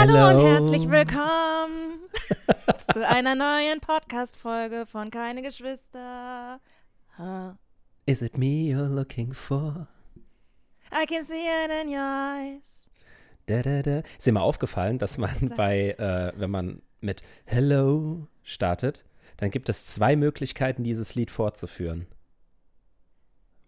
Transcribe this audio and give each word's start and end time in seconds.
Hallo 0.00 0.30
und 0.30 0.42
herzlich 0.42 0.88
willkommen 0.88 2.08
zu 2.90 3.06
einer 3.06 3.34
neuen 3.34 3.80
Podcast-Folge 3.80 4.86
von 4.86 5.10
Keine 5.10 5.42
Geschwister. 5.42 6.58
Huh. 7.18 7.52
Is 8.06 8.22
it 8.22 8.38
me 8.38 8.72
you're 8.72 8.88
looking 8.88 9.34
for? 9.34 9.88
I 10.90 11.04
can 11.04 11.22
see 11.22 11.44
it 11.44 11.70
in 11.82 11.90
your 11.90 12.00
eyes. 12.00 12.88
Da, 13.44 13.60
da, 13.60 13.82
da. 13.82 13.98
Ist 14.16 14.26
dir 14.26 14.32
mal 14.32 14.40
aufgefallen, 14.40 14.98
dass 14.98 15.18
man 15.18 15.52
bei, 15.54 15.90
äh, 15.90 16.32
wenn 16.34 16.50
man 16.50 16.80
mit 17.02 17.22
Hello 17.44 18.26
startet, 18.42 19.04
dann 19.36 19.50
gibt 19.50 19.68
es 19.68 19.84
zwei 19.84 20.16
Möglichkeiten, 20.16 20.82
dieses 20.82 21.14
Lied 21.14 21.30
fortzuführen. 21.30 22.06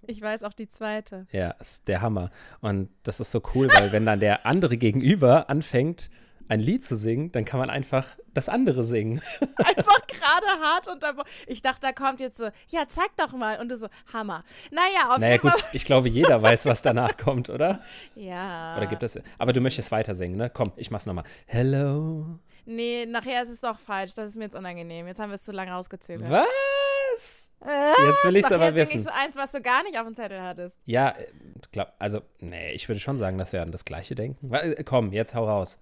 Ich 0.06 0.22
weiß 0.22 0.44
auch 0.44 0.54
die 0.54 0.66
zweite. 0.66 1.26
Ja, 1.30 1.50
ist 1.52 1.86
der 1.88 2.00
Hammer. 2.00 2.30
Und 2.62 2.88
das 3.02 3.20
ist 3.20 3.32
so 3.32 3.42
cool, 3.54 3.68
weil 3.68 3.92
wenn 3.92 4.06
dann 4.06 4.18
der 4.18 4.46
andere 4.46 4.76
gegenüber 4.78 5.50
anfängt, 5.50 6.10
ein 6.48 6.60
Lied 6.60 6.84
zu 6.84 6.96
singen, 6.96 7.32
dann 7.32 7.44
kann 7.44 7.58
man 7.60 7.70
einfach 7.70 8.06
das 8.34 8.48
andere 8.48 8.84
singen. 8.84 9.20
Einfach 9.56 10.06
gerade 10.06 10.46
hart 10.46 10.88
unterbrochen. 10.88 11.28
Ich 11.46 11.60
dachte, 11.62 11.80
da 11.82 11.92
kommt 11.92 12.18
jetzt 12.20 12.38
so, 12.38 12.48
ja, 12.68 12.84
zeig 12.88 13.10
doch 13.16 13.32
mal. 13.32 13.60
Und 13.60 13.68
du 13.68 13.76
so, 13.76 13.88
Hammer. 14.12 14.44
Naja, 14.70 15.10
auf 15.10 15.18
Naja, 15.18 15.32
jeden 15.32 15.42
gut, 15.42 15.60
Fall. 15.60 15.70
ich 15.74 15.84
glaube, 15.84 16.08
jeder 16.08 16.40
weiß, 16.42 16.64
was 16.66 16.80
danach 16.82 17.16
kommt, 17.16 17.50
oder? 17.50 17.80
Ja. 18.14 18.76
Oder 18.76 18.86
gibt 18.86 19.02
es. 19.02 19.18
Aber 19.38 19.52
du 19.52 19.60
möchtest 19.60 19.90
weiter 19.92 20.14
singen, 20.14 20.36
ne? 20.36 20.48
Komm, 20.50 20.72
ich 20.76 20.90
mach's 20.90 21.04
nochmal. 21.06 21.24
Hello. 21.46 22.38
Nee, 22.64 23.06
nachher 23.06 23.42
ist 23.42 23.50
es 23.50 23.60
doch 23.60 23.78
falsch. 23.78 24.14
Das 24.14 24.28
ist 24.30 24.36
mir 24.36 24.44
jetzt 24.44 24.56
unangenehm. 24.56 25.06
Jetzt 25.06 25.20
haben 25.20 25.30
wir 25.30 25.34
es 25.34 25.44
zu 25.44 25.52
lange 25.52 25.72
rausgezögert. 25.72 26.30
Was? 26.30 27.50
Jetzt 27.60 28.24
will 28.24 28.36
ich's 28.36 28.48
nachher 28.50 28.66
aber 28.66 28.74
wissen. 28.74 28.98
ich 28.98 29.04
so 29.04 29.10
eins, 29.10 29.36
was 29.36 29.52
du 29.52 29.60
gar 29.60 29.82
nicht 29.82 29.98
auf 29.98 30.04
dem 30.06 30.14
Zettel 30.14 30.40
hattest. 30.40 30.80
Ja, 30.84 31.10
äh, 31.10 31.26
glaub, 31.70 31.92
also, 31.98 32.20
nee, 32.40 32.72
ich 32.72 32.88
würde 32.88 33.00
schon 33.00 33.18
sagen, 33.18 33.36
dass 33.38 33.52
wir 33.52 33.62
an 33.62 33.70
das 33.72 33.84
Gleiche 33.84 34.14
denken. 34.14 34.52
Äh, 34.52 34.82
Komm, 34.84 35.12
jetzt 35.12 35.34
hau 35.34 35.44
raus. 35.44 35.78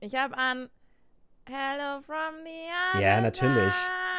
Ich 0.00 0.14
habe 0.14 0.36
an 0.36 0.68
Hello 1.48 2.00
from 2.02 2.42
the 2.44 2.94
other 2.94 3.00
Ja, 3.00 3.20
natürlich. 3.20 3.74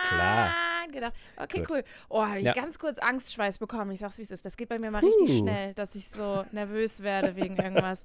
Klar. 0.10 0.50
gedacht. 0.92 1.14
Okay, 1.38 1.60
Gut. 1.60 1.70
cool. 1.70 1.84
Oh, 2.10 2.26
habe 2.26 2.40
ich 2.40 2.46
Ja. 2.46 2.54
ganz 2.54 2.80
kurz 2.80 2.98
Angstschweiß 2.98 3.60
bekommen. 3.60 3.92
Ich 3.92 4.00
sag's, 4.00 4.18
wie 4.18 4.24
es 4.24 4.32
ist. 4.32 4.44
Das 4.46 4.58
geht 4.58 4.70
bei 4.70 4.80
mir 4.80 4.90
mal 4.90 5.04
richtig 5.06 5.38
schnell, 5.38 5.74
dass 5.76 5.94
ich 5.94 6.10
so 6.10 6.44
nervös 6.52 7.04
werde 7.04 7.36
wegen 7.36 7.56
irgendwas. 7.58 8.04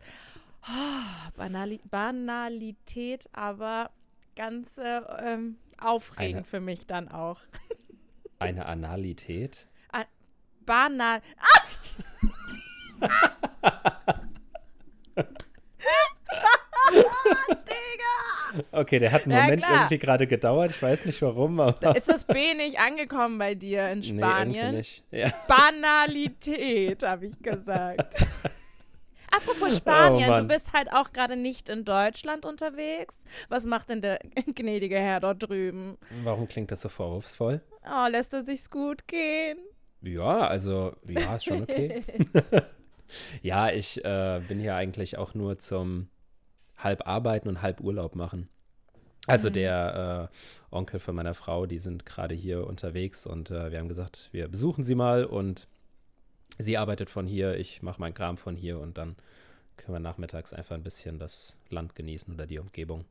Oh, 0.69 1.31
Banali 1.37 1.81
Banalität, 1.91 3.29
aber 3.33 3.91
ganz 4.37 4.77
äh, 4.79 5.01
ähm, 5.21 5.57
aufregend 5.79 6.37
Eine- 6.39 6.45
für 6.45 6.61
mich 6.61 6.87
dann 6.87 7.09
auch. 7.09 7.41
Eine 8.39 8.67
Analität. 8.67 9.67
Banal. 10.67 11.21
Okay, 18.73 18.99
der 18.99 19.13
hat 19.13 19.25
einen 19.25 19.33
Ja, 19.33 19.43
Moment 19.43 19.63
klar. 19.63 19.75
irgendwie 19.75 19.99
gerade 19.99 20.27
gedauert. 20.27 20.71
Ich 20.73 20.83
weiß 20.83 21.05
nicht 21.07 21.21
warum, 21.23 21.61
aber. 21.61 21.97
Ist 21.97 22.09
das 22.09 22.25
B 22.25 22.55
nicht 22.55 22.79
angekommen 22.79 23.39
bei 23.39 23.55
dir 23.55 23.89
in 23.91 24.01
Nee, 24.01 24.19
Spanien? 24.19 24.75
nicht. 24.77 25.03
Ja. 25.11 25.33
Banalität, 25.49 27.03
habe 27.03 27.27
ich 27.27 27.39
gesagt. 27.41 28.15
Apropos 29.31 29.77
Spanien, 29.79 30.31
Oh, 30.31 30.39
du 30.41 30.45
bist 30.45 30.73
halt 30.73 30.93
auch 30.93 31.13
gerade 31.13 31.35
nicht 31.37 31.69
in 31.69 31.85
Deutschland 31.85 32.45
unterwegs. 32.47 33.25
Was 33.49 33.67
macht 33.67 33.91
denn 33.91 34.01
der 34.01 34.21
gnädige 34.55 34.97
Herr 34.97 35.19
dort 35.19 35.43
drüben? 35.49 35.99
Warum 36.23 36.47
klingt 36.47 36.71
das 36.71 36.83
so 36.83 36.89
vorwurfsvoll? 36.89 37.61
Oh, 37.85 38.07
lässt 38.09 38.33
er 38.33 38.43
sich's 38.43 38.71
gut 38.71 39.09
gehen? 39.09 39.59
Ja, 40.03 40.47
also, 40.47 40.93
ja, 41.09 41.35
ist 41.37 41.45
schon 41.47 41.63
okay. 41.63 42.05
ja, 43.43 43.71
ich 43.71 44.05
äh, 44.05 44.41
bin 44.47 44.61
hier 44.61 44.77
eigentlich 44.77 45.19
auch 45.19 45.35
nur 45.35 45.59
zum 45.59 46.09
halb 46.77 47.07
arbeiten 47.07 47.49
und 47.49 47.63
halb 47.63 47.81
Urlaub 47.81 48.15
machen. 48.15 48.49
Also 49.27 49.49
der 49.49 50.31
äh, 50.31 50.75
Onkel 50.75 51.01
von 51.01 51.15
meiner 51.15 51.35
Frau, 51.35 51.65
die 51.67 51.79
sind 51.79 52.05
gerade 52.05 52.35
hier 52.35 52.67
unterwegs 52.67 53.25
und 53.27 53.51
äh, 53.51 53.71
wir 53.73 53.79
haben 53.79 53.89
gesagt, 53.89 54.29
wir 54.33 54.49
besuchen 54.49 54.85
sie 54.85 54.95
mal 54.95 55.25
und 55.25 55.67
sie 56.59 56.77
arbeitet 56.77 57.09
von 57.09 57.27
hier, 57.27 57.57
ich 57.57 57.81
mache 57.83 58.01
meinen 58.01 58.13
Kram 58.15 58.37
von 58.37 58.55
hier 58.55 58.79
und 58.81 58.99
dann 58.99 59.17
können 59.77 59.95
wir 59.95 60.01
nachmittags 60.01 60.53
einfach 60.53 60.75
ein 60.75 60.83
bisschen 60.83 61.19
das 61.19 61.57
Land 61.71 61.95
genießen 61.95 62.35
oder 62.35 62.47
die 62.47 62.59
Umgebung. 62.59 63.07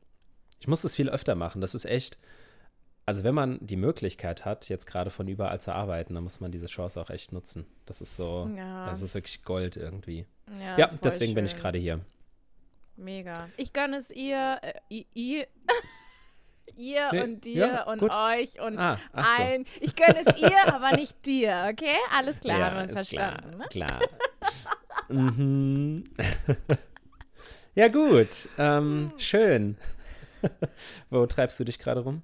Ich 0.60 0.68
muss 0.68 0.82
das 0.82 0.94
viel 0.94 1.10
öfter 1.10 1.34
machen. 1.34 1.60
Das 1.60 1.74
ist 1.74 1.84
echt, 1.84 2.16
also 3.06 3.24
wenn 3.24 3.34
man 3.34 3.58
die 3.60 3.76
Möglichkeit 3.76 4.44
hat, 4.44 4.68
jetzt 4.68 4.86
gerade 4.86 5.10
von 5.10 5.26
überall 5.28 5.60
zu 5.60 5.74
arbeiten, 5.74 6.14
dann 6.14 6.22
muss 6.24 6.40
man 6.40 6.52
diese 6.52 6.66
Chance 6.68 7.00
auch 7.00 7.10
echt 7.10 7.32
nutzen. 7.32 7.66
Das 7.86 8.00
ist 8.00 8.16
so, 8.16 8.48
Ja. 8.56 8.86
das 8.88 9.02
ist 9.02 9.14
wirklich 9.14 9.42
Gold 9.42 9.76
irgendwie. 9.76 10.26
Ja, 10.60 10.78
Ja, 10.78 10.86
deswegen 11.02 11.34
bin 11.34 11.44
ich 11.44 11.50
schön. 11.50 11.60
gerade 11.60 11.78
hier. 11.78 12.00
Mega. 12.96 13.48
Ich 13.56 13.72
gönne 13.72 13.96
es 13.96 14.10
ihr, 14.10 14.58
äh, 14.62 15.04
ihr, 15.14 15.46
ihr 16.76 17.08
Nee, 17.12 17.22
und 17.22 17.44
dir 17.44 17.66
ja, 17.66 17.82
und 17.84 17.98
gut. 17.98 18.12
euch 18.12 18.60
und 18.60 18.78
Ah, 18.78 18.98
so. 19.12 19.18
allen. 19.20 19.66
Ich 19.80 19.94
gönne 19.96 20.20
es 20.24 20.40
ihr, 20.40 20.66
aber 20.74 20.96
nicht 20.96 21.24
dir, 21.26 21.68
okay? 21.70 21.96
Alles 22.12 22.40
klar, 22.40 22.60
haben 22.60 22.76
wir 22.76 22.84
ist 22.84 22.92
verstanden, 22.92 23.58
ne? 23.58 23.66
klar. 23.68 23.98
Klar. 23.98 24.00
mhm. 25.08 26.04
ja, 27.74 27.88
gut. 27.88 28.28
Ähm, 28.58 29.12
schön. 29.18 29.76
Wo 31.10 31.26
treibst 31.26 31.58
du 31.58 31.64
dich 31.64 31.78
gerade 31.78 32.00
rum? 32.00 32.22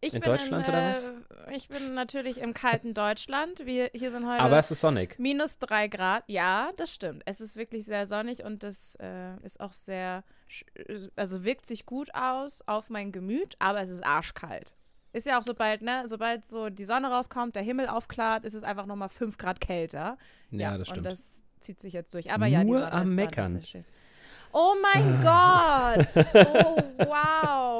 Ich 0.00 0.12
In 0.14 0.20
bin 0.20 0.30
Deutschland 0.30 0.66
in, 0.66 0.72
oder 0.72 0.90
äh, 0.90 0.92
was? 0.92 1.10
Ich 1.56 1.68
bin 1.68 1.94
natürlich 1.94 2.38
im 2.38 2.52
kalten 2.54 2.92
Deutschland. 2.94 3.64
Wir 3.64 3.90
hier 3.94 4.10
sind 4.10 4.26
heute 4.28 4.40
Aber 4.40 4.58
es 4.58 4.70
ist 4.70 4.80
sonnig. 4.80 5.18
minus 5.18 5.58
drei 5.58 5.88
Grad. 5.88 6.22
Ja, 6.26 6.70
das 6.76 6.92
stimmt. 6.92 7.22
Es 7.24 7.40
ist 7.40 7.56
wirklich 7.56 7.84
sehr 7.86 8.06
sonnig 8.06 8.44
und 8.44 8.62
das 8.62 8.96
äh, 9.00 9.36
ist 9.42 9.58
auch 9.60 9.72
sehr, 9.72 10.22
sch- 10.50 11.10
also 11.16 11.44
wirkt 11.44 11.64
sich 11.66 11.86
gut 11.86 12.14
aus 12.14 12.62
auf 12.66 12.90
mein 12.90 13.10
Gemüt, 13.10 13.56
aber 13.58 13.80
es 13.80 13.88
ist 13.88 14.04
arschkalt. 14.04 14.74
Ist 15.12 15.26
ja 15.26 15.38
auch 15.38 15.42
sobald, 15.42 15.80
ne, 15.80 16.02
sobald 16.06 16.44
so 16.44 16.68
die 16.68 16.84
Sonne 16.84 17.10
rauskommt, 17.10 17.56
der 17.56 17.62
Himmel 17.62 17.88
aufklart, 17.88 18.44
ist 18.44 18.52
es 18.54 18.64
einfach 18.64 18.84
nochmal 18.84 19.08
fünf 19.08 19.38
Grad 19.38 19.62
kälter. 19.62 20.18
Ja, 20.50 20.76
das 20.76 20.88
stimmt. 20.88 20.98
Und 20.98 21.04
das 21.04 21.42
zieht 21.58 21.80
sich 21.80 21.94
jetzt 21.94 22.12
durch. 22.12 22.30
Aber 22.32 22.44
ja, 22.46 22.60
die 22.60 22.66
Nur 22.66 22.80
Sonne 22.80 22.92
am 22.92 23.04
ist 23.08 23.14
Meckern. 23.14 23.54
Das 23.54 23.62
ist 23.62 23.70
schön. 23.70 23.84
Oh 24.52 24.74
mein 24.80 25.20
Gott! 25.22 26.06
Oh, 26.64 26.82
wow! 26.98 27.75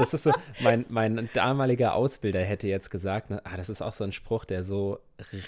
Das 0.00 0.14
ist 0.14 0.22
so, 0.24 0.32
mein, 0.60 0.86
mein 0.88 1.28
damaliger 1.34 1.94
Ausbilder 1.94 2.40
hätte 2.40 2.66
jetzt 2.66 2.90
gesagt, 2.90 3.30
ne, 3.30 3.40
ah, 3.44 3.56
das 3.56 3.68
ist 3.68 3.82
auch 3.82 3.92
so 3.92 4.04
ein 4.04 4.12
Spruch, 4.12 4.44
der 4.44 4.64
so 4.64 4.98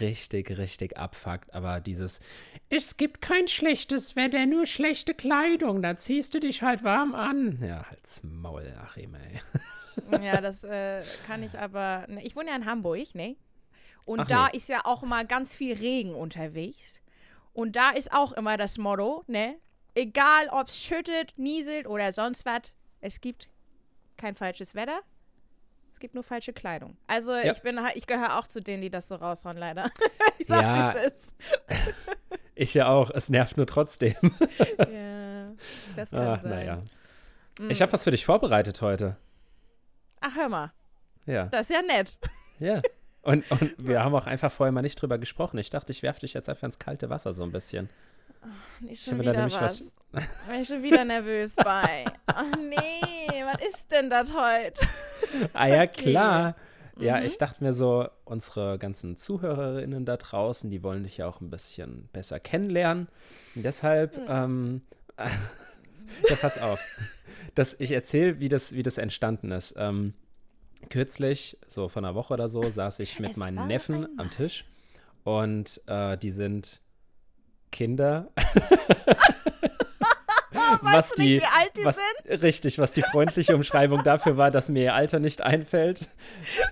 richtig, 0.00 0.58
richtig 0.58 0.96
abfuckt, 0.96 1.54
aber 1.54 1.80
dieses, 1.80 2.20
es 2.68 2.96
gibt 2.96 3.20
kein 3.20 3.48
schlechtes 3.48 4.14
Wetter, 4.16 4.46
nur 4.46 4.66
schlechte 4.66 5.14
Kleidung, 5.14 5.82
da 5.82 5.96
ziehst 5.96 6.34
du 6.34 6.40
dich 6.40 6.62
halt 6.62 6.84
warm 6.84 7.14
an. 7.14 7.58
Ja, 7.62 7.84
halt's 7.90 8.22
Maul, 8.22 8.72
Achim, 8.82 9.14
ey. 9.14 9.40
Ja, 10.22 10.40
das 10.40 10.64
äh, 10.64 11.02
kann 11.26 11.42
ich 11.42 11.58
aber. 11.58 12.06
Ne, 12.08 12.22
ich 12.24 12.34
wohne 12.36 12.50
ja 12.50 12.56
in 12.56 12.66
Hamburg, 12.66 13.14
ne? 13.14 13.36
Und 14.04 14.20
Ach 14.20 14.26
da 14.26 14.48
nee. 14.48 14.56
ist 14.56 14.68
ja 14.68 14.84
auch 14.84 15.02
immer 15.02 15.24
ganz 15.24 15.54
viel 15.54 15.74
Regen 15.74 16.14
unterwegs. 16.14 17.00
Und 17.52 17.76
da 17.76 17.90
ist 17.90 18.12
auch 18.12 18.32
immer 18.32 18.56
das 18.56 18.78
Motto, 18.78 19.24
ne? 19.26 19.56
Egal 19.94 20.48
ob 20.50 20.68
es 20.68 20.78
schüttet, 20.82 21.34
nieselt 21.36 21.86
oder 21.86 22.12
sonst 22.12 22.46
was, 22.46 22.74
es 23.00 23.20
gibt 23.20 23.50
kein 24.22 24.36
falsches 24.36 24.74
Wetter. 24.76 25.00
Es 25.92 25.98
gibt 25.98 26.14
nur 26.14 26.22
falsche 26.22 26.52
Kleidung. 26.52 26.96
Also 27.08 27.32
Ja. 27.32 27.50
ich 27.52 27.60
bin 27.62 27.78
ich 27.94 28.06
gehöre 28.06 28.38
auch 28.38 28.46
zu 28.46 28.60
denen, 28.62 28.80
die 28.82 28.90
das 28.90 29.08
so 29.08 29.16
raushauen, 29.16 29.56
leider. 29.56 29.90
ich 30.38 30.46
sag's, 30.46 30.62
Ja. 30.62 30.94
wie 30.94 30.98
es 30.98 31.12
ist. 31.12 31.34
Ich 32.54 32.74
ja 32.74 32.86
auch, 32.88 33.10
es 33.10 33.30
nervt 33.30 33.56
nur 33.56 33.66
trotzdem. 33.66 34.14
ja, 34.78 35.52
das 35.96 36.10
kann 36.10 36.26
Ach, 36.28 36.42
sein. 36.42 36.50
naja. 36.50 36.80
Mm. 37.58 37.70
Ich 37.70 37.80
habe 37.80 37.90
was 37.92 38.04
für 38.04 38.10
dich 38.10 38.26
vorbereitet 38.26 38.82
heute. 38.82 39.16
Ach, 40.20 40.36
hör 40.36 40.48
mal, 40.50 40.70
Ja, 41.24 41.46
das 41.46 41.70
ist 41.70 41.74
ja 41.74 41.80
nett. 41.82 42.18
ja. 42.58 42.82
Und, 43.22 43.50
und 43.50 43.74
wir 43.78 44.04
haben 44.04 44.14
auch 44.14 44.26
einfach 44.26 44.52
vorher 44.52 44.70
mal 44.70 44.82
nicht 44.82 45.00
drüber 45.00 45.16
gesprochen. 45.18 45.56
Ich 45.58 45.70
dachte, 45.70 45.92
ich 45.92 46.02
werfe 46.02 46.20
dich 46.20 46.34
jetzt 46.34 46.48
einfach 46.50 46.64
ins 46.64 46.78
kalte 46.78 47.08
Wasser 47.08 47.32
so 47.32 47.42
ein 47.42 47.52
bisschen. 47.52 47.88
Nicht 48.80 48.92
Ich 48.92 49.04
schon 49.04 49.20
wieder 49.20 49.44
was. 49.50 49.52
was- 49.52 49.94
Bin 50.46 50.60
ich 50.60 50.68
schon 50.68 50.82
wieder 50.82 51.04
nervös 51.04 51.54
bei. 51.56 52.04
Ach 52.26 52.56
nee, 52.58 53.44
was 53.44 53.66
ist 53.68 53.90
denn 53.90 54.10
das 54.10 54.32
heute? 54.34 54.86
Ah 55.54 55.66
ja, 55.68 55.82
Okay. 55.84 56.10
klar. 56.10 56.56
Ja, 56.98 57.18
Mhm. 57.20 57.26
ich 57.26 57.38
dachte 57.38 57.64
mir 57.64 57.72
so, 57.72 58.06
unsere 58.26 58.78
ganzen 58.78 59.16
Zuhörerinnen 59.16 60.04
da 60.04 60.18
draußen, 60.18 60.68
die 60.70 60.82
wollen 60.82 61.04
dich 61.04 61.16
ja 61.16 61.26
auch 61.26 61.40
ein 61.40 61.48
bisschen 61.48 62.08
besser 62.12 62.38
kennenlernen. 62.38 63.08
Und 63.54 63.62
deshalb, 63.64 64.18
Mhm. 64.18 64.24
ähm, 64.28 64.82
ja, 66.28 66.36
pass 66.40 66.60
auf. 66.60 66.78
Das, 67.54 67.78
ich 67.80 67.92
erzähle, 67.92 68.40
wie 68.40 68.48
das, 68.50 68.74
wie 68.74 68.82
das 68.82 68.98
entstanden 68.98 69.52
ist. 69.52 69.74
Ähm, 69.78 70.12
kürzlich, 70.90 71.56
so 71.66 71.88
vor 71.88 72.02
einer 72.02 72.14
Woche 72.14 72.34
oder 72.34 72.48
so, 72.48 72.62
saß 72.62 72.98
ich 72.98 73.18
mit 73.20 73.30
Es 73.32 73.36
meinen 73.38 73.66
Neffen 73.68 74.04
einmal. 74.04 74.10
am 74.26 74.30
Tisch 74.30 74.66
und 75.24 75.80
äh, 75.86 76.18
die 76.18 76.30
sind 76.30 76.80
Kinder. 77.72 78.28
was 80.82 81.10
du 81.10 81.22
die, 81.22 81.34
nicht, 81.34 81.42
wie 81.42 81.60
alt 81.60 81.76
die 81.76 81.84
was, 81.84 81.96
sind? 81.96 82.42
richtig, 82.42 82.78
was 82.78 82.92
die 82.92 83.02
freundliche 83.02 83.54
Umschreibung 83.54 84.02
dafür 84.04 84.36
war, 84.36 84.50
dass 84.50 84.68
mir 84.68 84.82
ihr 84.82 84.94
Alter 84.94 85.18
nicht 85.18 85.40
einfällt. 85.40 86.08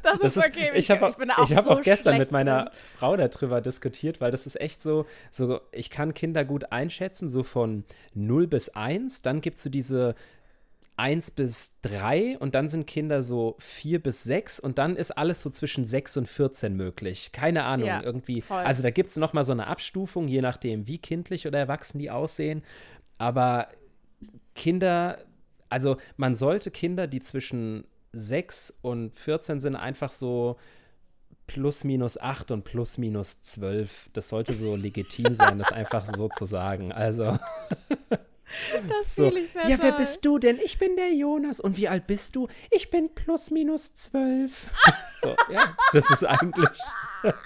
Das, 0.02 0.18
Das 0.20 0.36
ist 0.36 0.44
ist, 0.44 0.48
okay. 0.48 0.70
ich 0.74 0.90
habe 0.90 1.06
auch, 1.06 1.16
da 1.16 1.38
auch 1.38 1.50
ich 1.50 1.56
hab 1.56 1.64
so 1.64 1.70
auch 1.70 1.82
gestern 1.82 2.18
mit 2.18 2.30
meiner 2.30 2.64
drin. 2.64 2.72
Frau 2.98 3.16
darüber 3.16 3.60
diskutiert, 3.60 4.20
weil 4.20 4.30
das 4.30 4.46
ist 4.46 4.60
echt 4.60 4.82
so, 4.82 5.06
so, 5.30 5.60
ich 5.72 5.90
kann 5.90 6.14
Kinder 6.14 6.44
gut 6.44 6.72
einschätzen, 6.72 7.28
so 7.28 7.42
von 7.42 7.84
0 8.14 8.46
bis 8.46 8.70
1, 8.70 9.22
dann 9.22 9.40
gibt 9.40 9.56
es 9.56 9.62
so 9.64 9.70
diese 9.70 10.14
1 11.00 11.30
bis 11.32 11.80
3 11.82 12.38
und 12.38 12.54
dann 12.54 12.68
sind 12.68 12.86
Kinder 12.86 13.22
so 13.22 13.56
4 13.58 14.02
bis 14.02 14.22
6 14.24 14.60
und 14.60 14.76
dann 14.78 14.96
ist 14.96 15.10
alles 15.12 15.40
so 15.42 15.48
zwischen 15.50 15.84
6 15.86 16.18
und 16.18 16.28
14 16.28 16.76
möglich. 16.76 17.30
Keine 17.32 17.64
Ahnung, 17.64 17.88
Ja, 17.88 18.02
irgendwie. 18.02 18.42
voll. 18.42 18.58
Also 18.62 18.82
da 18.82 18.90
gibt 18.90 19.08
es 19.10 19.16
nochmal 19.16 19.44
so 19.44 19.52
eine 19.52 19.66
Abstufung, 19.66 20.28
je 20.28 20.42
nachdem, 20.42 20.86
wie 20.86 20.98
kindlich 20.98 21.46
oder 21.46 21.58
erwachsen 21.58 21.98
die 21.98 22.10
aussehen. 22.10 22.62
Aber 23.18 23.68
Kinder, 24.54 25.18
also 25.68 25.96
man 26.16 26.36
sollte 26.36 26.70
Kinder, 26.70 27.06
die 27.06 27.20
zwischen 27.20 27.84
6 28.12 28.74
und 28.82 29.18
14 29.18 29.60
sind, 29.60 29.76
einfach 29.76 30.12
so 30.12 30.56
plus 31.46 31.82
minus 31.82 32.18
8 32.18 32.50
und 32.50 32.64
plus 32.64 32.98
minus 32.98 33.42
12. 33.42 34.10
Das 34.12 34.28
sollte 34.28 34.52
so 34.52 34.76
legitim 34.76 35.34
sein, 35.34 35.58
das 35.58 35.72
einfach 35.72 36.04
so 36.06 36.28
zu 36.28 36.44
sagen. 36.44 36.92
Also, 36.92 37.38
Das 38.88 39.14
so. 39.14 39.28
fühle 39.28 39.40
ich 39.40 39.52
sehr 39.52 39.68
Ja, 39.68 39.76
wer 39.80 39.92
bist 39.92 40.24
du 40.24 40.38
denn? 40.38 40.58
Ich 40.62 40.78
bin 40.78 40.96
der 40.96 41.12
Jonas. 41.12 41.60
Und 41.60 41.76
wie 41.76 41.88
alt 41.88 42.06
bist 42.06 42.36
du? 42.36 42.48
Ich 42.70 42.90
bin 42.90 43.14
plus 43.14 43.50
minus 43.50 43.94
12. 43.94 44.66
so, 45.22 45.36
ja, 45.52 45.76
das 45.92 46.10
ist 46.10 46.24
eigentlich. 46.24 46.78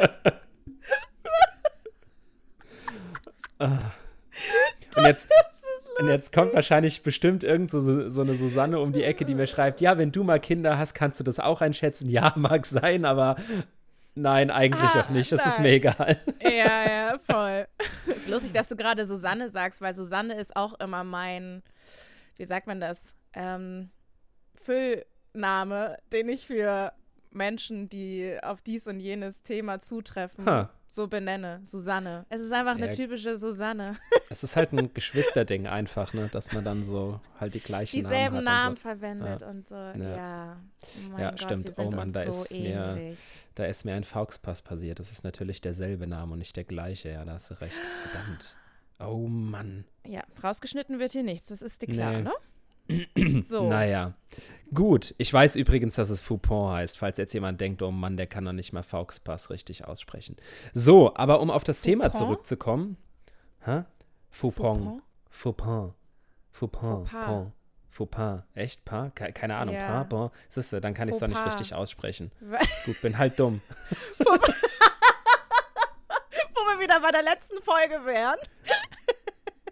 Ah. 3.61 3.79
Und 4.97 5.07
jetzt, 5.07 5.29
und 6.01 6.09
jetzt 6.09 6.33
kommt 6.33 6.55
wahrscheinlich 6.55 7.05
bestimmt 7.05 7.45
irgend 7.45 7.71
so, 7.71 8.09
so 8.09 8.21
eine 8.21 8.35
Susanne 8.35 8.81
um 8.81 8.93
die 8.93 9.05
Ecke, 9.05 9.25
die 9.25 9.37
mir 9.37 9.47
schreibt, 9.47 9.81
ja, 9.81 9.97
wenn 9.97 10.11
du 10.11 10.25
mal 10.25 10.41
Kinder 10.41 10.77
hast, 10.77 10.95
kannst 10.95 11.21
du 11.21 11.25
das 11.25 11.39
auch 11.39 11.61
einschätzen. 11.61 12.11
Ja, 12.11 12.33
mag 12.37 12.67
sein, 12.67 13.05
aber 13.05 13.37
nein, 14.15 14.51
eigentlich 14.51 14.91
Ah, 14.95 15.01
auch 15.01 15.09
nicht. 15.11 15.31
Es 15.33 15.45
ist 15.47 15.61
mir 15.61 15.71
egal. 15.73 16.21
Ja, 16.41 16.89
ja, 16.89 17.19
voll. 17.19 17.67
ist 18.15 18.29
lustig, 18.29 18.53
dass 18.53 18.69
du 18.69 18.77
gerade 18.77 19.07
Susanne 19.07 19.49
sagst, 19.49 19.81
weil 19.81 19.93
Susanne 19.95 20.35
ist 20.35 20.57
auch 20.57 20.75
immer 20.81 21.05
mein, 21.05 21.63
wie 22.37 22.45
sagt 22.45 22.67
man 22.67 22.81
das, 22.81 22.99
ähm, 23.35 23.91
Füllname, 24.55 25.99
den 26.13 26.29
ich 26.29 26.47
für 26.47 26.93
Menschen, 27.31 27.89
die 27.89 28.39
auf 28.43 28.61
dies 28.61 28.87
und 28.87 29.01
jenes 29.01 29.43
Thema 29.43 29.81
zutreffen, 29.81 30.47
Ha. 30.47 30.71
So 30.95 31.09
benenne. 31.09 31.61
Susanne. 31.65 32.25
Es 32.29 32.41
ist 32.41 32.53
einfach 32.53 32.77
eine 32.77 32.87
Ja. 32.87 32.93
typische 32.93 33.37
Susanne. 33.37 33.97
Es 34.31 34.43
ist 34.43 34.57
halt 34.57 34.73
ein 34.73 34.93
Geschwisterding 34.95 35.67
einfach, 35.69 36.13
ne, 36.15 36.29
dass 36.33 36.53
man 36.53 36.65
dann 36.65 36.83
so 36.83 37.21
halt 37.39 37.55
die 37.55 37.61
gleichen 37.61 37.95
Dieselben 37.97 38.43
Namen. 38.43 38.45
Namen 38.45 38.77
so. 38.77 38.83
verwendet 38.83 39.43
und 39.43 39.65
so. 39.65 39.75
Ja. 39.77 40.57
Mein 41.11 41.21
Ja, 41.21 41.31
Gott, 41.31 41.41
stimmt. 41.41 41.71
Oh 41.77 41.91
Mann, 41.91 42.11
da 42.13 42.25
so 42.25 42.43
ist 42.43 42.51
mir- 42.53 42.97
ähnlich. 42.97 43.19
Da 43.55 43.67
ist 43.67 43.85
mir 43.85 43.95
ein 43.95 44.03
Fauxpass 44.03 44.63
passiert. 44.63 44.99
Das 44.99 45.13
ist 45.13 45.23
natürlich 45.23 45.61
derselbe 45.61 46.07
Name 46.09 46.33
und 46.33 46.39
nicht 46.41 46.57
der 46.57 46.65
gleiche. 46.65 47.11
Ja, 47.11 47.25
da 47.25 47.35
hast 47.35 47.51
du 47.51 47.61
recht. 47.61 47.75
Verdammt. 48.11 48.57
Oh 48.99 49.29
Mann. 49.29 49.85
Ja, 50.07 50.23
rausgeschnitten 50.43 50.99
wird 50.99 51.13
hier 51.13 51.23
nichts. 51.23 51.47
Das 51.49 51.63
ist 51.63 51.83
dir 51.83 51.87
klar, 51.89 52.13
Nee. 52.13 52.23
ne? 52.23 53.43
So. 53.45 53.69
Naja. 53.69 54.15
Gut. 54.75 55.15
Ich 55.19 55.33
weiß 55.33 55.57
übrigens, 55.57 55.95
dass 55.95 56.11
es 56.11 56.21
Foupon 56.21 56.73
heißt, 56.73 56.99
falls 56.99 57.19
jetzt 57.19 57.33
jemand 57.33 57.61
denkt, 57.61 57.81
oh 57.83 57.91
Mann, 57.91 58.17
der 58.17 58.27
kann 58.27 58.45
doch 58.45 58.53
nicht 58.53 58.73
mal 58.73 58.83
Fauxpass 58.83 59.51
richtig 59.51 59.87
aussprechen. 59.87 60.37
So, 60.73 61.15
aber 61.15 61.41
um 61.41 61.51
auf 61.51 61.65
das 61.65 61.81
Thema 61.81 62.11
Foupon? 62.11 62.19
zurückzukommen. 62.19 62.97
Hä? 63.65 63.85
Foupon. 64.31 65.03
Foupon? 65.31 65.95
Foupon. 66.51 67.07
Foupon. 67.07 67.53
Fauxpas. 67.95 68.43
Echt? 68.55 68.85
Pa? 68.85 69.11
Ke 69.11 69.33
keine 69.33 69.57
Ahnung. 69.57 69.77
Ja. 69.77 69.87
Pa? 69.87 70.03
Bon. 70.03 70.31
Siehste, 70.49 70.81
dann 70.81 70.95
kann 70.95 71.09
ich 71.09 71.15
es 71.15 71.21
doch 71.21 71.29
nicht 71.29 71.47
richtig 71.47 71.75
aussprechen. 71.75 72.33
Gut, 72.85 73.01
bin 73.03 73.17
halt 73.19 73.39
dumm. 73.39 73.61
Wo 74.19 74.25
wir 76.67 76.81
wieder 76.81 77.01
bei 77.01 77.13
der 77.13 77.23
letzten 77.23 77.63
Folge 77.63 78.05
wären. 78.05 78.39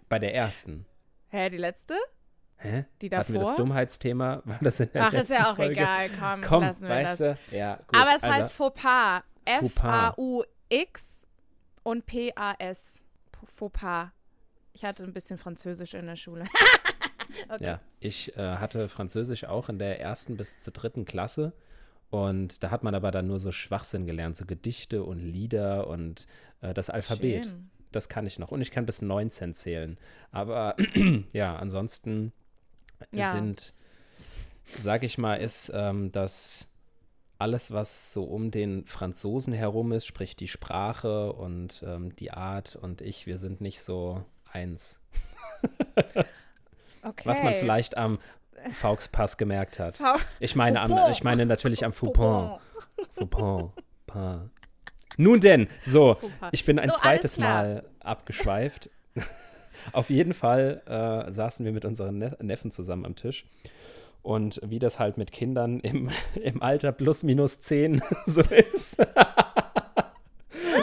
Bei 0.08 0.20
der 0.20 0.34
ersten. 0.34 0.86
Hä, 1.28 1.50
die 1.50 1.56
letzte? 1.56 1.94
Hä? 2.62 2.84
Die 3.00 3.10
Hatten 3.10 3.32
wir 3.32 3.40
das 3.40 3.50
davor? 3.50 3.64
Dummheitsthema? 3.64 4.42
War 4.44 4.58
das 4.60 4.80
in 4.80 4.90
der 4.92 5.02
Ach, 5.04 5.12
ist 5.12 5.30
ja 5.30 5.50
auch 5.50 5.56
Folge? 5.56 5.80
egal. 5.80 6.10
Komm, 6.18 6.42
Komm, 6.42 6.62
lassen 6.62 6.82
wir 6.82 6.88
weißt 6.88 7.20
das. 7.20 7.38
du? 7.50 7.56
Ja, 7.56 7.76
gut. 7.76 8.00
Aber 8.00 8.10
es 8.16 8.22
also, 8.22 8.36
heißt. 8.36 8.52
Fauxpas. 8.52 9.22
F-A-U-X 9.44 11.26
und 11.82 12.06
P-A-S. 12.06 13.02
Fauxpas. 13.44 14.10
Ich 14.74 14.84
hatte 14.84 15.04
ein 15.04 15.12
bisschen 15.12 15.38
Französisch 15.38 15.94
in 15.94 16.06
der 16.06 16.16
Schule. 16.16 16.44
okay. 17.48 17.64
Ja, 17.64 17.80
ich 18.00 18.36
äh, 18.36 18.56
hatte 18.56 18.88
Französisch 18.88 19.44
auch 19.44 19.68
in 19.68 19.78
der 19.78 20.00
ersten 20.00 20.36
bis 20.36 20.58
zur 20.58 20.72
dritten 20.72 21.04
Klasse. 21.04 21.52
Und 22.10 22.62
da 22.62 22.70
hat 22.70 22.82
man 22.82 22.94
aber 22.94 23.10
dann 23.10 23.26
nur 23.26 23.38
so 23.38 23.52
Schwachsinn 23.52 24.06
gelernt, 24.06 24.36
so 24.36 24.44
Gedichte 24.44 25.02
und 25.02 25.18
Lieder 25.18 25.86
und 25.86 26.26
äh, 26.60 26.74
das 26.74 26.90
Alphabet. 26.90 27.46
Schön. 27.46 27.70
Das 27.90 28.08
kann 28.08 28.26
ich 28.26 28.38
noch. 28.38 28.50
Und 28.50 28.62
ich 28.62 28.70
kann 28.70 28.86
bis 28.86 29.02
19 29.02 29.54
zählen. 29.54 29.98
Aber 30.30 30.76
ja, 31.32 31.56
ansonsten 31.56 32.32
Ja. 33.10 33.32
sind, 33.32 33.74
sag 34.78 35.02
ich 35.02 35.18
mal, 35.18 35.36
ist 35.36 35.70
ähm, 35.74 36.12
das 36.12 36.68
alles, 37.38 37.72
was 37.72 38.12
so 38.12 38.24
um 38.24 38.50
den 38.50 38.86
Franzosen 38.86 39.52
herum 39.52 39.92
ist, 39.92 40.06
sprich 40.06 40.36
die 40.36 40.48
Sprache 40.48 41.32
und 41.32 41.82
ähm, 41.84 42.14
die 42.16 42.30
Art 42.30 42.76
und 42.76 43.00
ich, 43.00 43.26
wir 43.26 43.38
sind 43.38 43.60
nicht 43.60 43.82
so 43.82 44.24
eins. 44.52 45.00
Okay. 47.04 47.22
Was 47.24 47.42
man 47.42 47.54
vielleicht 47.54 47.96
am 47.96 48.20
Fauxpass 48.80 49.36
gemerkt 49.36 49.80
hat. 49.80 50.00
Ich 50.38 50.54
meine, 50.54 50.80
am, 50.80 51.10
ich 51.10 51.24
meine 51.24 51.46
natürlich 51.46 51.84
am 51.84 51.92
Foupon. 51.92 52.60
Foupon. 53.16 53.72
Nun 55.16 55.40
denn, 55.40 55.68
so, 55.82 56.16
ich 56.52 56.64
bin 56.64 56.78
ein 56.78 56.90
So, 56.90 56.96
zweites. 56.96 57.38
Mal 57.38 57.84
abgeschweift. 58.00 58.88
Auf 59.92 60.10
jeden 60.10 60.34
Fall 60.34 60.82
äh, 60.86 61.30
saßen 61.32 61.64
wir 61.64 61.72
mit 61.72 61.84
unseren 61.84 62.18
ne 62.18 62.36
Neffen 62.40 62.70
zusammen 62.70 63.06
am 63.06 63.16
Tisch. 63.16 63.44
Und 64.22 64.60
wie 64.64 64.78
das 64.78 64.98
halt 65.00 65.18
mit 65.18 65.32
Kindern 65.32 65.80
im, 65.80 66.10
im 66.42 66.62
Alter 66.62 66.92
plus 66.92 67.22
minus 67.22 67.60
zehn 67.60 68.02
so 68.26 68.42
ist, 68.42 68.98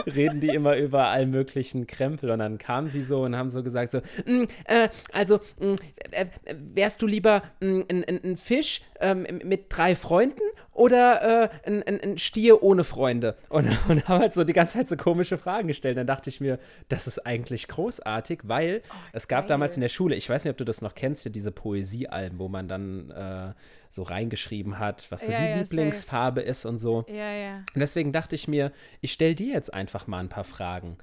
reden 0.06 0.40
die 0.40 0.48
immer 0.48 0.76
über 0.76 1.06
all 1.06 1.26
möglichen 1.26 1.86
Krempel. 1.86 2.30
Und 2.30 2.40
dann 2.40 2.58
kamen 2.58 2.88
sie 2.88 3.02
so 3.02 3.22
und 3.22 3.36
haben 3.36 3.50
so 3.50 3.62
gesagt: 3.62 3.92
so, 3.92 4.00
"Mm, 4.26 4.44
äh, 4.64 4.88
Also, 5.12 5.40
mm, 5.58 5.74
äh, 6.10 6.26
äh, 6.44 6.54
wärst 6.74 7.02
du 7.02 7.06
lieber 7.06 7.42
ein, 7.60 7.84
ein 7.88 8.36
Fisch 8.36 8.82
ähm, 9.00 9.26
mit 9.44 9.66
drei 9.68 9.94
Freunden 9.94 10.42
oder 10.80 11.42
äh, 11.44 11.48
ein, 11.66 11.82
ein, 11.82 12.00
ein 12.00 12.18
Stier 12.18 12.62
ohne 12.62 12.84
Freunde? 12.84 13.36
Und, 13.50 13.68
und 13.88 14.08
haben 14.08 14.20
halt 14.20 14.32
so 14.34 14.44
die 14.44 14.54
ganze 14.54 14.78
Zeit 14.78 14.88
so 14.88 14.96
komische 14.96 15.36
Fragen 15.36 15.68
gestellt. 15.68 15.98
Dann 15.98 16.06
dachte 16.06 16.30
ich 16.30 16.40
mir, 16.40 16.58
das 16.88 17.06
ist 17.06 17.26
eigentlich 17.26 17.68
großartig, 17.68 18.40
weil 18.44 18.82
es 19.12 19.28
gab 19.28 19.42
geil. 19.42 19.48
damals 19.48 19.76
in 19.76 19.82
der 19.82 19.90
Schule, 19.90 20.16
ich 20.16 20.28
weiß 20.28 20.44
nicht, 20.44 20.50
ob 20.50 20.56
du 20.56 20.64
das 20.64 20.80
noch 20.80 20.94
kennst, 20.94 21.24
ja, 21.26 21.30
diese 21.30 21.52
Poesiealben, 21.52 22.38
wo 22.38 22.48
man 22.48 22.66
dann 22.66 23.10
äh, 23.10 23.52
so 23.90 24.02
reingeschrieben 24.02 24.78
hat, 24.78 25.06
was 25.10 25.26
so 25.26 25.32
Ja, 25.32 25.38
die 25.38 25.44
ja, 25.44 25.64
safe. 25.64 25.74
Lieblingsfarbe 25.74 26.40
ist 26.40 26.64
und 26.64 26.78
so. 26.78 27.04
Ja, 27.08 27.32
ja. 27.32 27.56
Und 27.58 27.80
deswegen 27.80 28.12
dachte 28.12 28.34
ich 28.34 28.48
mir, 28.48 28.72
ich 29.02 29.12
stelle 29.12 29.34
dir 29.34 29.52
jetzt 29.52 29.74
einfach 29.74 30.06
mal 30.06 30.20
ein 30.20 30.28
paar 30.30 30.44
Fragen 30.44 30.96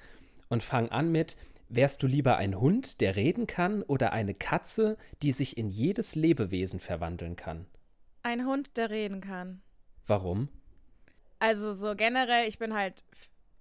und 0.50 0.64
fang 0.64 0.90
an 0.90 1.12
mit, 1.12 1.38
wärst 1.70 2.02
du 2.02 2.08
lieber 2.08 2.38
ein 2.38 2.60
Hund, 2.60 3.02
der 3.02 3.16
reden 3.16 3.46
kann, 3.46 3.84
oder 3.84 4.12
eine 4.14 4.34
Katze, 4.34 4.98
die 5.22 5.34
sich 5.34 5.58
in 5.58 5.70
jedes 5.70 6.16
Lebewesen 6.16 6.80
verwandeln 6.80 7.36
kann? 7.36 7.66
Ein 8.24 8.46
Hund, 8.46 8.76
der 8.78 8.90
reden 8.90 9.22
kann. 9.22 9.62
Warum? 10.08 10.50
Also 11.40 11.74
so 11.74 11.96
generell, 11.96 12.48
ich 12.48 12.58
bin 12.58 12.74
halt 12.74 13.04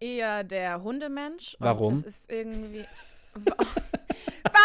eher 0.00 0.44
der 0.44 0.82
Hundemensch. 0.82 1.54
und 1.54 1.60
Warum? 1.66 1.94
Das 1.94 2.04
ist 2.04 2.30
irgendwie. 2.30 2.84
Wa- 3.34 3.56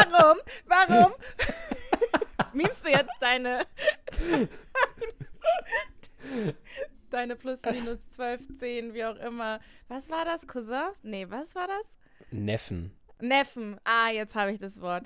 Warum? 0.10 0.38
Warum? 0.66 1.12
Mimst 2.54 2.86
du 2.86 2.90
jetzt 2.90 3.14
deine. 3.20 3.66
deine 7.10 7.36
plus 7.36 7.62
minus 7.64 8.08
12, 8.10 8.42
10, 8.60 8.94
wie 8.94 9.06
auch 9.06 9.16
immer. 9.18 9.60
Was 9.88 10.10
war 10.10 10.26
das? 10.26 10.48
Cousins? 10.48 11.04
Nee, 11.04 11.26
was 11.30 11.56
war 11.56 11.68
das? 11.68 11.98
Neffen. 12.32 12.96
Neffen. 13.20 13.80
Ah, 13.84 14.10
jetzt 14.10 14.36
habe 14.36 14.52
ich 14.52 14.60
das 14.60 14.82
Wort 14.82 15.06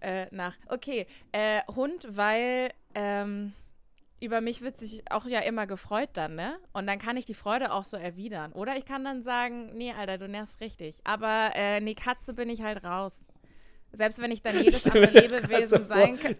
äh, 0.00 0.26
nach. 0.30 0.56
Okay, 0.68 1.06
äh, 1.32 1.62
Hund, 1.74 2.06
weil 2.16 2.72
ähm, 2.94 3.52
über 4.20 4.40
mich 4.40 4.62
wird 4.62 4.78
sich 4.78 5.02
auch 5.10 5.26
ja 5.26 5.40
immer 5.40 5.66
gefreut 5.66 6.10
dann, 6.14 6.34
ne? 6.34 6.56
Und 6.72 6.86
dann 6.86 6.98
kann 6.98 7.16
ich 7.16 7.26
die 7.26 7.34
Freude 7.34 7.72
auch 7.72 7.84
so 7.84 7.96
erwidern. 7.96 8.52
Oder 8.52 8.76
ich 8.76 8.84
kann 8.84 9.04
dann 9.04 9.22
sagen, 9.22 9.72
nee, 9.74 9.92
Alter, 9.92 10.18
du 10.18 10.28
nervst 10.28 10.60
richtig. 10.60 11.00
Aber 11.04 11.50
äh, 11.54 11.80
nee, 11.80 11.94
Katze 11.94 12.32
bin 12.34 12.48
ich 12.48 12.62
halt 12.62 12.82
raus. 12.82 13.24
Selbst 13.92 14.20
wenn 14.20 14.30
ich 14.30 14.42
dann 14.42 14.58
jedes 14.62 14.84
mir 14.84 14.94
andere 14.94 15.20
Lebewesen 15.20 15.82
so 15.82 15.84
sein 15.86 16.18
kann. 16.18 16.36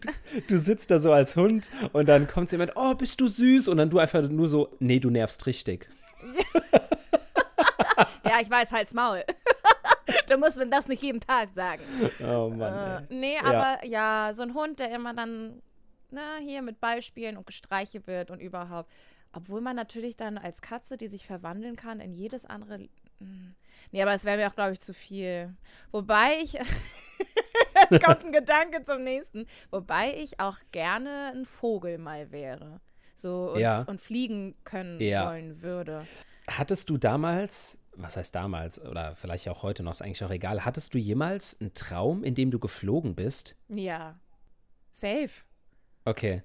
Du 0.49 0.59
sitzt 0.59 0.91
da 0.91 0.99
so 0.99 1.13
als 1.13 1.37
Hund 1.37 1.71
und 1.93 2.09
dann 2.09 2.27
kommt 2.27 2.51
jemand, 2.53 2.73
oh, 2.77 2.95
bist 2.95 3.21
du 3.21 3.29
süß? 3.29 3.69
Und 3.69 3.77
dann 3.77 3.91
du 3.91 3.99
einfach 3.99 4.23
nur 4.23 4.49
so, 4.49 4.69
nee, 4.79 4.99
du 4.99 5.11
nervst 5.11 5.47
richtig. 5.47 5.89
Ja, 8.29 8.41
ich 8.41 8.51
weiß, 8.51 8.73
halt's 8.73 8.95
Maul. 8.95 9.23
du 10.29 10.37
musst 10.37 10.57
mir 10.57 10.67
das 10.67 10.89
nicht 10.89 11.03
jeden 11.03 11.21
Tag 11.21 11.49
sagen. 11.55 11.83
Oh 12.21 12.49
Mann. 12.49 13.07
Äh, 13.09 13.15
nee, 13.15 13.39
aber 13.39 13.85
ja. 13.85 14.33
so 14.35 14.43
ein 14.43 14.55
Hund, 14.55 14.79
der 14.81 14.91
immer 14.91 15.15
dann, 15.15 15.63
na, 16.11 16.37
hier 16.41 16.63
mit 16.63 16.81
Ballspielen 16.81 17.37
und 17.37 17.47
gestreichelt 17.47 18.07
wird 18.07 18.31
und 18.31 18.41
überhaupt. 18.41 18.91
Obwohl 19.33 19.61
man 19.61 19.77
natürlich 19.77 20.17
dann 20.17 20.39
als 20.39 20.63
Katze, 20.63 20.97
die 20.97 21.09
sich 21.09 21.27
verwandeln 21.27 21.77
kann 21.77 22.01
in 22.01 22.13
jedes 22.15 22.47
andere. 22.47 22.89
Hm. 23.19 23.55
Nee, 23.93 24.03
aber 24.03 24.13
es 24.15 24.25
wäre 24.25 24.39
mir 24.39 24.49
auch, 24.49 24.55
glaube 24.55 24.73
ich, 24.73 24.81
zu 24.81 24.95
viel. 24.95 25.55
Wobei 25.93 26.39
ich. 26.43 26.55
es 27.91 28.01
kommt 28.03 28.25
ein 28.25 28.33
Gedanke 28.33 28.83
zum 28.83 29.03
nächsten. 29.03 29.47
Wobei 29.71 30.15
ich 30.17 30.41
auch 30.41 30.59
gerne 30.73 31.33
ein 31.35 31.45
Vogel 31.45 31.99
mal 31.99 32.31
wäre. 32.31 32.81
So 33.15 33.53
und, 33.53 33.61
Ja. 33.61 33.83
und 33.83 34.01
fliegen 34.01 34.55
können 34.65 35.01
Ja. 35.01 35.27
wollen 35.29 35.63
würde. 35.63 36.07
Hattest 36.49 36.89
du 36.91 36.97
damals, 36.97 37.79
was 37.93 38.17
heißt 38.17 38.35
damals, 38.35 38.81
oder 38.81 39.17
vielleicht 39.17 39.49
auch 39.49 39.63
heute 39.63 39.83
noch, 39.83 39.93
ist 39.93 40.03
eigentlich 40.03 40.25
auch 40.25 40.31
egal, 40.31 40.65
hattest 40.65 40.95
du 40.95 40.99
jemals 40.99 41.61
einen 41.61 41.75
Traum, 41.75 42.23
in 42.25 42.35
dem 42.35 42.51
du 42.51 42.59
geflogen 42.59 43.15
bist? 43.15 43.57
Ja. 43.69 44.19
Safe. 44.93 45.31
Okay. 46.07 46.43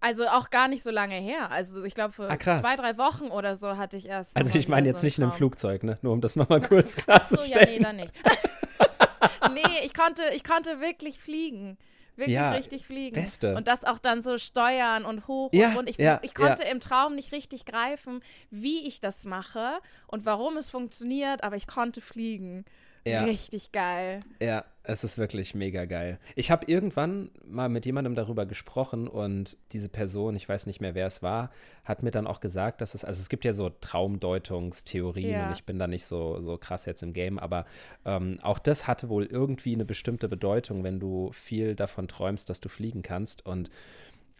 Also 0.00 0.26
auch 0.28 0.48
gar 0.48 0.66
nicht 0.68 0.82
so 0.82 0.90
lange 0.90 1.16
her. 1.16 1.50
Also 1.50 1.84
ich 1.84 1.94
glaube, 1.94 2.12
vor 2.12 2.30
Ah, 2.30 2.38
zwei, 2.38 2.74
drei 2.76 2.96
Wochen 2.96 3.26
oder 3.26 3.54
so 3.54 3.76
hatte 3.76 3.98
ich 3.98 4.06
erst. 4.06 4.34
Also 4.34 4.58
ich 4.58 4.66
meine 4.66 4.88
jetzt 4.88 5.00
so 5.00 5.06
nicht 5.06 5.18
in 5.18 5.24
einem. 5.24 5.32
Flugzeug, 5.32 5.82
ne? 5.82 5.98
Nur 6.00 6.14
um 6.14 6.22
das 6.22 6.36
nochmal 6.36 6.62
kurz 6.62 6.96
klarzustellen. 6.96 7.50
ja, 7.52 7.66
nee, 7.66 7.78
dann 7.78 7.96
nicht. 7.96 8.14
nee, 9.52 9.84
ich 9.84 9.92
konnte, 9.92 10.22
ich 10.34 10.42
konnte 10.42 10.80
wirklich 10.80 11.20
fliegen. 11.20 11.76
Wirklich 12.16 12.34
Ja, 12.34 12.52
richtig 12.52 12.86
fliegen. 12.86 13.14
Beste. 13.14 13.54
Und 13.56 13.68
das 13.68 13.84
auch 13.84 13.98
dann 13.98 14.22
so 14.22 14.38
steuern 14.38 15.04
und 15.04 15.26
hoch 15.26 15.50
Ja, 15.52 15.70
und 15.70 15.76
rund. 15.76 15.90
Ich, 15.90 15.96
ja, 15.98 16.18
ich 16.22 16.34
konnte 16.34 16.64
im 16.64 16.80
Traum 16.80 17.14
nicht 17.14 17.32
richtig 17.32 17.64
greifen, 17.64 18.22
wie 18.50 18.86
ich 18.86 19.00
das 19.00 19.24
mache 19.24 19.78
und 20.06 20.24
warum 20.24 20.56
es 20.56 20.70
funktioniert, 20.70 21.42
aber 21.44 21.56
ich 21.56 21.66
konnte 21.66 22.00
fliegen. 22.00 22.64
Ja. 23.06 23.24
Richtig 23.24 23.72
geil. 23.72 24.20
Ja, 24.40 24.64
es 24.92 25.04
ist 25.04 25.18
wirklich 25.18 25.54
mega 25.54 25.84
geil. 25.84 26.18
Ich 26.34 26.50
habe 26.50 26.66
irgendwann 26.66 27.30
mal 27.46 27.68
mit 27.68 27.86
jemandem 27.86 28.14
darüber 28.14 28.44
gesprochen 28.44 29.06
und 29.06 29.56
diese 29.72 29.88
Person, 29.88 30.34
ich 30.34 30.48
weiß 30.48 30.66
nicht 30.66 30.80
mehr, 30.80 30.94
wer 30.94 31.06
es 31.06 31.22
war, 31.22 31.50
hat 31.84 32.02
mir 32.02 32.10
dann 32.10 32.26
auch 32.26 32.40
gesagt, 32.40 32.80
dass 32.80 32.94
es, 32.94 33.04
also 33.04 33.20
es 33.20 33.28
gibt 33.28 33.44
ja 33.44 33.52
so 33.52 33.70
Traumdeutungstheorien 33.70 35.30
Ja. 35.30 35.46
und 35.46 35.52
ich 35.52 35.64
bin 35.64 35.78
da 35.78 35.86
nicht 35.86 36.04
so, 36.06 36.40
so 36.40 36.58
krass 36.58 36.86
jetzt 36.86 37.02
im 37.02 37.12
Game, 37.12 37.38
aber 37.38 37.66
ähm, 38.04 38.38
auch 38.42 38.58
das 38.58 38.86
hatte 38.86 39.08
wohl 39.08 39.26
irgendwie 39.26 39.74
eine 39.74 39.84
bestimmte 39.84 40.28
Bedeutung, 40.28 40.82
wenn 40.82 40.98
du 40.98 41.30
viel 41.32 41.74
davon 41.76 42.08
träumst, 42.08 42.50
dass 42.50 42.60
du 42.60 42.68
fliegen 42.68 43.02
kannst. 43.02 43.46
Und 43.46 43.70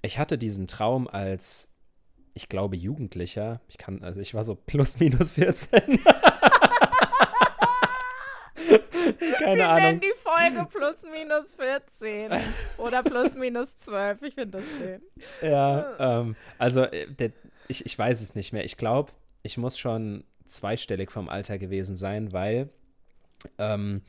ich 0.02 0.18
hatte 0.18 0.36
diesen 0.36 0.66
Traum 0.66 1.06
als, 1.06 1.72
ich 2.34 2.48
glaube, 2.48 2.76
Jugendlicher. 2.76 3.60
Ich 3.68 3.78
kann, 3.78 4.02
also 4.02 4.20
ich 4.20 4.34
war 4.34 4.44
so 4.44 4.54
plus 4.54 4.98
minus 4.98 5.32
14. 5.32 6.00
Keine 9.38 9.56
Wir 9.56 9.68
Ahnung. 9.68 9.84
nennen 9.84 10.00
die 10.00 10.12
Folge 10.22 10.66
plus 10.70 11.02
minus 11.02 11.54
14 11.56 12.30
oder 12.78 13.02
plus 13.02 13.34
minus 13.34 13.76
12. 13.78 14.22
Ich 14.22 14.34
finde 14.34 14.58
das 14.58 14.64
schön. 14.76 15.02
Ja, 15.42 16.20
ähm, 16.20 16.36
also 16.58 16.82
äh, 16.82 17.06
der, 17.10 17.32
ich, 17.68 17.86
ich 17.86 17.98
weiß 17.98 18.20
es 18.20 18.34
nicht 18.34 18.52
mehr. 18.52 18.64
Ich 18.64 18.76
glaube, 18.76 19.12
ich 19.42 19.56
muss 19.56 19.78
schon 19.78 20.24
zweistellig 20.46 21.10
vom 21.10 21.28
Alter 21.28 21.58
gewesen 21.58 21.96
sein, 21.96 22.32
weil 22.32 22.68
ähm, 23.58 24.02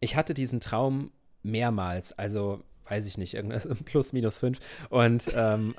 ich 0.00 0.16
hatte 0.16 0.34
diesen 0.34 0.60
Traum 0.60 1.10
mehrmals, 1.42 2.16
also 2.18 2.62
weiß 2.88 3.06
ich 3.06 3.18
nicht, 3.18 3.34
irgendwas 3.34 3.68
plus 3.84 4.12
minus 4.12 4.38
fünf 4.38 4.60
und 4.90 5.30
ähm, 5.34 5.74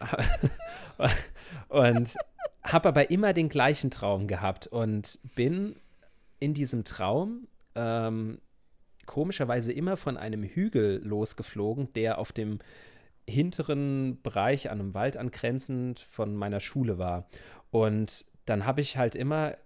und 1.70 2.16
habe 2.64 2.90
aber 2.90 3.12
immer 3.12 3.34
den 3.34 3.50
gleichen 3.50 3.92
Traum 3.92 4.28
gehabt 4.28 4.68
und 4.68 5.20
bin 5.36 5.76
in 6.40 6.54
diesem 6.54 6.84
Traum 6.84 7.48
ähm, 7.76 8.40
komischerweise 9.06 9.72
immer 9.72 9.98
von 9.98 10.18
einem 10.18 10.44
Hügel 10.44 11.02
losgeflogen, 11.04 11.94
der 11.94 12.18
auf 12.18 12.32
dem 12.32 12.60
hinteren 13.28 14.22
Bereich 14.22 14.70
an 14.70 14.80
einem 14.80 14.94
Wald 14.94 15.18
angrenzend 15.18 16.00
von 16.00 16.36
meiner 16.36 16.60
Schule 16.60 16.98
war. 16.98 17.28
Und 17.72 18.26
dann 18.46 18.66
habe 18.66 18.82
ich 18.82 18.98
halt 18.98 19.16
immer, 19.16 19.58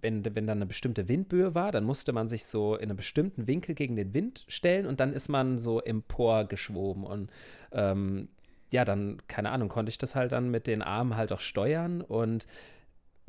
wenn, 0.00 0.24
wenn 0.24 0.46
dann 0.46 0.58
eine 0.58 0.66
bestimmte 0.66 1.08
Windböe 1.08 1.54
war, 1.54 1.72
dann 1.72 1.84
musste 1.84 2.12
man 2.12 2.28
sich 2.28 2.46
so 2.46 2.76
in 2.76 2.84
einem 2.84 2.96
bestimmten 2.96 3.46
Winkel 3.46 3.74
gegen 3.74 3.96
den 3.96 4.14
Wind 4.14 4.44
stellen 4.48 4.86
und 4.86 5.00
dann 5.00 5.12
ist 5.12 5.28
man 5.28 5.58
so 5.58 5.80
emporgeschwoben. 5.80 7.04
Und 7.04 7.30
ähm, 7.72 8.28
ja, 8.72 8.84
dann, 8.84 9.18
keine 9.28 9.50
Ahnung, 9.50 9.68
konnte 9.68 9.90
ich 9.90 9.98
das 9.98 10.14
halt 10.14 10.32
dann 10.32 10.50
mit 10.50 10.66
den 10.66 10.82
Armen 10.82 11.16
halt 11.16 11.32
auch 11.32 11.40
steuern 11.40 12.00
und 12.00 12.46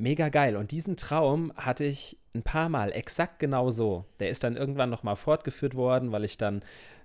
mega 0.00 0.28
geil. 0.28 0.56
Und 0.56 0.70
diesen 0.72 0.96
Traum 0.96 1.52
hatte 1.56 1.84
ich 1.84 2.16
ein 2.34 2.42
paar 2.42 2.68
Mal 2.68 2.92
exakt 2.92 3.38
genau 3.38 3.70
so. 3.70 4.04
Der 4.18 4.30
ist 4.30 4.42
dann 4.44 4.56
irgendwann 4.56 4.90
nochmal 4.90 5.16
fortgeführt 5.16 5.74
worden, 5.74 6.12
weil 6.12 6.24
ich 6.24 6.38
dann 6.38 6.62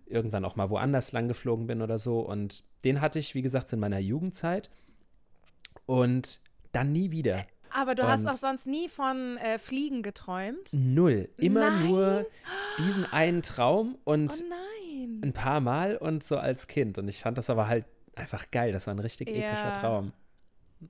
irgendwann 0.07 0.45
auch 0.45 0.55
mal 0.55 0.69
woanders 0.69 1.11
lang 1.11 1.27
geflogen 1.27 1.67
bin 1.67 1.81
oder 1.81 1.97
so. 1.97 2.19
Und 2.19 2.63
den 2.83 3.01
hatte 3.01 3.17
ich, 3.19 3.33
wie 3.35 3.41
gesagt, 3.41 3.73
in 3.73 3.79
meiner 3.79 3.99
Jugendzeit. 3.99 4.69
Und 5.85 6.39
dann 6.71 6.91
nie 6.91 7.11
wieder. 7.11 7.45
Aber 7.71 7.95
du 7.95 8.03
hast 8.07 8.21
Und- 8.21 8.29
auch 8.29 8.33
sonst 8.35 8.67
nie 8.67 8.87
von 8.87 9.37
äh, 9.37 9.57
Fliegen 9.59 10.01
geträumt. 10.01 10.69
Null. 10.71 11.29
Immer 11.37 11.71
Nein. 11.71 11.87
nur 11.87 12.25
diesen 12.77 13.05
einen 13.11 13.41
Traum 13.41 13.97
und 14.03 14.31
Oh 14.31 14.43
nein. 14.49 15.21
ein 15.23 15.33
paar 15.33 15.59
Mal 15.59 15.97
und 15.97 16.23
so 16.23 16.37
als 16.37 16.67
Kind. 16.67 16.97
Und 16.97 17.07
ich 17.07 17.19
fand 17.21 17.37
das 17.37 17.49
aber 17.49 17.67
halt 17.67 17.85
einfach 18.15 18.49
geil. 18.51 18.71
Das 18.71 18.87
war 18.87 18.93
ein 18.95 18.99
richtig 18.99 19.27
epischer 19.29 19.41
Ja. 19.41 19.79
Traum. 19.79 20.13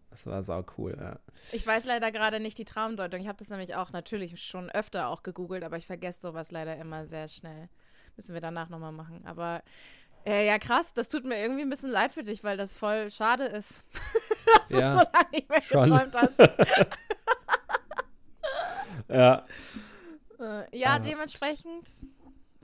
Das 0.09 0.25
war 0.25 0.43
sau 0.43 0.63
cool, 0.77 0.97
ja. 0.99 1.19
Ich 1.51 1.65
weiß 1.65 1.85
leider 1.85 2.11
gerade 2.11 2.39
nicht 2.39 2.57
die 2.57 2.65
Traumdeutung. 2.65 3.21
Ich 3.21 3.27
habe 3.27 3.37
das 3.37 3.49
nämlich 3.49 3.75
auch 3.75 3.91
natürlich 3.91 4.41
schon 4.43 4.69
öfter 4.69 5.07
auch 5.09 5.23
gegoogelt, 5.23 5.63
aber 5.63 5.77
ich 5.77 5.85
vergesse 5.87 6.21
sowas 6.21 6.51
leider 6.51 6.75
immer 6.77 7.05
sehr 7.07 7.27
schnell. 7.27 7.69
Müssen 8.15 8.33
wir 8.33 8.41
danach 8.41 8.69
nochmal 8.69 8.91
machen. 8.91 9.25
Aber 9.25 9.61
äh, 10.25 10.45
ja, 10.47 10.57
krass, 10.57 10.93
das 10.93 11.07
tut 11.07 11.23
mir 11.23 11.37
irgendwie 11.37 11.61
ein 11.61 11.69
bisschen 11.69 11.89
leid 11.91 12.11
für 12.13 12.23
dich, 12.23 12.43
weil 12.43 12.57
das 12.57 12.77
voll 12.77 13.11
schade 13.11 13.45
ist. 13.45 13.81
dass 14.69 14.69
Ja, 14.81 14.93
du 14.93 14.99
so 15.05 15.11
lange 15.13 15.29
nicht 15.31 15.49
mehr 15.49 15.61
schon. 15.61 15.81
geträumt 15.89 16.15
hast. 16.15 16.35
Ja. 19.07 19.45
Äh, 20.39 20.77
ja, 20.77 20.95
Ah. 20.95 20.99
dementsprechend 20.99 21.89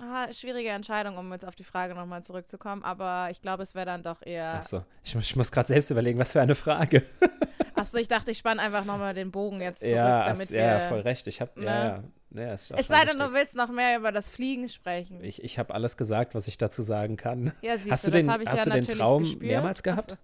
ah, 0.02 0.34
schwierige 0.34 0.70
Entscheidung, 0.70 1.18
um 1.18 1.32
jetzt 1.32 1.46
auf 1.46 1.56
die 1.56 1.64
Frage 1.64 1.96
nochmal 1.96 2.24
zurückzukommen. 2.24 2.84
Aber 2.84 3.30
ich 3.32 3.42
glaube, 3.42 3.64
es 3.64 3.76
wäre 3.76 3.86
dann 3.86 4.04
doch 4.04 4.22
eher. 4.26 4.56
Achso, 4.56 4.84
ich, 5.04 5.16
muss- 5.16 5.26
ich 5.26 5.36
muss 5.36 5.52
gerade 5.52 5.68
selbst 5.68 5.90
überlegen, 5.92 6.20
was 6.20 6.32
für 6.32 6.42
eine 6.42 6.56
Frage. 6.56 7.04
Achso, 7.76 7.98
ich 7.98 8.08
dachte, 8.08 8.32
ich 8.32 8.38
spanne 8.38 8.62
einfach 8.62 8.86
nochmal 8.86 9.14
den 9.14 9.32
Bogen 9.32 9.62
jetzt 9.62 9.80
zurück, 9.80 9.96
ja, 9.96 10.26
damit 10.26 10.52
wir. 10.52 10.60
ja, 10.62 10.80
voll 10.90 11.00
recht. 11.02 11.26
Ich 11.28 11.42
habe, 11.42 11.60
ne? 11.60 11.66
ja, 11.66 12.04
ja, 12.32 12.42
ja, 12.48 12.54
ist 12.54 12.72
auch 12.74 12.78
es 12.78 12.88
sei 12.88 13.06
denn, 13.06 13.18
du 13.18 13.34
willst 13.34 13.56
noch 13.56 13.70
mehr 13.70 13.98
über 13.98 14.12
das 14.12 14.30
Fliegen 14.30 14.70
sprechen. 14.70 15.24
Ich, 15.24 15.44
ich 15.44 15.58
habe 15.58 15.74
alles 15.74 15.98
gesagt, 15.98 16.36
was 16.36 16.48
ich 16.48 16.58
dazu 16.58 16.84
sagen 16.84 17.18
kann. 17.18 17.54
ja, 17.62 17.78
siehst 17.78 17.92
hast 17.92 18.08
du, 18.08 18.12
den, 18.12 18.26
das 18.28 18.34
habe 18.34 18.44
ich 18.44 18.50
hast 18.50 18.58
ja 18.60 18.64
du 18.66 18.70
den 18.72 18.80
natürlich 18.82 19.00
Traum 19.00 19.24
gespürt. 19.24 19.42
mehrmals 19.44 19.82
gehabt? 19.84 20.12
Achso. 20.14 20.18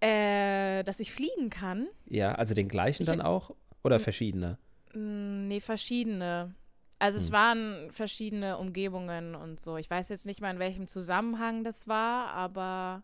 Äh, 0.00 0.84
dass 0.84 1.00
ich 1.00 1.12
fliegen 1.12 1.50
kann? 1.50 1.88
Ja, 2.06 2.34
also 2.34 2.54
den 2.54 2.68
gleichen 2.68 3.02
Ich- 3.02 3.08
dann 3.08 3.20
auch? 3.20 3.54
Oder 3.84 4.00
verschiedene? 4.00 4.58
Nee, 4.94 5.60
verschiedene. 5.60 6.54
Also 6.98 7.18
es 7.18 7.26
Hm. 7.26 7.32
waren 7.32 7.90
verschiedene 7.92 8.58
Umgebungen 8.58 9.34
und 9.34 9.60
so. 9.60 9.76
Ich 9.76 9.88
weiß 9.88 10.08
jetzt 10.08 10.26
nicht 10.26 10.40
mal, 10.40 10.50
in 10.50 10.58
welchem 10.58 10.86
Zusammenhang 10.86 11.62
das 11.64 11.86
war, 11.86 12.30
aber 12.30 13.02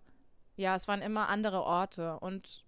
ja, 0.56 0.74
es 0.74 0.88
waren 0.88 1.00
immer 1.02 1.28
andere 1.28 1.62
Orte. 1.62 2.18
Und 2.18 2.64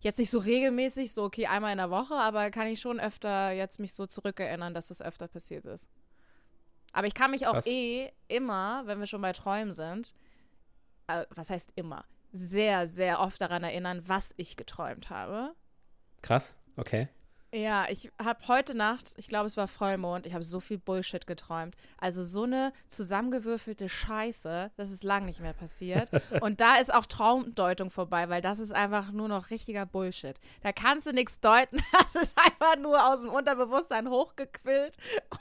jetzt 0.00 0.18
nicht 0.18 0.30
so 0.30 0.38
regelmäßig, 0.38 1.12
so 1.12 1.24
okay, 1.24 1.46
einmal 1.46 1.72
in 1.72 1.78
der 1.78 1.90
Woche, 1.90 2.14
aber 2.14 2.50
kann 2.50 2.66
ich 2.66 2.80
schon 2.80 2.98
öfter 2.98 3.50
jetzt 3.52 3.78
mich 3.78 3.92
so 3.92 4.06
zurückerinnern, 4.06 4.72
dass 4.72 4.88
das 4.88 5.02
öfter 5.02 5.28
passiert 5.28 5.66
ist. 5.66 5.86
Aber 6.92 7.06
ich 7.06 7.14
kann 7.14 7.30
mich 7.30 7.46
auch 7.46 7.52
Krass. 7.54 7.66
eh 7.66 8.10
immer, 8.28 8.82
wenn 8.86 8.98
wir 9.00 9.06
schon 9.06 9.20
bei 9.22 9.32
Träumen 9.32 9.74
sind, 9.74 10.14
äh, 11.06 11.24
was 11.30 11.50
heißt 11.50 11.72
immer, 11.76 12.04
sehr, 12.32 12.86
sehr 12.86 13.20
oft 13.20 13.40
daran 13.40 13.62
erinnern, 13.64 14.02
was 14.06 14.32
ich 14.38 14.56
geträumt 14.56 15.10
habe. 15.10 15.54
Krass, 16.22 16.54
okay. 16.76 17.08
Ja, 17.52 17.86
ich 17.88 18.12
habe 18.22 18.46
heute 18.46 18.76
Nacht, 18.76 19.14
ich 19.16 19.26
glaube, 19.26 19.46
es 19.46 19.56
war 19.56 19.66
Vollmond, 19.66 20.24
ich 20.24 20.34
habe 20.34 20.44
so 20.44 20.60
viel 20.60 20.78
Bullshit 20.78 21.26
geträumt. 21.26 21.74
Also 21.98 22.22
so 22.22 22.44
eine 22.44 22.72
zusammengewürfelte 22.86 23.88
Scheiße, 23.88 24.70
das 24.76 24.90
ist 24.92 25.02
lang 25.02 25.24
nicht 25.24 25.40
mehr 25.40 25.52
passiert. 25.52 26.10
Und 26.40 26.60
da 26.60 26.76
ist 26.76 26.94
auch 26.94 27.06
Traumdeutung 27.06 27.90
vorbei, 27.90 28.28
weil 28.28 28.40
das 28.40 28.60
ist 28.60 28.72
einfach 28.72 29.10
nur 29.10 29.26
noch 29.26 29.50
richtiger 29.50 29.84
Bullshit. 29.84 30.36
Da 30.62 30.72
kannst 30.72 31.08
du 31.08 31.12
nichts 31.12 31.40
deuten, 31.40 31.78
das 31.92 32.22
ist 32.22 32.38
einfach 32.38 32.76
nur 32.76 33.12
aus 33.12 33.20
dem 33.20 33.30
Unterbewusstsein 33.30 34.08
hochgequillt 34.08 34.96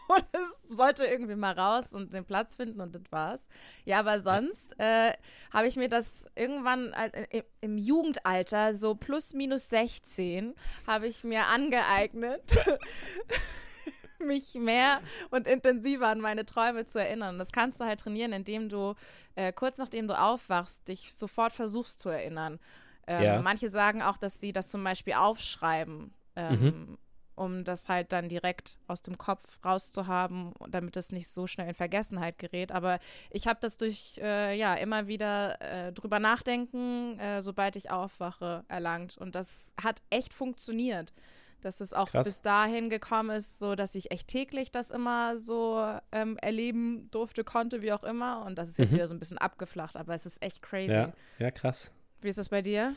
es 0.31 0.75
sollte 0.75 1.05
irgendwie 1.05 1.35
mal 1.35 1.57
raus 1.57 1.93
und 1.93 2.13
den 2.13 2.25
Platz 2.25 2.55
finden 2.55 2.81
und 2.81 2.95
das 2.95 3.03
war's. 3.11 3.47
Ja, 3.85 3.99
aber 3.99 4.19
sonst 4.19 4.79
äh, 4.79 5.13
habe 5.51 5.67
ich 5.67 5.75
mir 5.75 5.89
das 5.89 6.27
irgendwann 6.35 6.93
äh, 6.93 7.43
im, 7.61 7.77
Jugendalter, 7.77 8.73
so 8.73 8.95
plus 8.95 9.33
minus 9.33 9.69
16, 9.69 10.55
habe 10.87 11.07
ich 11.07 11.23
mir 11.23 11.45
angeeignet, 11.45 12.41
mich 14.19 14.55
mehr 14.55 15.01
und 15.29 15.47
intensiver 15.47 16.07
an 16.07 16.21
meine 16.21 16.45
Träume 16.45 16.85
zu 16.85 16.99
erinnern. 16.99 17.39
Das 17.39 17.51
kannst 17.51 17.79
du 17.79 17.85
halt 17.85 18.01
trainieren, 18.01 18.33
indem 18.33 18.69
du 18.69 18.95
äh, 19.35 19.53
kurz 19.53 19.77
nachdem 19.77 20.07
du 20.07 20.19
aufwachst, 20.19 20.87
dich 20.87 21.13
sofort 21.13 21.53
versuchst 21.53 21.99
zu 21.99 22.09
erinnern. 22.09 22.59
Ähm, 23.07 23.23
Ja. 23.23 23.41
Manche 23.41 23.69
sagen 23.69 24.01
auch, 24.01 24.17
dass 24.17 24.39
sie 24.39 24.53
das 24.53 24.69
zum 24.69 24.83
Beispiel 24.83 25.13
aufschreiben. 25.13 26.13
Ähm, 26.35 26.97
um 27.39 27.63
das 27.63 27.88
halt 27.88 28.12
dann 28.12 28.29
direkt 28.29 28.77
aus 28.88 29.01
dem 29.01 29.17
Kopf 29.17 29.43
rauszuhaben, 29.65 30.53
damit 30.69 30.98
es 30.98 31.12
nicht 31.12 31.29
so 31.29 31.48
schnell 31.48 31.69
in 31.69 31.74
Vergessenheit 31.74 32.38
gerät. 32.38 32.72
Aber 32.72 33.00
ich 33.31 33.48
habe 33.48 33.60
das 33.62 33.77
durch, 33.77 34.19
äh, 34.22 34.55
ja, 34.58 34.75
immer 34.75 35.08
wieder 35.08 35.60
äh, 35.62 35.91
drüber 35.93 36.19
nachdenken, 36.19 37.17
äh, 37.19 37.41
sobald 37.41 37.75
ich 37.75 37.89
aufwache, 37.89 38.63
erlangt. 38.67 39.17
Und 39.17 39.36
das 39.36 39.72
hat 39.81 40.01
echt 40.10 40.34
funktioniert. 40.34 41.13
Dass 41.62 41.81
es 41.81 41.91
auch 41.91 42.10
Krass. 42.12 42.25
bis 42.25 42.41
dahin 42.41 42.89
gekommen 42.89 43.31
ist, 43.31 43.60
so 43.60 43.75
dass 43.75 43.93
ich 43.93 44.12
echt 44.12 44.29
täglich 44.29 44.72
das 44.72 44.91
immer 44.91 45.38
so 45.38 45.86
ähm, 46.13 46.38
erleben 46.38 47.10
durfte, 47.12 47.43
konnte, 47.43 47.81
wie 47.81 47.91
auch 47.91 48.03
immer. 48.03 48.46
Und 48.46 48.58
das 48.58 48.69
ist 48.69 48.79
jetzt 48.79 48.91
Mhm. 48.91 48.96
wieder 48.96 49.08
so 49.08 49.13
ein 49.13 49.19
bisschen 49.19 49.38
abgeflacht, 49.39 49.98
aber 49.98 50.13
es 50.13 50.25
ist 50.25 50.41
echt 50.41 50.62
crazy. 50.62 50.93
Ja, 50.93 51.12
ja, 51.38 51.51
krass. 51.51 51.91
Wie 52.22 52.29
ist 52.29 52.39
das 52.39 52.48
bei 52.48 52.62
dir? 52.62 52.96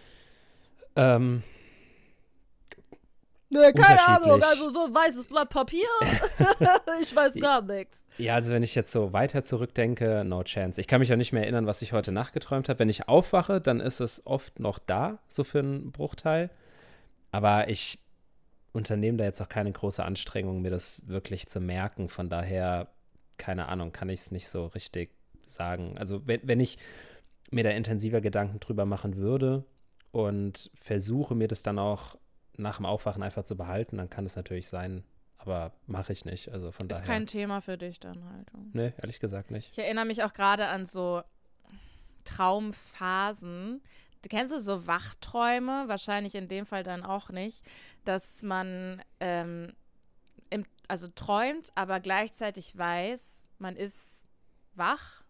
Ähm, 0.95 1.43
Nee, 3.53 3.73
keine 3.73 4.09
Ahnung, 4.09 4.43
also 4.43 4.71
so 4.71 4.87
ein 4.87 4.95
weißes 4.95 5.27
Blatt 5.27 5.51
Papier. 5.51 5.87
ich 7.03 7.15
weiß 7.15 7.35
gar 7.35 7.61
nichts. 7.61 7.99
ja, 8.17 8.35
also 8.35 8.53
wenn 8.53 8.63
ich 8.63 8.75
jetzt 8.75 8.91
so 8.91 9.13
weiter 9.13 9.45
zurückdenke, 9.45 10.25
no 10.25 10.43
chance. 10.43 10.81
Ich 10.81 10.87
kann 10.87 11.01
mich 11.01 11.13
auch 11.13 11.17
nicht 11.17 11.33
mehr 11.33 11.43
erinnern, 11.43 11.67
was 11.67 11.83
ich 11.83 11.93
heute 11.93 12.13
Nacht 12.13 12.33
geträumt 12.33 12.71
habe. 12.71 12.79
Wenn 12.79 12.89
ich 12.89 13.09
aufwache, 13.09 13.61
dann 13.61 13.81
ist 13.81 14.01
es 14.01 14.27
oft 14.27 14.59
noch 14.59 14.79
da, 14.79 15.19
so 15.29 15.45
für 15.45 15.59
einen 15.59 15.93
Bruchteil. 15.93 16.49
Aber 17.31 17.69
ich 17.69 17.99
unternehme 18.73 19.19
da 19.19 19.25
jetzt 19.25 19.43
auch 19.43 19.51
keine 19.51 19.71
große 19.71 20.03
Anstrengung, 20.03 20.63
mir 20.63 20.71
das 20.71 21.07
wirklich 21.09 21.47
zu 21.49 21.61
merken. 21.61 22.09
Von 22.09 22.31
daher, 22.31 22.89
keine 23.37 23.69
Ahnung, 23.69 23.93
kann 23.93 24.09
ich 24.09 24.21
es 24.21 24.31
nicht 24.31 24.49
so 24.49 24.67
richtig 24.67 25.11
sagen. 25.47 25.99
Also 25.99 26.27
wenn, 26.27 26.41
wenn 26.45 26.61
ich 26.61 26.79
mir 27.51 27.65
da 27.65 27.71
intensiver 27.71 28.23
Gedanken 28.23 28.61
drüber 28.61 28.87
machen 28.87 29.17
würde 29.17 29.65
und 30.11 30.71
versuche 30.75 31.35
mir 31.35 31.49
das 31.49 31.63
dann 31.63 31.79
auch 31.79 32.17
nach 32.57 32.77
dem 32.77 32.87
Aufwachen 32.87 33.23
einfach 33.23 33.45
zu 33.45 33.57
behalten, 33.57 33.97
dann 33.97 34.11
kann 34.11 34.27
es 34.27 34.37
natürlich 34.37 34.69
sein, 34.69 35.05
aber 35.39 35.73
mache 35.87 36.13
ich 36.13 36.25
nicht. 36.25 36.51
Also 36.51 36.71
von 36.73 36.89
Ist 36.89 37.01
daher. 37.01 37.07
kein 37.07 37.27
Thema 37.27 37.61
für 37.61 37.79
dich 37.79 37.99
dann 38.01 38.25
halt. 38.25 38.49
Nee, 38.73 38.93
ehrlich 38.99 39.21
gesagt 39.21 39.51
nicht. 39.51 39.71
Ich 39.73 39.79
erinnere 39.79 40.05
mich 40.05 40.23
auch 40.23 40.33
gerade 40.33 40.67
an 40.67 40.87
so 40.87 41.23
Traumphasen. 42.25 43.83
Du 44.23 44.29
kennst 44.29 44.53
du 44.53 44.59
so 44.59 44.87
Wachträume? 44.87 45.85
Wahrscheinlich 45.89 46.35
in 46.35 46.49
dem 46.49 46.65
Fall 46.65 46.85
dann 46.85 47.03
auch 47.03 47.31
nicht, 47.31 47.65
dass 48.05 48.43
man 48.43 49.03
ähm, 49.21 49.73
im, 50.51 50.65
also 50.87 51.09
träumt, 51.09 51.71
aber 51.75 51.99
gleichzeitig 51.99 52.77
weiß, 52.77 53.49
man 53.59 53.77
ist 53.77 54.29
wach. 54.75 55.25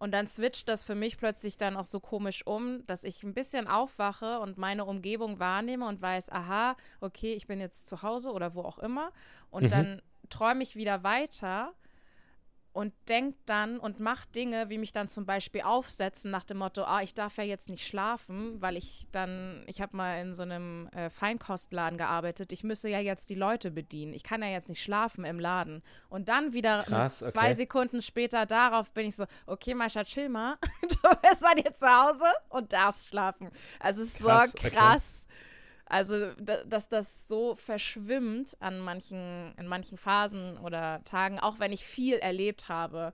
Und 0.00 0.12
dann 0.12 0.26
switcht 0.26 0.66
das 0.70 0.82
für 0.82 0.94
mich 0.94 1.18
plötzlich 1.18 1.58
dann 1.58 1.76
auch 1.76 1.84
so 1.84 2.00
komisch 2.00 2.46
um, 2.46 2.84
dass 2.86 3.04
ich 3.04 3.22
ein 3.22 3.34
bisschen 3.34 3.68
aufwache 3.68 4.40
und 4.40 4.56
meine 4.56 4.86
Umgebung 4.86 5.38
wahrnehme 5.38 5.86
und 5.86 6.00
weiß, 6.00 6.30
aha, 6.32 6.74
okay, 7.00 7.34
ich 7.34 7.46
bin 7.46 7.60
jetzt 7.60 7.86
zu 7.86 8.02
Hause 8.02 8.32
oder 8.32 8.54
wo 8.54 8.62
auch 8.62 8.78
immer. 8.78 9.12
Und 9.50 9.64
Mhm. 9.64 9.68
dann 9.68 10.02
träume 10.30 10.62
ich 10.62 10.74
wieder 10.74 11.02
weiter 11.04 11.74
und 12.72 12.92
denkt 13.08 13.38
dann 13.46 13.78
und 13.78 13.98
macht 13.98 14.34
Dinge, 14.34 14.70
wie 14.70 14.78
mich 14.78 14.92
dann 14.92 15.08
zum 15.08 15.26
Beispiel 15.26 15.62
aufsetzen 15.62 16.30
nach 16.30 16.44
dem 16.44 16.58
Motto, 16.58 16.84
ah, 16.84 17.02
ich 17.02 17.14
darf 17.14 17.36
ja 17.36 17.44
jetzt 17.44 17.68
nicht 17.68 17.86
schlafen, 17.86 18.60
weil 18.62 18.76
ich 18.76 19.08
dann, 19.10 19.64
ich 19.66 19.80
habe 19.80 19.96
mal 19.96 20.20
in 20.20 20.34
so 20.34 20.42
einem 20.42 20.86
äh, 20.88 21.10
Feinkostladen 21.10 21.98
gearbeitet, 21.98 22.52
ich 22.52 22.62
müsse 22.62 22.88
ja 22.88 23.00
jetzt 23.00 23.28
die 23.28 23.34
Leute 23.34 23.70
bedienen, 23.70 24.14
ich 24.14 24.22
kann 24.22 24.42
ja 24.42 24.48
jetzt 24.48 24.68
nicht 24.68 24.82
schlafen 24.82 25.24
im 25.24 25.40
Laden. 25.40 25.82
Und 26.08 26.28
dann 26.28 26.52
wieder 26.52 26.84
Krass, 26.84 27.18
zwei 27.18 27.46
okay. 27.46 27.54
Sekunden 27.54 28.02
später 28.02 28.46
darauf 28.46 28.92
bin 28.92 29.06
ich 29.06 29.16
so, 29.16 29.24
okay, 29.46 29.74
Maisha, 29.74 30.04
chill 30.04 30.28
mal, 30.28 30.56
du 30.82 31.08
bist 31.22 31.42
bei 31.42 31.60
dir 31.60 31.74
zu 31.74 31.86
Hause 31.86 32.24
und 32.50 32.72
darfst 32.72 33.08
schlafen. 33.08 33.50
Also 33.80 34.02
es 34.02 34.14
ist 34.14 34.18
Krass, 34.18 34.52
so 34.52 34.58
okay. 34.58 34.70
Also, 35.90 36.32
da, 36.40 36.64
dass 36.64 36.88
das 36.88 37.28
so 37.28 37.56
verschwimmt 37.56 38.56
an 38.60 38.80
manchen, 38.80 39.54
in 39.58 39.66
manchen 39.66 39.98
Phasen 39.98 40.58
oder 40.58 41.02
Tagen, 41.04 41.40
auch 41.40 41.58
wenn 41.60 41.72
ich 41.72 41.84
viel 41.84 42.16
erlebt 42.16 42.68
habe, 42.68 43.12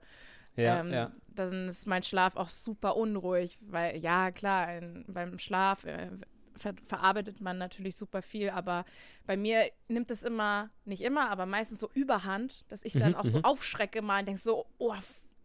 Ja, 0.55 0.81
ähm, 0.81 0.89
ja. 0.89 1.11
dann 1.27 1.67
ist 1.69 1.87
mein 1.87 2.03
Schlaf 2.03 2.35
auch 2.35 2.49
super 2.49 2.95
unruhig, 2.97 3.59
weil 3.61 3.97
ja, 3.97 4.31
klar, 4.31 4.75
in, 4.77 5.05
beim 5.07 5.39
Schlaf 5.39 5.85
äh, 5.85 6.09
ver 6.57 6.73
verarbeitet 6.87 7.41
man 7.41 7.57
natürlich 7.59 7.95
super 7.95 8.21
viel, 8.21 8.49
aber 8.49 8.85
bei 9.25 9.37
mir 9.37 9.71
nimmt 9.87 10.11
es 10.11 10.23
immer, 10.23 10.69
nicht 10.85 11.01
immer, 11.03 11.29
aber 11.29 11.45
meistens 11.45 11.79
so 11.79 11.89
überhand, 11.93 12.65
dass 12.71 12.83
ich 12.83 12.97
dann 12.97 13.13
Mhm, 13.13 13.15
auch 13.15 13.27
so 13.27 13.39
mhm. 13.39 13.43
aufschrecke 13.43 14.01
mal 14.01 14.19
und 14.21 14.27
denke 14.27 14.41
so, 14.41 14.65
oh, 14.79 14.95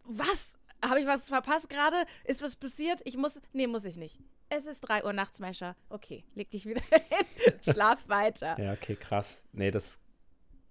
was? 0.05 0.55
Habe 0.83 0.99
ich 0.99 1.07
was 1.07 1.29
verpasst 1.29 1.69
gerade? 1.69 1.95
Ist 2.25 2.41
was 2.41 2.55
passiert? 2.57 3.01
Ich 3.05 3.15
muss, 3.17 3.41
nee, 3.53 3.67
muss 3.67 3.85
ich 3.85 3.95
nicht. 3.97 4.19
Es 4.49 4.65
ist 4.65 4.81
3 4.81 5.03
Uhr 5.03 5.13
nachts, 5.13 5.39
Mescher. 5.39 5.75
Okay, 5.89 6.23
leg 6.35 6.49
dich 6.51 6.65
wieder 6.65 6.81
hin. 6.89 7.25
Schlaf 7.61 7.99
weiter. 8.07 8.59
Ja, 8.59 8.73
okay, 8.73 8.95
krass. 8.95 9.43
Nee, 9.51 9.71
das 9.71 9.99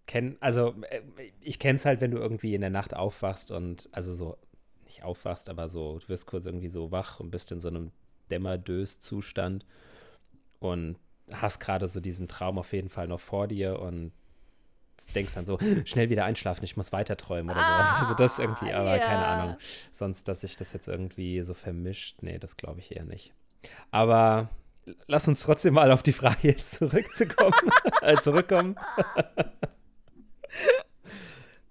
kenn, 0.06 0.36
also 0.40 0.74
äh, 0.90 1.02
ich 1.40 1.58
kenn's 1.58 1.84
halt, 1.84 2.00
wenn 2.00 2.10
du 2.10 2.18
irgendwie 2.18 2.54
in 2.54 2.60
der 2.60 2.70
Nacht 2.70 2.94
aufwachst 2.94 3.50
und 3.50 3.88
also 3.92 4.12
so 4.12 4.38
nicht 4.84 5.02
aufwachst, 5.02 5.48
aber 5.48 5.68
so 5.68 5.98
du 5.98 6.08
wirst 6.08 6.26
kurz 6.26 6.46
irgendwie 6.46 6.68
so 6.68 6.90
wach 6.90 7.20
und 7.20 7.30
bist 7.30 7.50
in 7.52 7.60
so 7.60 7.68
einem 7.68 7.92
Dämmerdös-Zustand 8.30 9.66
und 10.60 10.98
hast 11.32 11.60
gerade 11.60 11.88
so 11.88 12.00
diesen 12.00 12.28
Traum 12.28 12.58
auf 12.58 12.72
jeden 12.72 12.88
Fall 12.88 13.08
noch 13.08 13.20
vor 13.20 13.48
dir 13.48 13.78
und 13.78 14.12
denkst 15.14 15.34
dann 15.34 15.46
so, 15.46 15.58
schnell 15.84 16.10
wieder 16.10 16.24
einschlafen, 16.24 16.64
ich 16.64 16.76
muss 16.76 16.92
weiter 16.92 17.16
träumen 17.16 17.50
oder 17.50 17.60
sowas. 17.60 17.94
Also 18.00 18.14
das 18.14 18.38
irgendwie, 18.38 18.72
aber 18.72 18.98
keine 18.98 19.22
ja. 19.22 19.34
Ahnung. 19.34 19.56
Sonst, 19.90 20.28
dass 20.28 20.42
sich 20.42 20.56
das 20.56 20.72
jetzt 20.72 20.88
irgendwie 20.88 21.40
so 21.42 21.54
vermischt, 21.54 22.22
nee, 22.22 22.38
das 22.38 22.56
glaube 22.56 22.80
ich 22.80 22.94
eher 22.94 23.04
nicht. 23.04 23.32
Aber 23.90 24.48
lass 25.06 25.28
uns 25.28 25.40
trotzdem 25.40 25.74
mal 25.74 25.90
auf 25.90 26.02
die 26.02 26.12
Frage 26.12 26.48
jetzt 26.48 26.72
zurückzukommen, 26.72 27.70
äh, 28.02 28.16
zurückkommen. 28.16 28.76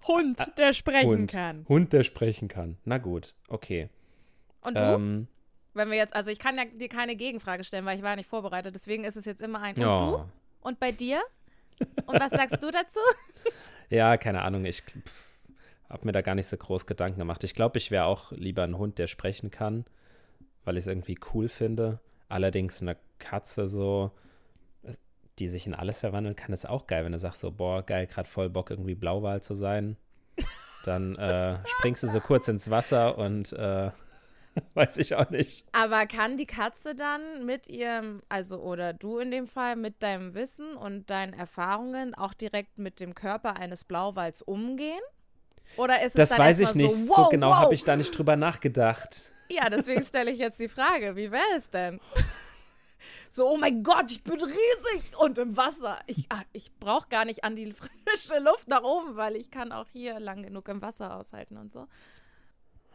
Hund, 0.06 0.38
der 0.58 0.72
sprechen 0.72 1.08
Hund. 1.08 1.30
kann. 1.30 1.66
Hund, 1.68 1.92
der 1.92 2.04
sprechen 2.04 2.48
kann. 2.48 2.78
Na 2.84 2.98
gut, 2.98 3.34
okay. 3.48 3.88
Und 4.62 4.76
du? 4.76 4.80
Ähm, 4.80 5.28
Wenn 5.74 5.90
wir 5.90 5.96
jetzt, 5.96 6.14
also 6.14 6.30
ich 6.30 6.38
kann 6.38 6.56
ja 6.56 6.64
dir 6.64 6.88
keine 6.88 7.16
Gegenfrage 7.16 7.64
stellen, 7.64 7.84
weil 7.84 7.96
ich 7.96 8.02
war 8.02 8.16
nicht 8.16 8.28
vorbereitet, 8.28 8.74
deswegen 8.74 9.04
ist 9.04 9.16
es 9.16 9.24
jetzt 9.24 9.42
immer 9.42 9.60
ein. 9.60 9.76
Und 9.76 9.82
ja. 9.82 9.98
du? 9.98 10.24
Und 10.60 10.80
bei 10.80 10.92
dir? 10.92 11.20
Und 12.06 12.20
was 12.20 12.30
sagst 12.30 12.62
du 12.62 12.70
dazu? 12.70 13.00
ja, 13.90 14.16
keine 14.16 14.42
Ahnung, 14.42 14.64
ich 14.64 14.82
habe 15.88 16.06
mir 16.06 16.12
da 16.12 16.22
gar 16.22 16.34
nicht 16.34 16.46
so 16.46 16.56
groß 16.56 16.86
Gedanken 16.86 17.18
gemacht. 17.18 17.44
Ich 17.44 17.54
glaube, 17.54 17.78
ich 17.78 17.90
wäre 17.90 18.06
auch 18.06 18.32
lieber 18.32 18.62
ein 18.62 18.78
Hund, 18.78 18.98
der 18.98 19.06
sprechen 19.06 19.50
kann, 19.50 19.84
weil 20.64 20.76
ich 20.76 20.82
es 20.82 20.86
irgendwie 20.86 21.18
cool 21.32 21.48
finde. 21.48 22.00
Allerdings 22.28 22.82
eine 22.82 22.96
Katze 23.18 23.68
so, 23.68 24.10
die 25.38 25.48
sich 25.48 25.66
in 25.66 25.74
alles 25.74 26.00
verwandeln 26.00 26.36
kann, 26.36 26.52
ist 26.52 26.68
auch 26.68 26.86
geil, 26.86 27.04
wenn 27.04 27.12
du 27.12 27.18
sagst 27.18 27.40
so, 27.40 27.50
boah, 27.50 27.82
geil, 27.82 28.06
gerade 28.06 28.28
voll 28.28 28.50
Bock 28.50 28.70
irgendwie 28.70 28.94
Blauwal 28.94 29.42
zu 29.42 29.54
sein. 29.54 29.96
Dann 30.84 31.16
äh, 31.16 31.58
springst 31.78 32.02
du 32.02 32.08
so 32.08 32.20
kurz 32.20 32.48
ins 32.48 32.70
Wasser 32.70 33.16
und 33.18 33.52
äh, 33.52 33.90
weiß 34.74 34.98
ich 34.98 35.14
auch 35.14 35.30
nicht. 35.30 35.66
Aber 35.72 36.06
kann 36.06 36.36
die 36.36 36.46
Katze 36.46 36.94
dann 36.94 37.46
mit 37.46 37.68
ihrem, 37.68 38.22
also 38.28 38.58
oder 38.58 38.92
du 38.92 39.18
in 39.18 39.30
dem 39.30 39.46
Fall, 39.46 39.76
mit 39.76 40.02
deinem 40.02 40.34
Wissen 40.34 40.76
und 40.76 41.08
deinen 41.08 41.32
Erfahrungen 41.32 42.14
auch 42.14 42.34
direkt 42.34 42.78
mit 42.78 43.00
dem 43.00 43.14
Körper 43.14 43.56
eines 43.56 43.84
Blauwals 43.84 44.42
umgehen? 44.42 45.00
Oder 45.76 46.02
ist 46.02 46.08
es 46.08 46.14
Das 46.14 46.28
dann 46.30 46.38
weiß 46.38 46.60
ich 46.60 46.74
nicht. 46.74 46.94
So, 46.94 47.06
So, 47.06 47.16
wow, 47.16 47.28
genau 47.30 47.48
wow. 47.48 47.56
habe 47.56 47.74
ich 47.74 47.84
da 47.84 47.96
nicht 47.96 48.16
drüber 48.16 48.36
nachgedacht. 48.36 49.31
Ja, 49.52 49.68
deswegen 49.68 50.02
stelle 50.02 50.30
ich 50.30 50.38
jetzt 50.38 50.58
die 50.58 50.68
Frage, 50.68 51.16
wie 51.16 51.30
wäre 51.30 51.42
es 51.56 51.70
denn? 51.70 52.00
So, 53.30 53.48
oh 53.48 53.56
mein 53.56 53.82
Gott, 53.82 54.10
ich 54.12 54.22
bin 54.22 54.38
riesig 54.38 55.18
und 55.18 55.38
im 55.38 55.56
Wasser. 55.56 55.98
Ich, 56.06 56.26
ah, 56.28 56.42
ich 56.52 56.70
brauche 56.78 57.08
gar 57.08 57.24
nicht 57.24 57.44
an 57.44 57.56
die 57.56 57.72
frische 58.06 58.38
Luft 58.38 58.68
nach 58.68 58.82
oben, 58.82 59.16
weil 59.16 59.36
ich 59.36 59.50
kann 59.50 59.72
auch 59.72 59.86
hier 59.90 60.20
lang 60.20 60.42
genug 60.42 60.68
im 60.68 60.82
Wasser 60.82 61.16
aushalten 61.16 61.56
und 61.56 61.72
so. 61.72 61.86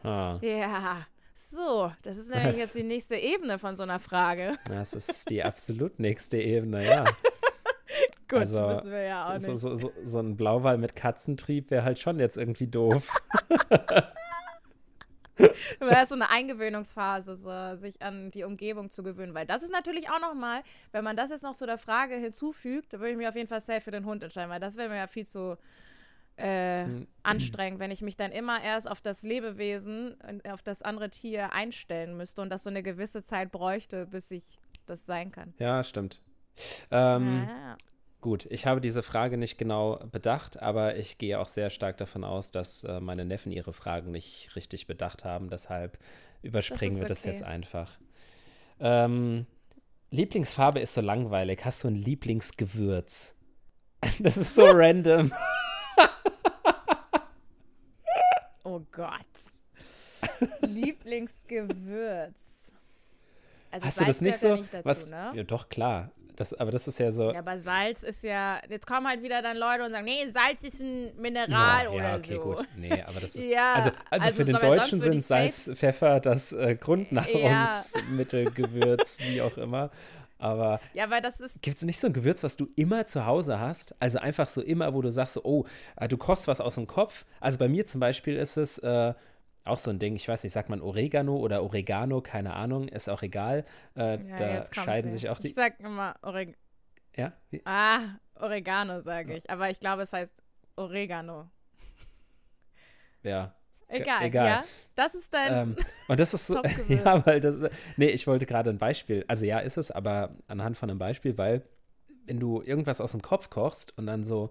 Ah, 0.04 0.38
Ja, 0.40 1.06
so, 1.34 1.92
das 2.02 2.18
ist 2.18 2.30
nämlich 2.34 2.56
jetzt 2.56 2.76
die 2.76 2.84
nächste 2.84 3.16
Ebene 3.16 3.58
von 3.58 3.74
so 3.74 3.82
einer 3.82 3.98
Frage. 3.98 4.56
das 4.66 4.92
ist 4.94 5.28
die 5.28 5.42
absolut 5.42 5.98
nächste 5.98 6.38
Ebene, 6.38 6.86
ja. 6.86 7.04
Gut, 8.28 8.38
also, 8.40 8.68
wissen 8.68 8.90
wir 8.90 9.02
ja 9.02 9.24
auch 9.26 9.38
so, 9.38 9.50
nicht. 9.52 9.60
so, 9.60 9.74
so, 9.74 9.92
so 10.04 10.18
ein 10.20 10.36
Blauwal 10.36 10.78
mit 10.78 10.94
Katzentrieb 10.94 11.70
wäre 11.70 11.82
halt 11.82 11.98
schon 11.98 12.20
jetzt 12.20 12.36
irgendwie 12.36 12.68
doof. 12.68 13.08
Das 15.80 16.02
ist 16.04 16.08
so 16.08 16.14
eine 16.14 16.30
Eingewöhnungsphase, 16.30 17.36
so, 17.36 17.76
sich 17.76 18.02
an 18.02 18.30
die 18.30 18.44
Umgebung 18.44 18.90
zu 18.90 19.02
gewöhnen. 19.02 19.34
Weil 19.34 19.46
das 19.46 19.62
ist 19.62 19.72
natürlich 19.72 20.10
auch 20.10 20.20
nochmal, 20.20 20.62
wenn 20.92 21.04
man 21.04 21.16
das 21.16 21.30
jetzt 21.30 21.42
noch 21.44 21.54
zu 21.54 21.66
der 21.66 21.78
Frage 21.78 22.16
hinzufügt, 22.16 22.92
da 22.92 22.98
würde 22.98 23.12
ich 23.12 23.16
mich 23.16 23.28
auf 23.28 23.36
jeden 23.36 23.48
Fall 23.48 23.60
safe 23.60 23.80
für 23.80 23.90
den 23.90 24.04
Hund 24.04 24.22
entscheiden, 24.22 24.50
weil 24.50 24.60
das 24.60 24.76
wäre 24.76 24.88
mir 24.88 24.96
ja 24.96 25.06
viel 25.06 25.26
zu 25.26 25.56
äh, 26.36 26.84
Hm. 26.84 27.06
anstrengend, 27.24 27.80
wenn 27.80 27.90
ich 27.90 28.00
mich 28.00 28.16
dann 28.16 28.30
immer 28.30 28.62
erst 28.62 28.88
auf 28.88 29.00
das 29.00 29.22
Lebewesen, 29.24 30.16
auf 30.48 30.62
das 30.62 30.82
andere 30.82 31.10
Tier 31.10 31.52
einstellen 31.52 32.16
müsste 32.16 32.42
und 32.42 32.50
das 32.50 32.62
so 32.62 32.70
eine 32.70 32.82
gewisse 32.82 33.22
Zeit 33.22 33.50
bräuchte, 33.50 34.06
bis 34.06 34.30
ich 34.30 34.44
das 34.86 35.04
sein 35.04 35.32
kann. 35.32 35.52
ja, 35.58 35.82
stimmt. 35.82 36.20
Ähm, 36.90 37.48
ja. 37.48 37.76
Gut, 38.20 38.46
ich 38.50 38.66
habe 38.66 38.80
diese 38.80 39.04
Frage 39.04 39.38
nicht 39.38 39.58
genau 39.58 40.00
bedacht, 40.10 40.60
aber 40.60 40.96
ich 40.96 41.18
gehe 41.18 41.38
auch 41.38 41.46
sehr 41.46 41.70
stark 41.70 41.98
davon 41.98 42.24
aus, 42.24 42.50
dass 42.50 42.82
äh, 42.82 42.98
meine 42.98 43.24
Neffen 43.24 43.52
ihre 43.52 43.72
Fragen 43.72 44.10
nicht 44.10 44.56
richtig 44.56 44.88
bedacht 44.88 45.24
haben. 45.24 45.50
Deshalb 45.50 45.98
überspringen 46.42 46.96
ist 46.96 47.00
wir 47.00 47.08
das 47.08 47.24
jetzt 47.24 47.44
einfach. 47.44 47.92
Ähm, 48.80 49.46
Lieblingsfarbe 50.10 50.80
ist 50.80 50.94
so 50.94 51.00
langweilig. 51.00 51.64
Hast 51.64 51.84
du 51.84 51.88
ein 51.88 51.96
Lieblingsgewürz? 51.96 53.34
Das 54.20 54.36
ist 54.36 54.54
so 54.54 54.64
random. 54.72 55.32
Oh 58.62 58.80
Gott. 58.92 59.10
Lieblingsgewürz. 60.60 62.70
Also 63.70 63.86
Hast 63.86 64.00
du 64.00 64.04
das 64.04 64.20
nicht 64.20 64.38
so? 64.38 64.54
Nicht 64.54 64.72
dazu, 64.72 64.84
was, 64.84 65.08
ne? 65.08 65.32
ja, 65.34 65.42
doch, 65.42 65.68
klar. 65.68 66.12
Das, 66.38 66.54
aber 66.54 66.70
das 66.70 66.86
ist 66.86 67.00
ja 67.00 67.10
so. 67.10 67.32
Ja, 67.32 67.40
aber 67.40 67.58
Salz 67.58 68.04
ist 68.04 68.22
ja. 68.22 68.60
Jetzt 68.68 68.86
kommen 68.86 69.08
halt 69.08 69.24
wieder 69.24 69.42
dann 69.42 69.56
Leute 69.56 69.84
und 69.84 69.90
sagen, 69.90 70.04
nee, 70.04 70.24
Salz 70.28 70.62
ist 70.62 70.80
ein 70.80 71.10
Mineral 71.20 71.86
ja, 71.86 71.90
oder 71.90 72.10
ja, 72.10 72.16
okay, 72.16 72.34
so. 72.36 72.40
gut. 72.42 72.68
Nee, 72.76 73.02
aber 73.02 73.18
das 73.18 73.34
ist. 73.34 73.44
Ja, 73.44 73.74
also, 73.74 73.90
also, 74.08 74.26
also 74.26 74.36
für 74.36 74.44
den 74.44 74.54
Deutschen 74.54 75.00
sind 75.00 75.26
Salz, 75.26 75.68
Pfeffer 75.74 76.20
das 76.20 76.52
äh, 76.52 76.76
Grundnahrungsmittel, 76.76 78.52
Gewürz, 78.52 79.18
wie 79.20 79.42
auch 79.42 79.58
immer. 79.58 79.90
Aber 80.38 80.80
Ja, 80.94 81.10
weil 81.10 81.20
das 81.20 81.40
ist. 81.40 81.60
gibt 81.60 81.78
es 81.78 81.82
nicht 81.82 81.98
so 81.98 82.06
ein 82.06 82.12
Gewürz, 82.12 82.44
was 82.44 82.56
du 82.56 82.68
immer 82.76 83.04
zu 83.06 83.26
Hause 83.26 83.58
hast? 83.58 83.96
Also 83.98 84.20
einfach 84.20 84.46
so 84.46 84.62
immer, 84.62 84.94
wo 84.94 85.02
du 85.02 85.10
sagst, 85.10 85.34
so, 85.34 85.42
oh, 85.42 85.64
äh, 85.96 86.06
du 86.06 86.16
kochst 86.16 86.46
was 86.46 86.60
aus 86.60 86.76
dem 86.76 86.86
Kopf. 86.86 87.24
Also 87.40 87.58
bei 87.58 87.66
mir 87.66 87.84
zum 87.84 87.98
Beispiel 88.00 88.36
ist 88.36 88.56
es 88.56 88.78
äh, 88.78 89.14
auch 89.68 89.78
so 89.78 89.90
ein 89.90 89.98
Ding, 89.98 90.16
ich 90.16 90.26
weiß 90.28 90.42
nicht, 90.44 90.52
sagt 90.52 90.68
man 90.68 90.80
Oregano 90.80 91.36
oder 91.36 91.62
Oregano, 91.62 92.20
keine 92.20 92.54
Ahnung, 92.54 92.88
ist 92.88 93.08
auch 93.08 93.22
egal. 93.22 93.64
Äh, 93.96 94.18
Ja, 94.28 94.36
da 94.64 94.74
scheiden 94.74 95.10
sich 95.10 95.28
auch 95.28 95.38
Ich 95.38 95.46
die. 95.46 95.52
sag 95.52 95.78
immer 95.80 96.14
Oreg 96.22 96.56
Ja? 97.16 97.32
Wie? 97.50 97.62
Ah, 97.64 98.00
Oregano 98.34 99.00
sage 99.00 99.36
ich. 99.36 99.48
Aber 99.50 99.70
ich 99.70 99.80
glaube, 99.80 100.02
es 100.02 100.12
heißt 100.12 100.42
Oregano. 100.76 101.48
Ja. 103.22 103.54
Egal, 103.90 104.24
egal. 104.26 104.46
ja. 104.46 104.64
Das 104.94 105.14
ist 105.14 105.32
dein. 105.32 105.52
Ähm, 105.70 105.76
und 106.08 106.20
das 106.20 106.34
ist 106.34 106.46
so, 106.46 106.62
ja, 106.88 107.24
weil 107.24 107.40
das, 107.40 107.56
nee, 107.96 108.08
ich 108.08 108.26
wollte 108.26 108.44
gerade 108.44 108.68
ein 108.70 108.78
Beispiel, 108.78 109.24
also 109.28 109.46
ja, 109.46 109.60
ist 109.60 109.78
es, 109.78 109.90
aber 109.90 110.34
anhand 110.46 110.76
von 110.76 110.90
einem 110.90 110.98
Beispiel, 110.98 111.38
weil 111.38 111.62
wenn 112.26 112.38
du 112.38 112.60
irgendwas 112.60 113.00
aus 113.00 113.12
dem 113.12 113.22
Kopf 113.22 113.48
kochst 113.48 113.96
und 113.96 114.06
dann 114.06 114.24
so, 114.24 114.50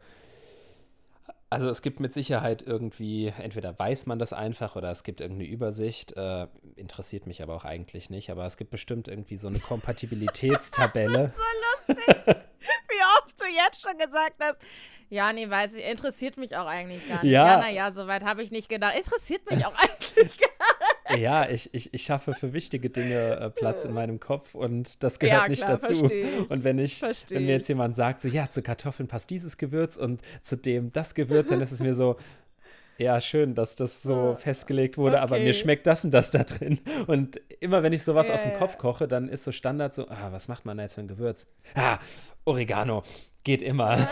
also 1.50 1.70
es 1.70 1.82
gibt 1.82 2.00
mit 2.00 2.14
Sicherheit 2.14 2.62
irgendwie, 2.62 3.34
entweder 3.38 3.78
weiß 3.78 4.06
man 4.06 4.20
das 4.20 4.34
einfach 4.34 4.76
oder 4.76 4.92
es 4.92 5.04
gibt 5.04 5.22
irgendeine 5.22 5.50
Übersicht, 5.50 6.16
äh, 6.18 6.48
interessiert 6.76 7.26
mich 7.26 7.42
aber 7.42 7.56
auch 7.56 7.64
eigentlich 7.64 8.10
nicht, 8.10 8.30
aber 8.30 8.46
es 8.46 8.58
gibt 8.58 8.72
bestimmt 8.72 9.08
irgendwie 9.08 9.38
so 9.38 9.48
eine 9.48 9.60
Kompatibilitätstabelle. 9.60 11.32
so 11.88 11.94
lustig, 11.94 12.16
wie 12.26 13.04
oft 13.20 13.42
du 13.42 13.46
jetzt 13.46 13.82
schon 13.82 13.98
gesagt 13.98 14.36
hast. 14.42 14.60
Ja, 15.10 15.32
nee, 15.32 15.50
weiß 15.50 15.76
ich, 15.76 15.86
interessiert 15.86 16.36
mich 16.36 16.58
auch 16.58 16.66
eigentlich 16.66 17.08
gar 17.08 17.24
nicht. 17.24 17.32
Ja. 17.32 17.48
Ja, 17.48 17.58
naja, 17.60 17.92
soweit 17.92 18.26
habe 18.26 18.42
ich 18.42 18.52
nicht 18.52 18.68
gedacht. 18.68 18.98
Interessiert 18.98 19.50
mich 19.50 19.66
auch 19.66 19.74
eigentlich 19.78 20.38
gar 20.38 20.50
nicht. 20.50 20.57
Ja, 21.18 21.50
ich, 21.50 21.74
ich, 21.74 21.94
ich 21.94 22.04
schaffe 22.04 22.34
für 22.34 22.54
wichtige 22.54 22.90
Dinge 22.90 23.38
äh, 23.40 23.50
Platz 23.50 23.84
in 23.84 23.94
meinem 23.94 24.20
Kopf 24.20 24.56
und 24.56 25.04
das 25.04 25.20
gehört 25.20 25.44
Ja, 25.44 25.48
nicht 25.50 25.64
klar, 25.66 25.78
dazu. 25.80 26.10
Und 26.50 26.64
wenn 26.64 26.80
ich, 26.80 27.00
Versteh 27.00 27.36
wenn 27.36 27.46
mir 27.46 27.54
jetzt 27.54 27.68
jemand 27.68 27.96
sagt, 27.96 28.22
so 28.22 28.28
ja, 28.28 28.50
zu 28.50 28.62
Kartoffeln 28.62 29.08
passt 29.08 29.30
dieses 29.30 29.58
Gewürz 29.58 29.98
und 29.98 30.22
zu 30.42 30.58
dem 30.58 30.92
das 30.94 31.16
Gewürz, 31.16 31.50
dann 31.50 31.62
ist 31.62 31.72
es 31.72 31.80
mir 31.82 31.94
so, 31.94 32.16
ja, 32.98 33.22
schön, 33.22 33.54
dass 33.54 33.76
das 33.76 34.02
so 34.02 34.36
festgelegt 34.40 34.98
wurde, 34.98 35.22
aber 35.22 35.38
mir 35.38 35.50
Okay. 35.50 35.54
schmeckt 35.54 35.86
das 35.86 36.04
und 36.04 36.12
das 36.12 36.32
da 36.32 36.44
drin. 36.44 36.80
Und 37.06 37.40
immer 37.60 37.84
wenn 37.84 37.94
ich 37.94 38.02
sowas 38.04 38.28
Ja, 38.28 38.34
aus 38.34 38.44
dem. 38.44 38.54
Kopf 38.54 38.78
koche, 38.80 39.08
dann 39.08 39.30
ist 39.30 39.44
so 39.44 39.52
Standard 39.52 39.94
so, 39.94 40.08
ah, 40.10 40.32
was 40.32 40.48
macht 40.48 40.66
man 40.66 40.78
da 40.78 40.84
jetzt 40.84 40.96
für 40.96 41.02
ein 41.02 41.08
Gewürz? 41.08 41.46
Ah, 41.76 42.00
Oregano, 42.46 43.04
geht 43.44 43.62
immer. 43.62 44.08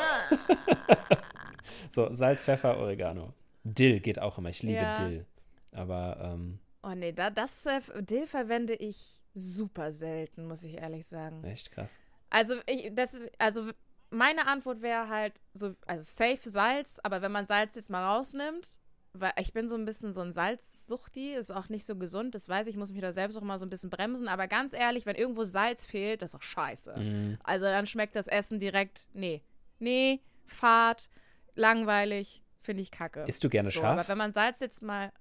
so, 1.90 2.12
Salz, 2.12 2.44
Pfeffer, 2.44 2.78
Oregano. 2.78 3.34
Dill 3.64 4.00
geht 4.02 4.20
auch 4.20 4.38
immer, 4.38 4.50
ich 4.50 4.62
liebe 4.62 4.84
Ja. 4.84 4.94
Dill. 4.94 5.26
Aber, 5.72 6.18
ähm, 6.36 6.60
Oh 6.86 6.94
nee, 6.94 7.12
da, 7.12 7.30
das 7.32 7.66
äh, 7.66 7.82
Dill 8.02 8.28
verwende 8.28 8.76
ich 8.76 9.22
super 9.34 9.92
selten, 9.92 10.48
muss 10.48 10.64
ich 10.64 10.76
ehrlich 10.76 11.08
sagen. 11.08 11.44
echt 11.44 11.72
krass. 11.72 11.98
Also, 12.30 12.56
ich, 12.68 12.94
das, 12.94 13.20
also 13.40 13.72
meine 14.12 14.46
Antwort 14.48 14.82
wäre 14.82 15.10
halt 15.10 15.34
so, 15.54 15.76
also 15.88 16.04
safe 16.04 16.50
Salz, 16.50 17.00
aber 17.04 17.22
wenn 17.22 17.32
man 17.32 17.48
Salz 17.48 17.76
jetzt 17.76 17.90
mal 17.90 18.06
rausnimmt, 18.06 18.80
weil 19.14 19.34
ich 19.40 19.54
bin 19.54 19.68
so 19.68 19.76
ein 19.76 19.86
bisschen 19.86 20.14
so 20.14 20.22
ein 20.22 20.32
Salzsuchti, 20.32 21.34
ist 21.34 21.52
auch 21.52 21.70
nicht 21.70 21.86
so 21.86 21.96
gesund, 21.96 22.36
das 22.36 22.50
weiß 22.50 22.68
ich, 22.68 22.76
ich 22.76 22.78
muss 22.78 22.92
mich 22.92 23.02
da 23.02 23.14
selbst 23.14 23.38
auch 23.38 23.42
mal 23.42 23.58
so 23.58 23.66
ein 23.66 23.70
bisschen 23.70 23.90
bremsen, 23.90 24.28
aber 24.28 24.48
ganz 24.48 24.74
ehrlich, 24.74 25.06
wenn 25.06 25.16
irgendwo 25.16 25.44
Salz 25.44 25.86
fehlt, 25.86 26.22
das 26.22 26.30
ist 26.30 26.36
doch 26.36 26.42
scheiße. 26.42 26.96
Mhm. 26.98 27.38
Also 27.44 27.66
dann 27.66 27.88
schmeckt 27.88 28.16
das 28.16 28.28
Essen 28.28 28.60
direkt, 28.60 29.08
nee, 29.14 29.42
nee, 29.80 30.22
fad, 30.46 31.10
langweilig, 31.56 32.44
finde 32.62 32.84
ich 32.84 32.92
kacke. 32.92 33.24
Isst 33.28 33.44
du 33.44 33.50
gerne 33.50 33.70
so, 33.70 33.80
scharf? 33.80 34.00
aber 34.00 34.08
wenn 34.08 34.18
man 34.18 34.34
Salz 34.34 34.60
jetzt 34.60 34.82
mal, 34.82 35.12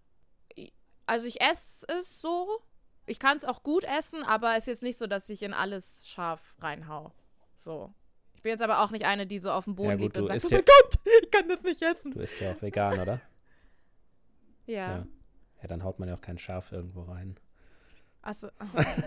also 1.07 1.27
ich 1.27 1.40
esse 1.40 1.87
es 1.88 2.21
so, 2.21 2.61
ich 3.07 3.19
kann 3.19 3.37
es 3.37 3.45
auch 3.45 3.62
gut 3.62 3.85
essen, 3.85 4.23
aber 4.25 4.53
es 4.53 4.64
ist 4.64 4.67
jetzt 4.67 4.83
nicht 4.83 4.99
so, 4.99 5.07
dass 5.07 5.29
ich 5.29 5.43
in 5.43 5.53
alles 5.53 6.09
scharf 6.09 6.55
reinhau. 6.61 7.12
So. 7.57 7.93
Ich 8.35 8.43
bin 8.43 8.51
jetzt 8.51 8.62
aber 8.62 8.81
auch 8.81 8.90
nicht 8.90 9.05
eine, 9.07 9.27
die 9.27 9.38
so 9.38 9.51
auf 9.51 9.64
dem 9.64 9.75
Boden 9.75 9.90
Ja, 9.90 9.95
gut, 9.97 10.03
liegt 10.03 10.17
und 10.19 10.27
sagt, 10.27 10.45
oh 10.45 10.49
mein 10.51 10.59
ja- 10.61 10.64
Gott, 10.83 10.99
ich 11.23 11.31
kann 11.31 11.49
das 11.49 11.62
nicht 11.62 11.83
essen. 11.83 12.11
Du 12.12 12.21
isst 12.21 12.40
ja 12.40 12.53
auch 12.53 12.62
vegan, 12.62 12.99
oder? 12.99 13.21
Ja. 14.67 14.97
Ja. 14.97 15.07
Ja, 15.61 15.69
dann 15.69 15.85
haut 15.85 15.99
man 15.99 16.09
ja 16.09 16.14
auch 16.14 16.23
kein 16.23 16.38
Schaf 16.38 16.73
irgendwo 16.73 17.03
rein. 17.03 17.38
Achso, 18.23 18.49
oh 18.61 18.67
mein. 18.73 19.05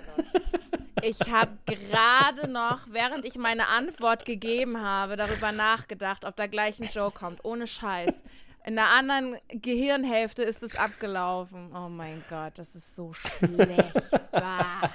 Ich 1.02 1.20
habe 1.32 1.58
gerade 1.66 2.48
noch, 2.48 2.88
während 2.92 3.26
ich 3.26 3.36
meine 3.38 3.68
Antwort 3.68 4.26
gegeben 4.26 4.82
habe, 4.82 5.16
darüber 5.16 5.52
nachgedacht, 5.52 6.26
ob 6.26 6.36
da 6.36 6.46
gleich 6.48 6.80
ein 6.80 6.90
Joke 6.90 7.18
kommt. 7.20 7.44
Ohne 7.46 7.66
Scheiß. 7.68 8.24
In 8.68 8.76
der 8.76 8.88
anderen 8.90 9.38
Gehirnhälfte 9.48 10.44
ist 10.44 10.62
es 10.62 10.76
abgelaufen. 10.76 11.74
Oh 11.74 11.88
mein 11.88 12.22
Gott, 12.30 12.58
das 12.60 12.76
ist 12.76 12.96
so 12.96 13.14
schlecht. 13.14 13.94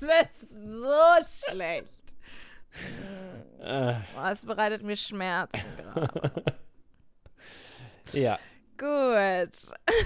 Das 0.00 0.30
ist 0.32 0.48
so 0.50 1.50
schlecht. 1.50 1.88
Äh, 3.60 3.94
Oh, 4.16 4.26
es 4.30 4.46
bereitet 4.46 4.82
mir 4.82 4.96
Schmerzen 4.96 5.60
gerade. 5.76 6.44
ja, 8.12 8.38
Gut. 8.78 9.50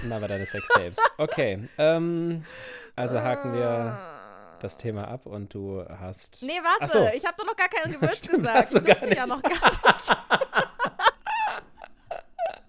na, 0.03 0.17
aber 0.17 0.27
deine 0.27 0.45
Sextapes. 0.45 0.97
Okay, 1.17 1.69
ähm, 1.77 2.43
also 2.95 3.21
haken 3.21 3.53
wir 3.53 4.57
das 4.59 4.75
Thema 4.77 5.07
ab 5.07 5.25
und 5.27 5.53
du 5.53 5.85
hast. 5.87 6.41
Nee, 6.41 6.59
warte, 6.61 6.91
so. 6.91 7.07
ich 7.13 7.23
habe 7.25 7.37
doch 7.37 7.45
noch 7.45 7.55
gar 7.55 7.69
kein 7.69 7.91
Gewürz 8.01 8.17
Stimmt, 8.17 8.39
gesagt. 8.39 8.57
hast 8.57 8.73
du 8.73 8.79
Ich 8.79 8.85
gar 8.85 8.95
durfte 8.95 9.15
ja 9.15 9.25
nicht. 9.25 9.35
noch 9.35 9.41
gar 9.43 9.51
nicht. 9.51 10.09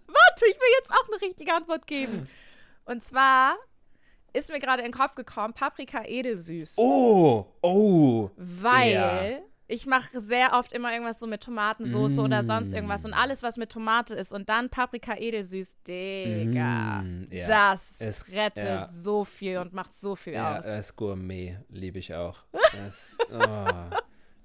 warte, 0.07 0.45
ich 0.49 0.57
will 0.61 0.69
jetzt 0.79 0.91
auch 0.93 1.09
eine 1.13 1.21
richtige 1.23 1.46
Antwort 1.57 1.87
geben. 1.87 2.29
Und 2.85 3.03
zwar 3.03 3.57
ist 4.33 4.51
mir 4.51 4.61
gerade 4.61 4.83
in 4.83 4.93
den 4.93 4.99
Kopf 4.99 5.15
gekommen, 5.15 5.55
Paprika 5.55 6.05
edelsüß. 6.05 6.75
Oh, 6.79 7.47
oh. 7.63 8.31
Weil 8.37 8.93
Ja. 8.93 9.39
ich 9.67 9.87
mache 9.87 10.21
sehr 10.21 10.53
oft 10.53 10.73
immer 10.73 10.93
irgendwas 10.93 11.19
so 11.19 11.27
mit 11.27 11.43
Tomatensauce 11.43 12.19
oder 12.19 12.43
Mm. 12.43 12.47
sonst 12.47 12.73
irgendwas 12.75 13.05
und 13.07 13.15
alles, 13.15 13.43
was 13.43 13.57
mit 13.57 13.71
Tomate 13.73 14.15
ist 14.15 14.33
und 14.33 14.49
dann 14.49 14.69
Paprika 14.69 15.17
edelsüß, 15.17 15.77
Digga. 15.89 17.03
Mm, 17.03 17.29
ja. 17.33 17.47
Das 17.73 17.97
Es- 17.99 18.31
rettet 18.31 18.65
ja. 18.65 18.89
so 18.91 19.25
viel 19.25 19.59
und 19.59 19.73
macht 19.73 19.95
so 19.99 20.15
viel 20.15 20.35
Ja, 20.35 20.59
aus. 20.59 20.65
das 20.67 20.87
ist 20.91 20.97
Gourmet, 20.97 21.57
liebe 21.71 21.99
ich 21.99 22.15
auch. 22.15 22.39
Das, 22.73 23.17
oh. 23.33 23.97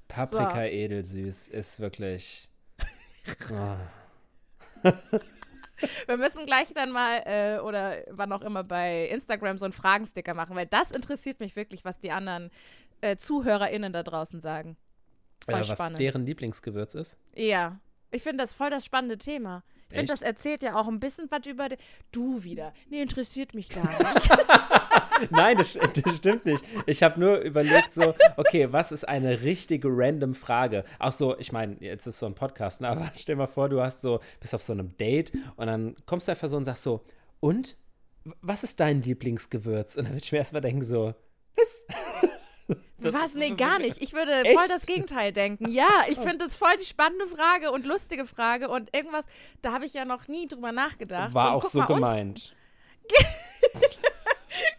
Paprika 0.07 0.65
edelsüß 0.65 1.49
ist 1.49 1.79
wirklich. 1.81 2.47
Oh. 3.53 4.89
Wir 6.07 6.17
müssen 6.17 6.45
gleich 6.45 6.73
dann 6.73 6.91
mal 6.91 7.21
äh, 7.25 7.59
oder 7.59 7.97
wann 8.09 8.31
auch 8.31 8.41
immer 8.41 8.63
bei 8.63 9.07
Instagram 9.07 9.57
so 9.57 9.65
einen 9.65 9.73
Fragensticker 9.73 10.33
machen, 10.33 10.55
weil 10.55 10.67
das 10.67 10.91
interessiert 10.91 11.39
mich 11.39 11.55
wirklich, 11.55 11.85
was 11.85 11.99
die 11.99 12.11
anderen 12.11 12.51
äh, 13.01 13.17
ZuhörerInnen 13.17 13.93
da 13.93 14.03
draußen 14.03 14.39
sagen. 14.39 14.77
Voll 15.45 15.59
was 15.59 15.69
spannend. 15.69 15.99
deren 15.99 16.25
Lieblingsgewürz 16.25 16.95
ist? 16.95 17.17
Ja. 17.35 17.79
Ich 18.11 18.23
finde 18.23 18.43
das 18.43 18.53
voll 18.53 18.69
das 18.69 18.85
spannende 18.85 19.17
Thema. 19.17 19.63
Ich 19.89 19.97
finde, 19.97 20.13
das 20.13 20.21
erzählt 20.21 20.63
ja 20.63 20.75
auch 20.75 20.87
ein 20.87 20.99
bisschen 20.99 21.29
was 21.29 21.45
über. 21.47 21.67
Du 22.11 22.43
wieder. 22.43 22.73
Nee, 22.89 23.01
interessiert 23.01 23.53
mich 23.53 23.69
gar 23.69 23.83
nicht. 24.13 24.29
Nein, 25.29 25.57
das, 25.57 25.73
das 25.73 26.17
stimmt 26.17 26.45
nicht. 26.45 26.63
Ich 26.85 27.03
habe 27.03 27.19
nur 27.19 27.39
überlegt, 27.39 27.93
so, 27.93 28.15
okay, 28.37 28.71
was 28.71 28.91
ist 28.91 29.07
eine 29.07 29.41
richtige 29.41 29.87
random 29.91 30.33
Frage? 30.33 30.83
Auch 30.99 31.11
so, 31.11 31.37
ich 31.37 31.51
meine, 31.51 31.77
jetzt 31.79 32.07
ist 32.07 32.19
so 32.19 32.25
ein 32.25 32.35
Podcast, 32.35 32.81
ne, 32.81 32.89
aber 32.89 33.11
stell 33.15 33.35
mal 33.35 33.47
vor, 33.47 33.69
du 33.69 33.81
hast 33.81 34.01
so, 34.01 34.19
bist 34.39 34.55
auf 34.55 34.63
so 34.63 34.73
einem 34.73 34.97
Date 34.97 35.31
und 35.55 35.67
dann 35.67 35.95
kommst 36.05 36.27
du 36.27 36.31
einfach 36.31 36.47
so 36.47 36.57
und 36.57 36.65
sagst 36.65 36.83
so, 36.83 37.03
und? 37.39 37.77
Was 38.41 38.63
ist 38.63 38.79
dein 38.79 39.01
Lieblingsgewürz? 39.01 39.95
Und 39.95 40.03
dann 40.05 40.13
würde 40.13 40.23
ich 40.23 40.31
mir 40.31 40.37
erstmal 40.37 40.61
denken, 40.61 40.83
so, 40.83 41.15
was? 41.55 41.85
Was? 42.99 43.33
Nee, 43.33 43.51
gar 43.51 43.79
nicht. 43.79 44.01
Ich 44.01 44.13
würde 44.13 44.31
Echt? 44.43 44.57
voll 44.57 44.67
das 44.67 44.85
Gegenteil 44.85 45.33
denken. 45.33 45.67
Ja, 45.69 46.05
ich 46.07 46.17
finde 46.17 46.37
das 46.39 46.55
voll 46.55 46.75
die 46.79 46.85
spannende 46.85 47.27
Frage 47.27 47.71
und 47.71 47.85
lustige 47.85 48.25
Frage 48.25 48.69
und 48.69 48.95
irgendwas, 48.95 49.25
da 49.61 49.73
habe 49.73 49.85
ich 49.85 49.93
ja 49.93 50.05
noch 50.05 50.27
nie 50.27 50.47
drüber 50.47 50.71
nachgedacht. 50.71 51.33
War 51.33 51.49
und 51.49 51.53
auch 51.55 51.61
guck 51.63 51.71
so 51.71 51.79
mal 51.79 51.87
uns 51.87 51.95
gemeint. 51.95 52.55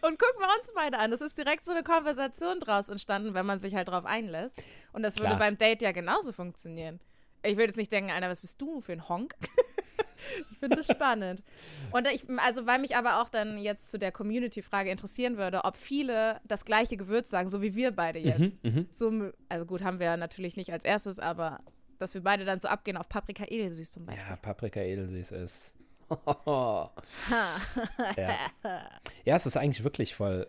Und 0.01 0.19
guck 0.19 0.39
mal 0.39 0.49
uns 0.59 0.71
beide 0.73 0.97
an. 0.99 1.11
Es 1.13 1.21
ist 1.21 1.37
direkt 1.37 1.65
so 1.65 1.71
eine 1.71 1.83
Konversation 1.83 2.59
draus 2.59 2.89
entstanden, 2.89 3.33
wenn 3.33 3.45
man 3.45 3.59
sich 3.59 3.75
halt 3.75 3.87
drauf 3.87 4.05
einlässt. 4.05 4.61
Und 4.91 5.03
das 5.03 5.15
würde 5.15 5.27
Klar. 5.27 5.39
beim 5.39 5.57
Date 5.57 5.81
ja 5.81 5.91
genauso 5.91 6.31
funktionieren. 6.31 6.99
Ich 7.43 7.57
würde 7.57 7.67
jetzt 7.67 7.77
nicht 7.77 7.91
denken, 7.91 8.11
Alter, 8.11 8.29
was 8.29 8.41
bist 8.41 8.61
du 8.61 8.81
für 8.81 8.93
ein 8.93 9.07
Honk? 9.09 9.35
ich 10.51 10.57
finde 10.59 10.77
das 10.77 10.87
spannend. 10.87 11.43
Und 11.91 12.07
ich, 12.07 12.25
also, 12.37 12.65
weil 12.65 12.79
mich 12.79 12.95
aber 12.95 13.21
auch 13.21 13.29
dann 13.29 13.57
jetzt 13.57 13.91
zu 13.91 13.99
der 13.99 14.11
Community-Frage 14.11 14.89
interessieren 14.89 15.37
würde, 15.37 15.65
ob 15.65 15.77
viele 15.77 16.39
das 16.45 16.65
gleiche 16.65 16.97
Gewürz 16.97 17.29
sagen, 17.29 17.49
so 17.49 17.61
wie 17.61 17.75
wir 17.75 17.91
beide 17.91 18.19
jetzt. 18.19 18.63
Mhm, 18.63 18.71
mhm. 18.71 18.87
So, 18.91 19.31
also 19.49 19.65
gut, 19.65 19.83
haben 19.83 19.99
wir 19.99 20.15
natürlich 20.17 20.55
nicht 20.55 20.71
als 20.71 20.85
erstes, 20.85 21.19
aber 21.19 21.59
dass 21.99 22.13
wir 22.13 22.21
beide 22.21 22.45
dann 22.45 22.59
so 22.59 22.67
abgehen 22.67 22.97
auf 22.97 23.09
Paprika 23.09 23.45
edelsüß 23.45 23.91
zum 23.91 24.05
Beispiel. 24.05 24.25
Ja, 24.29 24.35
Paprika 24.37 24.81
edelsüß 24.81 25.31
ist. 25.31 25.75
Ja. 28.17 28.37
ja, 29.25 29.35
es 29.35 29.45
ist 29.45 29.57
eigentlich 29.57 29.83
wirklich 29.83 30.15
voll 30.15 30.47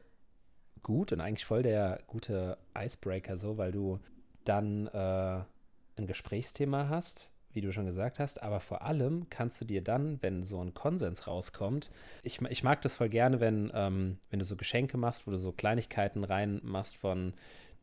gut 0.82 1.12
und 1.12 1.20
eigentlich 1.20 1.44
voll 1.44 1.62
der 1.62 2.00
gute 2.06 2.58
Icebreaker 2.76 3.38
so, 3.38 3.56
weil 3.56 3.72
du 3.72 3.98
dann 4.44 4.86
äh, 4.88 5.40
ein 5.96 6.06
Gesprächsthema 6.06 6.88
hast, 6.88 7.30
wie 7.52 7.60
du 7.60 7.72
schon 7.72 7.86
gesagt 7.86 8.18
hast, 8.18 8.42
aber 8.42 8.60
vor 8.60 8.82
allem 8.82 9.28
kannst 9.30 9.60
du 9.60 9.64
dir 9.64 9.82
dann, 9.82 10.20
wenn 10.22 10.44
so 10.44 10.60
ein 10.60 10.74
Konsens 10.74 11.26
rauskommt, 11.26 11.90
ich, 12.22 12.40
ich 12.42 12.62
mag 12.62 12.82
das 12.82 12.96
voll 12.96 13.08
gerne, 13.08 13.40
wenn, 13.40 13.70
ähm, 13.74 14.18
wenn 14.30 14.38
du 14.38 14.44
so 14.44 14.56
Geschenke 14.56 14.96
machst, 14.96 15.26
wo 15.26 15.30
du 15.30 15.38
so 15.38 15.52
Kleinigkeiten 15.52 16.24
reinmachst 16.24 16.96
von 16.96 17.34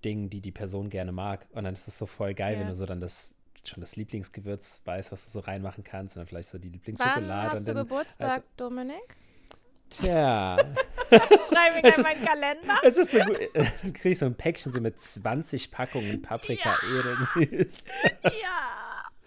Dingen, 0.04 0.30
die 0.30 0.42
die 0.42 0.52
Person 0.52 0.90
gerne 0.90 1.12
mag. 1.12 1.48
Und 1.52 1.64
dann 1.64 1.74
ist 1.74 1.88
es 1.88 1.98
so 1.98 2.06
voll 2.06 2.34
geil, 2.34 2.56
ja. 2.56 2.60
wenn 2.60 2.68
du 2.68 2.76
so 2.76 2.86
dann 2.86 3.02
das 3.02 3.36
schon 3.70 3.82
das 3.82 3.96
Lieblingsgewürz 3.96 4.82
weißt, 4.86 5.12
was 5.12 5.26
du 5.26 5.32
so 5.32 5.40
reinmachen 5.40 5.84
kannst 5.84 6.16
und 6.16 6.22
dann 6.22 6.28
vielleicht 6.28 6.50
so 6.50 6.58
die 6.58 6.70
Lieblingsschokolade. 6.70 7.28
Wann 7.28 7.52
hast 7.52 7.68
du 7.68 7.74
dann, 7.74 7.88
Geburtstag, 7.88 8.32
also, 8.32 8.44
Dominik? 8.58 9.18
Tja. 9.90 10.58
Schreibe 11.12 11.88
ich 11.88 11.98
in 11.98 12.04
meinen 12.04 12.26
Kalender. 12.26 12.78
Es 12.84 12.98
ist 12.98 13.12
so 13.12 13.20
gut. 13.20 13.38
Du 13.84 13.94
kriegst 13.94 14.22
so 14.22 14.26
ein 14.26 14.36
Päckchen 14.36 14.72
so 14.72 14.80
mit 14.80 15.02
20 15.02 15.72
Packungen 15.72 16.22
Paprika 16.22 16.76
ja. 16.84 17.36
edelsüß. 17.38 17.86
ja. 18.24 18.32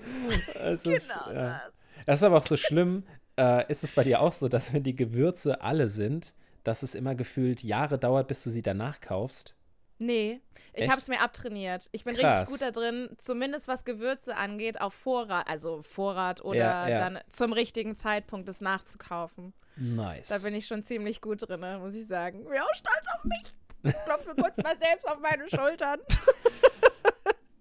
Es 0.61 0.83
genau 0.83 0.97
ist, 0.97 1.09
ja. 1.09 1.33
das. 1.33 1.73
Das 2.07 2.19
ist 2.19 2.23
aber 2.25 2.37
auch 2.37 2.43
so 2.43 2.57
schlimm. 2.57 3.05
Äh, 3.39 3.71
ist 3.71 3.85
es 3.85 3.93
bei 3.93 4.05
dir 4.05 4.21
auch 4.21 4.33
so, 4.33 4.49
dass 4.49 4.73
wenn 4.73 4.83
die 4.83 4.95
Gewürze 4.95 5.63
alle 5.63 5.89
sind, 5.89 6.35
dass 6.63 6.83
es 6.83 6.95
immer 6.95 7.15
gefühlt 7.15 7.63
Jahre 7.63 7.99
dauert, 7.99 8.29
bis 8.29 8.43
du 8.43 8.51
sie 8.51 8.63
danach 8.63 9.01
kaufst? 9.01 9.55
Nee, 9.99 10.41
ich 10.73 10.89
habe 10.89 10.99
es 10.99 11.09
mir 11.09 11.21
abtrainiert. 11.21 11.89
Ich 11.93 12.05
bin 12.05 12.17
Krass. 12.17 12.49
richtig 12.49 12.53
gut 12.53 12.63
da 12.63 12.71
drin, 12.73 13.11
zumindest 13.17 13.69
was 13.69 13.85
Gewürze 13.85 14.37
angeht, 14.37 14.81
auf 14.81 14.93
Vorrat, 14.93 15.47
also 15.49 15.83
Vorrat 15.83 16.45
oder 16.45 16.59
ja, 16.59 16.89
ja. 16.89 16.99
dann 16.99 17.21
zum 17.29 17.53
richtigen 17.53 17.95
Zeitpunkt 17.95 18.49
es 18.49 18.61
nachzukaufen. 18.61 19.53
Nice. 19.77 20.29
Da 20.29 20.39
bin 20.39 20.55
ich 20.55 20.67
schon 20.67 20.83
ziemlich 20.83 21.21
gut 21.21 21.49
drin, 21.49 21.61
muss 21.81 21.95
ich 21.95 22.07
sagen. 22.07 22.41
Ich 22.43 22.49
bin 22.49 22.61
auch 22.61 22.75
stolz 22.75 23.07
auf 23.17 23.25
mich. 23.25 23.55
Ich 23.85 24.05
klopfe 24.05 24.35
kurz 24.35 24.57
mal 24.57 24.77
selbst 24.81 25.07
auf 25.07 25.19
meine 25.21 25.49
Schultern. 25.49 26.01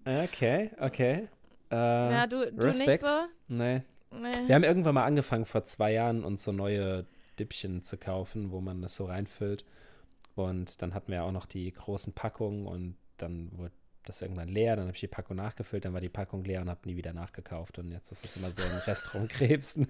okay, 0.06 0.72
okay. 0.80 1.28
Äh, 1.72 1.76
ja, 1.76 2.28
du, 2.28 2.52
du 2.52 2.68
nicht 2.68 3.02
so? 3.02 3.26
Nee. 3.48 3.82
nee. 4.12 4.48
Wir 4.48 4.56
haben 4.56 4.64
irgendwann 4.64 4.96
mal 4.96 5.06
angefangen, 5.06 5.46
vor 5.46 5.66
zwei 5.66 5.92
Jahren 5.92 6.24
uns 6.24 6.44
so 6.44 6.52
neue 6.52 7.06
Dippchen 7.40 7.84
zu 7.84 7.98
kaufen, 7.98 8.52
wo 8.52 8.62
man 8.62 8.82
das 8.82 8.96
so 8.96 9.06
reinfüllt. 9.06 9.66
Und 10.36 10.82
dann 10.82 10.94
hatten 10.94 11.12
wir 11.12 11.24
auch 11.24 11.32
noch 11.32 11.46
die 11.46 11.72
großen 11.72 12.14
Packungen 12.14 12.66
und 12.66 12.96
dann 13.18 13.52
wurde 13.58 13.74
das 14.06 14.22
irgendwann 14.22 14.50
leer. 14.50 14.76
Dann 14.76 14.86
habe 14.86 14.96
ich 14.96 15.02
die 15.02 15.08
Packung 15.08 15.38
nachgefüllt, 15.38 15.86
dann 15.86 15.94
war 15.94 16.02
die 16.02 16.10
Packung 16.10 16.44
leer 16.44 16.62
und 16.62 16.70
habe 16.70 16.82
nie 16.86 16.96
wieder 16.96 17.14
nachgekauft. 17.14 17.80
Und 17.80 17.92
jetzt 17.92 18.12
ist 18.12 18.26
es 18.26 18.38
immer 18.38 18.52
so 18.52 18.62
ein 18.62 18.78
Rest 18.86 19.14
rumkrebsen. 19.14 19.88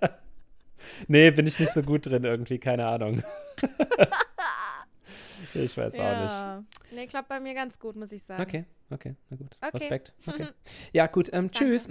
nee, 1.08 1.30
bin 1.30 1.46
ich 1.46 1.58
nicht 1.58 1.72
so 1.72 1.82
gut 1.82 2.06
drin 2.06 2.24
irgendwie, 2.24 2.58
keine 2.58 2.86
Ahnung. 2.86 3.22
ich 5.54 5.76
weiß 5.76 5.94
ja. 5.94 6.12
auch 6.12 6.58
nicht. 6.58 6.92
Nee, 6.92 7.06
klappt 7.06 7.28
bei 7.28 7.40
mir 7.40 7.54
ganz 7.54 7.78
gut, 7.78 7.96
muss 7.96 8.12
ich 8.12 8.22
sagen. 8.22 8.42
Okay, 8.42 8.64
okay, 8.90 9.16
na 9.30 9.36
gut. 9.36 9.56
Okay. 9.60 9.76
Respekt. 9.76 10.12
Okay. 10.26 10.48
Ja, 10.92 11.06
gut, 11.06 11.30
ähm, 11.32 11.50
tschüss. 11.50 11.88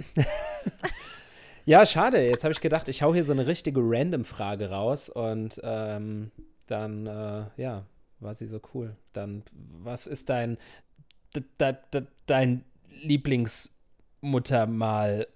ja, 1.64 1.84
schade. 1.84 2.24
Jetzt 2.24 2.44
habe 2.44 2.52
ich 2.52 2.60
gedacht, 2.60 2.88
ich 2.88 3.02
hau 3.02 3.12
hier 3.12 3.24
so 3.24 3.32
eine 3.32 3.46
richtige 3.46 3.80
Random-Frage 3.82 4.70
raus 4.70 5.08
und 5.08 5.60
ähm, 5.64 6.30
dann, 6.66 7.06
äh, 7.06 7.46
ja, 7.56 7.86
war 8.20 8.34
sie 8.34 8.46
so 8.46 8.60
cool. 8.74 8.94
Dann, 9.12 9.42
was 9.52 10.06
ist 10.06 10.28
dein, 10.28 10.58
dein 12.26 12.64
Lieblingsmuttermal? 13.02 15.26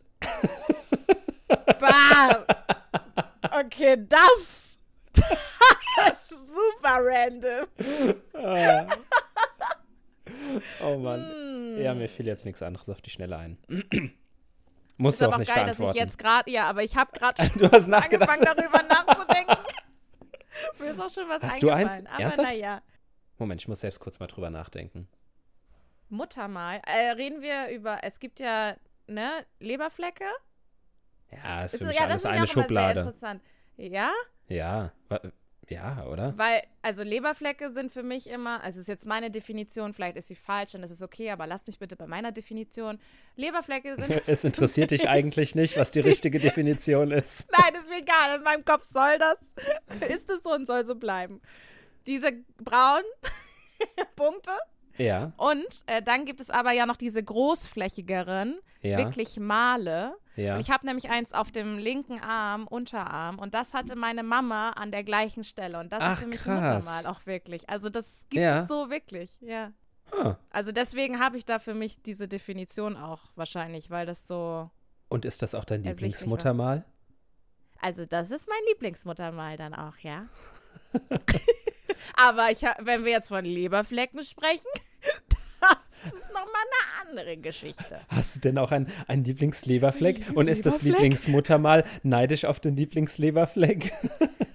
Bah! 1.78 2.44
Okay, 3.64 3.96
das, 4.08 4.78
das 5.12 6.30
ist 6.30 6.48
super 6.48 6.98
random. 7.00 7.66
Ah. 8.34 8.86
Oh 10.82 10.98
Mann. 10.98 11.30
Hm. 11.30 11.82
Ja, 11.82 11.94
mir 11.94 12.08
fiel 12.08 12.26
jetzt 12.26 12.44
nichts 12.44 12.62
anderes 12.62 12.88
auf 12.88 13.00
die 13.00 13.10
Schnelle 13.10 13.36
ein. 13.36 13.58
Musst 14.96 15.20
du 15.20 15.26
auch 15.26 15.38
nicht 15.38 15.48
geil, 15.48 15.64
beantworten. 15.64 15.82
dass 15.82 15.94
ich 15.94 16.00
jetzt 16.00 16.18
gerade, 16.18 16.50
ja, 16.50 16.68
aber 16.68 16.82
ich 16.82 16.96
habe 16.96 17.10
gerade 17.12 17.42
angefangen 17.42 18.42
darüber 18.42 18.82
nachzudenken. 18.82 19.56
Mir 20.78 20.90
ist 20.90 21.00
auch 21.00 21.10
schon 21.10 21.28
was 21.28 21.42
Hast 21.42 21.62
du 21.62 21.70
eins? 21.70 21.98
Aber 21.98 22.22
Ernsthaft? 22.22 22.52
naja. 22.52 22.82
Moment, 23.38 23.60
ich 23.60 23.68
muss 23.68 23.80
selbst 23.80 24.00
kurz 24.00 24.18
mal 24.20 24.26
drüber 24.26 24.50
nachdenken. 24.50 25.08
Muttermal. 26.08 26.82
Äh, 26.86 27.10
reden 27.12 27.40
wir 27.40 27.68
über, 27.68 28.00
es 28.02 28.18
gibt 28.18 28.40
ja, 28.40 28.76
ne, 29.06 29.46
Leberflecke? 29.60 30.24
Ja, 31.30 31.64
ist 31.64 31.72
für 31.72 31.76
ist, 31.78 31.86
mich 31.86 31.96
ja, 31.96 32.06
alles 32.06 32.26
eine 32.26 32.46
Schublade. 32.46 33.00
interessant. 33.00 33.42
Ja? 33.76 34.10
Ja. 34.48 34.92
Ja, 35.70 36.04
oder? 36.04 36.34
Weil, 36.36 36.62
also 36.82 37.04
Leberflecke 37.04 37.70
sind 37.70 37.92
für 37.92 38.02
mich 38.02 38.28
immer, 38.28 38.60
also 38.62 38.80
ist 38.80 38.88
jetzt 38.88 39.06
meine 39.06 39.30
Definition, 39.30 39.94
vielleicht 39.94 40.16
ist 40.16 40.26
sie 40.26 40.34
falsch 40.34 40.74
und 40.74 40.82
das 40.82 40.90
ist 40.90 41.00
okay, 41.00 41.30
aber 41.30 41.46
lass 41.46 41.64
mich 41.68 41.78
bitte 41.78 41.94
bei 41.94 42.08
meiner 42.08 42.32
Definition. 42.32 42.98
Leberflecke 43.36 43.94
sind. 43.94 44.22
es 44.26 44.42
interessiert 44.42 44.90
dich 44.90 45.08
eigentlich 45.08 45.54
nicht, 45.54 45.76
was 45.76 45.92
die, 45.92 46.00
die 46.00 46.08
richtige 46.08 46.40
Definition 46.40 47.12
ist. 47.12 47.52
Nein, 47.58 47.80
ist 47.80 47.88
mir 47.88 47.98
egal. 47.98 48.38
In 48.38 48.42
meinem 48.42 48.64
Kopf 48.64 48.84
soll 48.84 49.16
das, 49.18 49.38
ist 50.10 50.28
es 50.28 50.42
so 50.42 50.52
und 50.52 50.66
soll 50.66 50.84
so 50.84 50.96
bleiben. 50.96 51.40
Diese 52.06 52.32
braunen 52.58 53.04
Punkte. 54.16 54.50
Ja. 54.98 55.32
Und 55.36 55.84
äh, 55.86 56.02
dann 56.02 56.24
gibt 56.24 56.40
es 56.40 56.50
aber 56.50 56.72
ja 56.72 56.84
noch 56.84 56.96
diese 56.96 57.22
großflächigeren, 57.22 58.58
ja. 58.82 58.98
wirklich 58.98 59.38
Male. 59.38 60.16
Ja. 60.40 60.54
Und 60.54 60.60
ich 60.60 60.70
habe 60.70 60.86
nämlich 60.86 61.10
eins 61.10 61.32
auf 61.32 61.50
dem 61.50 61.78
linken 61.78 62.20
Arm, 62.20 62.66
Unterarm, 62.66 63.38
und 63.38 63.54
das 63.54 63.74
hatte 63.74 63.96
meine 63.96 64.22
Mama 64.22 64.70
an 64.70 64.90
der 64.90 65.04
gleichen 65.04 65.44
Stelle. 65.44 65.78
Und 65.78 65.92
das 65.92 66.00
Ach, 66.02 66.12
ist 66.14 66.22
für 66.22 66.28
mich 66.28 66.40
krass. 66.40 66.84
Muttermal 66.84 67.06
auch 67.06 67.26
wirklich. 67.26 67.68
Also 67.68 67.90
das 67.90 68.26
gibt 68.30 68.42
ja. 68.42 68.62
es 68.62 68.68
so 68.68 68.90
wirklich, 68.90 69.38
ja. 69.40 69.72
Huh. 70.12 70.34
Also 70.50 70.72
deswegen 70.72 71.20
habe 71.20 71.36
ich 71.36 71.44
da 71.44 71.58
für 71.58 71.74
mich 71.74 72.02
diese 72.02 72.26
Definition 72.26 72.96
auch 72.96 73.30
wahrscheinlich, 73.36 73.90
weil 73.90 74.06
das 74.06 74.26
so. 74.26 74.70
Und 75.08 75.24
ist 75.24 75.42
das 75.42 75.54
auch 75.54 75.64
dein 75.64 75.82
Lieblingsmuttermal? 75.82 76.84
Also 77.80 78.04
das 78.04 78.30
ist 78.30 78.48
mein 78.48 78.60
Lieblingsmuttermal 78.68 79.56
dann 79.56 79.74
auch, 79.74 79.96
ja. 79.98 80.26
Aber 82.16 82.50
ich, 82.50 82.62
wenn 82.78 83.04
wir 83.04 83.12
jetzt 83.12 83.28
von 83.28 83.44
Leberflecken 83.44 84.22
sprechen, 84.22 84.68
das 86.04 86.14
ist 86.14 86.28
nochmal 86.28 86.46
eine 86.46 87.08
andere 87.08 87.36
Geschichte. 87.36 88.00
Hast 88.08 88.36
du 88.36 88.40
denn 88.40 88.58
auch 88.58 88.70
einen, 88.70 88.88
einen 89.06 89.24
Lieblingsleberfleck? 89.24 90.32
Und 90.34 90.48
ist 90.48 90.66
das 90.66 90.82
Lieblingsmuttermal 90.82 91.84
neidisch 92.02 92.44
auf 92.44 92.60
den 92.60 92.76
Lieblingsleberfleck? 92.76 93.92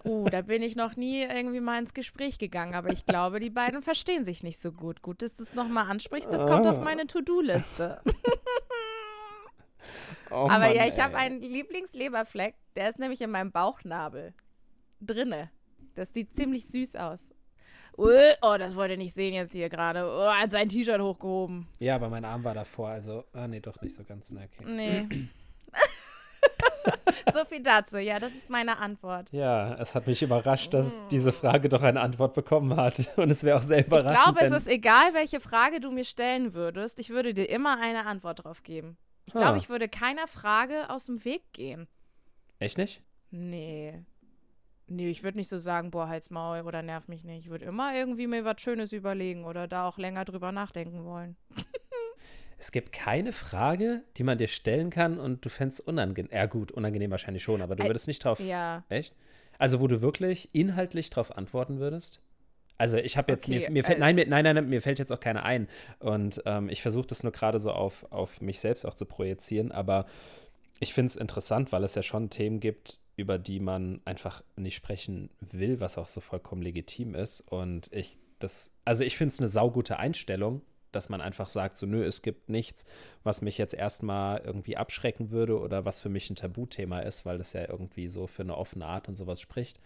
Oh, 0.08 0.30
da 0.30 0.44
bin 0.44 0.62
ich 0.62 0.76
noch 0.76 0.96
nie 0.96 1.24
irgendwie 1.24 1.60
mal 1.60 1.80
ins 1.80 1.96
Gespräch 1.96 2.38
gegangen, 2.38 2.76
aber 2.76 2.92
ich 2.92 3.08
glaube, 3.08 3.40
die 3.40 3.50
beiden 3.50 3.82
verstehen 3.82 4.24
sich 4.24 4.44
nicht 4.44 4.60
so 4.60 4.72
gut. 4.72 5.02
Gut, 5.02 5.24
dass 5.24 5.38
du 5.38 5.42
es 5.42 5.56
nochmal 5.56 5.90
ansprichst, 5.90 6.32
das 6.32 6.46
kommt 6.46 6.68
auf 6.68 6.78
ah. 6.78 6.84
meine 6.84 7.08
To-Do-Liste. 7.08 8.02
Oh 10.32 10.48
aber 10.50 10.60
Mann, 10.60 10.76
ja, 10.76 10.88
ich 10.88 11.00
habe 11.00 11.16
einen 11.16 11.40
Lieblingsleberfleck, 11.40 12.56
der 12.76 12.90
ist 12.90 12.98
nämlich 12.98 13.22
in 13.22 13.30
meinem 13.30 13.52
Bauchnabel 13.52 14.34
drinne. 15.00 15.52
Das 15.94 16.12
sieht 16.14 16.34
ziemlich 16.34 16.66
süß 16.68 16.96
aus. 16.96 17.32
Oh, 17.98 18.58
das 18.58 18.76
wollte 18.76 18.94
ich 18.94 19.00
nicht 19.00 19.14
sehen 19.14 19.34
jetzt 19.34 19.54
hier 19.54 19.70
gerade. 19.70 20.06
Oh, 20.06 20.30
hat 20.30 20.52
sein 20.52 20.70
T-Shirt 20.70 21.02
hochgehoben. 21.02 21.68
Ja, 21.80 21.96
aber 21.96 22.10
mein 22.10 22.26
Arm 22.26 22.44
war 22.44 22.54
davor, 22.54 22.90
also, 22.90 23.24
ah, 23.34 23.48
nee, 23.48 23.60
doch 23.60 23.82
nicht 23.82 23.96
so 23.96 24.04
ganz. 24.04 24.32
Ne, 24.32 24.50
okay. 24.52 24.66
Nee. 24.70 25.30
so 27.34 27.46
viel 27.46 27.62
dazu. 27.62 27.98
Ja, 27.98 28.20
das 28.20 28.36
ist 28.36 28.50
meine 28.50 28.78
Antwort. 28.78 29.28
Ja, 29.32 29.76
es 29.76 29.96
hat 29.96 30.08
mich 30.08 30.22
überrascht, 30.22 30.74
dass 30.74 31.08
diese 31.08 31.32
Frage 31.32 31.70
doch 31.70 31.82
eine 31.82 32.02
Antwort 32.02 32.34
bekommen 32.34 32.76
hat. 32.76 33.10
Und 33.18 33.32
es 33.32 33.44
wäre 33.44 33.58
auch 33.58 33.64
sehr 33.64 33.86
überraschend. 33.86 34.18
Ich 34.18 34.24
glaube, 34.24 34.42
es 34.42 34.52
ist 34.64 34.68
egal, 34.68 35.14
welche 35.14 35.40
Frage 35.40 35.80
du 35.80 35.92
mir 35.92 36.06
stellen 36.06 36.54
würdest. 36.54 37.00
Ich 37.00 37.10
würde 37.10 37.34
dir 37.34 37.50
immer 37.50 37.80
eine 37.80 38.06
Antwort 38.06 38.44
drauf 38.44 38.64
geben. 38.64 38.98
Ich 39.26 39.34
glaube, 39.34 39.54
ah. 39.54 39.58
ich 39.58 39.70
würde 39.70 39.90
keiner 39.90 40.28
Frage 40.28 40.90
aus 40.90 41.06
dem 41.06 41.26
Weg 41.26 41.42
gehen. 41.54 41.88
Echt 42.60 42.78
nicht? 42.78 43.02
Nee. 43.32 44.06
Nee, 44.88 45.10
ich 45.10 45.24
würde 45.24 45.38
nicht 45.38 45.50
so 45.50 45.58
sagen, 45.58 45.92
boah, 45.92 46.08
halt's 46.08 46.30
Maul 46.30 46.62
oder 46.62 46.82
nerv 46.82 47.08
mich 47.08 47.24
nicht. 47.24 47.46
Ich 47.46 47.50
würde 47.50 47.66
immer 47.66 47.96
irgendwie 47.96 48.28
mir 48.28 48.46
was 48.46 48.62
Schönes 48.62 48.92
überlegen 48.92 49.46
oder 49.46 49.68
da 49.68 49.88
auch 49.88 49.98
länger 49.98 50.26
drüber 50.26 50.52
nachdenken 50.52 51.06
wollen. 51.06 51.36
es 52.60 52.72
gibt 52.72 52.92
keine 52.92 53.32
Frage, 53.32 54.04
die 54.18 54.24
man 54.24 54.38
dir 54.38 54.48
stellen 54.48 54.92
kann 54.92 55.20
und 55.20 55.44
du 55.44 55.50
fändest 55.50 55.82
unangenehm. 55.82 56.32
Ja, 56.32 56.46
gut, 56.46 56.72
unangenehm 56.72 57.12
wahrscheinlich 57.12 57.44
schon, 57.44 57.62
aber 57.62 57.76
du 57.76 57.84
würdest 57.84 58.08
nicht 58.08 58.24
drauf. 58.24 58.40
Ja. 58.40 58.84
Echt? 58.90 59.16
Also, 59.58 59.80
wo 59.80 59.88
du 59.88 60.02
wirklich 60.02 60.54
inhaltlich 60.54 61.10
drauf 61.10 61.36
antworten 61.36 61.80
würdest? 61.80 62.22
Also 62.78 62.98
ich 62.98 63.18
habe 63.18 63.32
jetzt, 63.32 63.48
okay, 63.48 63.60
mir, 63.60 63.72
mir 63.72 63.84
fällt, 63.84 63.98
äh, 63.98 64.02
nein, 64.02 64.16
mir, 64.16 64.28
nein, 64.28 64.44
nein, 64.44 64.68
mir 64.68 64.82
fällt 64.82 65.00
jetzt 65.00 65.12
auch 65.12 65.20
keine 65.20 65.44
ein. 65.44 65.70
Und 66.00 66.42
ähm, 66.46 66.70
ich 66.70 66.82
versuche 66.82 67.08
das 67.08 67.24
nur 67.24 67.32
gerade 67.32 67.60
so 67.60 67.72
auf, 67.72 68.06
auf 68.12 68.42
mich 68.42 68.60
selbst 68.60 68.86
auch 68.86 68.94
zu 68.94 69.06
projizieren, 69.06 69.72
aber 69.72 70.06
ich 70.80 70.94
finde 70.94 71.08
es 71.08 71.16
interessant, 71.16 71.72
weil 71.72 71.86
es 71.86 71.96
ja 71.96 72.04
schon 72.04 72.30
Themen 72.30 72.60
gibt, 72.60 73.00
über 73.16 73.38
die 73.40 73.60
man 73.60 74.02
einfach 74.06 74.44
nicht 74.56 74.76
sprechen 74.76 75.30
will, 75.40 75.80
was 75.80 75.98
auch 75.98 76.08
so 76.08 76.22
vollkommen 76.22 76.62
legitim 76.62 77.16
ist. 77.16 77.42
Und 77.42 77.90
ich 77.92 78.18
das, 78.40 78.72
also 78.84 79.04
ich 79.04 79.18
finde 79.18 79.34
es 79.34 79.40
eine 79.40 79.50
saugute 79.50 79.98
Einstellung, 79.98 80.62
dass 80.92 81.10
man 81.10 81.22
einfach 81.22 81.50
sagt, 81.50 81.76
so 81.76 81.86
nö, 81.86 82.04
es 82.04 82.22
gibt 82.22 82.50
nichts, 82.50 82.86
was 83.24 83.42
mich 83.42 83.58
jetzt 83.58 83.74
erstmal 83.74 84.42
irgendwie 84.42 84.78
abschrecken 84.78 85.32
würde 85.32 85.60
oder 85.60 85.86
was 85.86 86.00
für 86.00 86.10
mich 86.10 86.30
ein 86.30 86.36
Tabuthema 86.36 87.00
ist, 87.00 87.26
weil 87.26 87.38
das 87.38 87.54
ja 87.54 87.68
irgendwie 87.68 88.08
so 88.08 88.28
für 88.28 88.44
eine 88.44 88.58
offene 88.58 88.86
Art 88.86 89.10
und 89.10 89.16
sowas 89.16 89.42
spricht. 89.42 89.80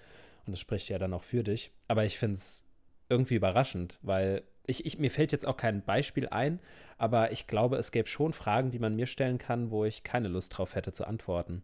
Und 0.46 0.52
das 0.52 0.60
spricht 0.60 0.90
ja 0.90 1.00
dann 1.00 1.14
auch 1.14 1.24
für 1.24 1.44
dich. 1.44 1.72
Aber 1.88 2.06
ich 2.06 2.18
finde 2.18 2.36
es 2.36 2.64
irgendwie 3.10 3.36
überraschend, 3.36 3.98
weil 4.02 4.44
ich, 4.68 4.86
ich, 4.86 5.00
mir 5.00 5.10
fällt 5.10 5.32
jetzt 5.32 5.48
auch 5.48 5.58
kein 5.58 5.84
Beispiel 5.84 6.30
ein, 6.30 6.60
aber 7.00 7.32
ich 7.32 7.48
glaube, 7.48 7.78
es 7.78 7.92
gäbe 7.92 8.08
schon 8.08 8.34
Fragen, 8.34 8.70
die 8.70 8.78
man 8.78 8.96
mir 8.96 9.08
stellen 9.08 9.40
kann, 9.40 9.72
wo 9.72 9.84
ich 9.86 10.04
keine 10.04 10.28
Lust 10.28 10.56
drauf 10.56 10.76
hätte 10.76 10.94
zu 10.94 11.08
antworten. 11.08 11.64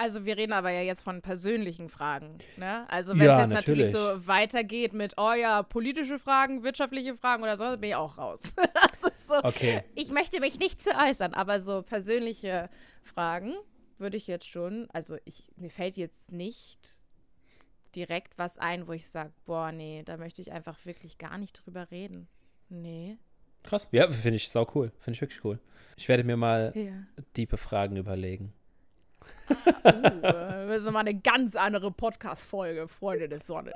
Also 0.00 0.24
wir 0.24 0.38
reden 0.38 0.54
aber 0.54 0.70
ja 0.70 0.80
jetzt 0.80 1.02
von 1.02 1.20
persönlichen 1.20 1.90
Fragen, 1.90 2.38
ne? 2.56 2.88
Also 2.88 3.12
wenn 3.12 3.20
es 3.20 3.26
ja, 3.26 3.40
jetzt 3.42 3.52
natürlich. 3.52 3.92
natürlich. 3.92 4.16
so 4.22 4.26
weitergeht 4.26 4.94
mit, 4.94 5.12
oh 5.18 5.34
ja, 5.34 5.62
politische 5.62 6.18
Fragen, 6.18 6.62
wirtschaftliche 6.62 7.14
Fragen 7.14 7.42
oder 7.42 7.58
so, 7.58 7.64
dann 7.64 7.80
bin 7.82 7.90
ich 7.90 7.96
auch 7.96 8.16
raus. 8.16 8.40
so, 9.28 9.34
okay. 9.44 9.84
Ich 9.94 10.10
möchte 10.10 10.40
mich 10.40 10.58
nicht 10.58 10.80
zu 10.80 10.88
äußern, 10.88 11.34
aber 11.34 11.60
so 11.60 11.82
persönliche 11.82 12.70
Fragen 13.02 13.52
würde 13.98 14.16
ich 14.16 14.26
jetzt 14.26 14.48
schon, 14.48 14.88
also 14.90 15.18
ich, 15.26 15.50
mir 15.56 15.68
fällt 15.68 15.98
jetzt 15.98 16.32
nicht 16.32 16.80
direkt 17.94 18.38
was 18.38 18.56
ein, 18.56 18.88
wo 18.88 18.92
ich 18.92 19.06
sage, 19.06 19.34
boah, 19.44 19.70
nee, 19.70 20.02
da 20.06 20.16
möchte 20.16 20.40
ich 20.40 20.50
einfach 20.50 20.78
wirklich 20.86 21.18
gar 21.18 21.36
nicht 21.36 21.52
drüber 21.62 21.90
reden. 21.90 22.26
Nee. 22.70 23.18
Krass. 23.64 23.86
Ja, 23.92 24.10
finde 24.10 24.36
ich 24.36 24.48
sau 24.48 24.66
cool. 24.74 24.92
Finde 25.00 25.16
ich 25.16 25.20
wirklich 25.20 25.44
cool. 25.44 25.58
Ich 25.98 26.08
werde 26.08 26.24
mir 26.24 26.38
mal 26.38 26.72
ja. 26.74 27.22
diepe 27.36 27.58
Fragen 27.58 27.96
überlegen. 27.98 28.54
Uh, 29.48 30.68
das 30.68 30.82
ist 30.82 30.90
mal 30.90 31.00
eine 31.00 31.14
ganz 31.14 31.56
andere 31.56 31.90
Podcast-Folge, 31.90 32.88
Freunde 32.88 33.28
des 33.28 33.46
Sonne. 33.46 33.72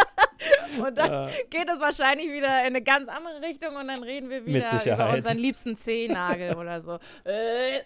und 0.84 0.96
dann 0.96 1.28
äh, 1.28 1.32
geht 1.48 1.68
es 1.68 1.80
wahrscheinlich 1.80 2.30
wieder 2.30 2.60
in 2.60 2.66
eine 2.66 2.82
ganz 2.82 3.08
andere 3.08 3.40
Richtung 3.40 3.76
und 3.76 3.88
dann 3.88 4.02
reden 4.02 4.28
wir 4.28 4.44
wieder 4.44 4.84
über 4.84 5.10
unseren 5.10 5.38
liebsten 5.38 5.76
Zehennagel 5.76 6.54
oder 6.56 6.80
so. 6.82 6.98
Äh. 7.24 7.80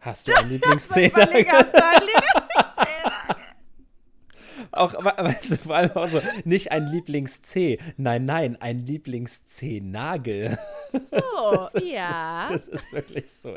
Hast 0.00 0.28
du 0.28 0.34
einen 0.34 0.50
Lieblingszehennagel? 0.50 1.46
Hast 1.46 1.74
du 1.74 1.84
einen 1.84 2.00
Lieblingszehennagel? 2.00 3.44
auch, 4.76 4.92
weißt 4.94 5.52
du, 5.52 5.56
vor 5.56 5.76
allem 5.76 5.92
auch 5.92 6.08
so, 6.08 6.20
nicht 6.44 6.72
ein 6.72 6.86
Lieblings-C, 6.88 7.78
nein, 7.96 8.24
nein, 8.24 8.56
ein 8.60 8.84
Lieblings-C-Nagel. 8.84 10.58
So, 10.92 11.50
das 11.56 11.74
ist, 11.74 11.92
ja. 11.92 12.46
Das 12.48 12.68
ist 12.68 12.92
wirklich 12.92 13.30
so. 13.32 13.56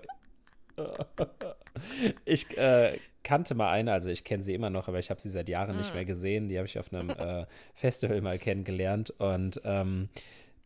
Ich 2.26 2.58
äh, 2.58 3.00
kannte 3.24 3.54
mal 3.54 3.72
eine, 3.72 3.92
also 3.92 4.10
ich 4.10 4.24
kenne 4.24 4.44
sie 4.44 4.54
immer 4.54 4.70
noch, 4.70 4.88
aber 4.88 5.00
ich 5.00 5.10
habe 5.10 5.22
sie 5.22 5.30
seit 5.30 5.48
Jahren 5.48 5.76
mm. 5.76 5.80
nicht 5.80 5.94
mehr 5.94 6.06
gesehen. 6.06 6.50
Die 6.50 6.58
habe 6.58 6.66
ich 6.66 6.80
auf 6.80 6.92
einem 6.92 7.10
äh, 7.18 7.46
Festival 7.76 8.22
mal 8.22 8.40
kennengelernt 8.40 9.12
und 9.12 9.62
ähm, 9.64 10.10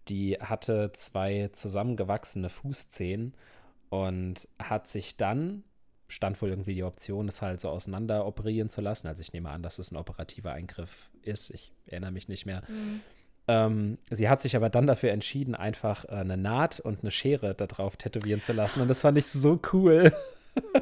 die 0.08 0.38
hatte 0.39 0.91
zwei 0.93 1.50
zusammengewachsene 1.52 2.50
Fußzehen 2.50 3.34
und 3.89 4.47
hat 4.58 4.88
sich 4.88 5.17
dann 5.17 5.63
stand 6.12 6.41
wohl 6.41 6.50
irgendwie 6.50 6.76
die 6.76 6.84
Option, 6.84 7.26
das 7.26 7.41
halt 7.41 7.62
so 7.62 7.69
auseinander 7.69 8.26
operieren 8.26 8.69
zu 8.69 8.82
lassen. 8.82 9.08
Also 9.08 9.21
ich 9.21 9.32
nehme 9.34 9.50
an, 9.50 9.63
dass 9.63 9.80
es 9.80 9.91
ein 9.91 9.97
operativer 9.97 10.52
Eingriff 10.52 11.10
ist. 11.21 11.50
Ich 11.52 11.71
erinnere 11.86 12.12
mich 12.12 12.28
nicht 12.28 12.45
mehr. 12.45 12.63
Mhm. 12.67 13.02
Ähm, 13.52 13.98
sie 14.10 14.30
hat 14.30 14.40
sich 14.40 14.56
aber 14.56 14.70
dann 14.70 14.88
dafür 14.88 15.12
entschieden, 15.12 15.56
einfach 15.56 16.06
äh, 16.06 16.14
eine 16.14 16.38
Naht 16.38 16.80
und 16.80 17.02
eine 17.02 17.12
Schere 17.12 17.54
da 17.54 17.68
drauf 17.68 17.98
tätowieren 17.98 18.42
zu 18.42 18.54
lassen. 18.54 18.82
Und 18.82 18.88
das 18.88 19.02
fand 19.02 19.18
ich 19.18 19.26
so 19.26 19.60
cool. 19.74 20.14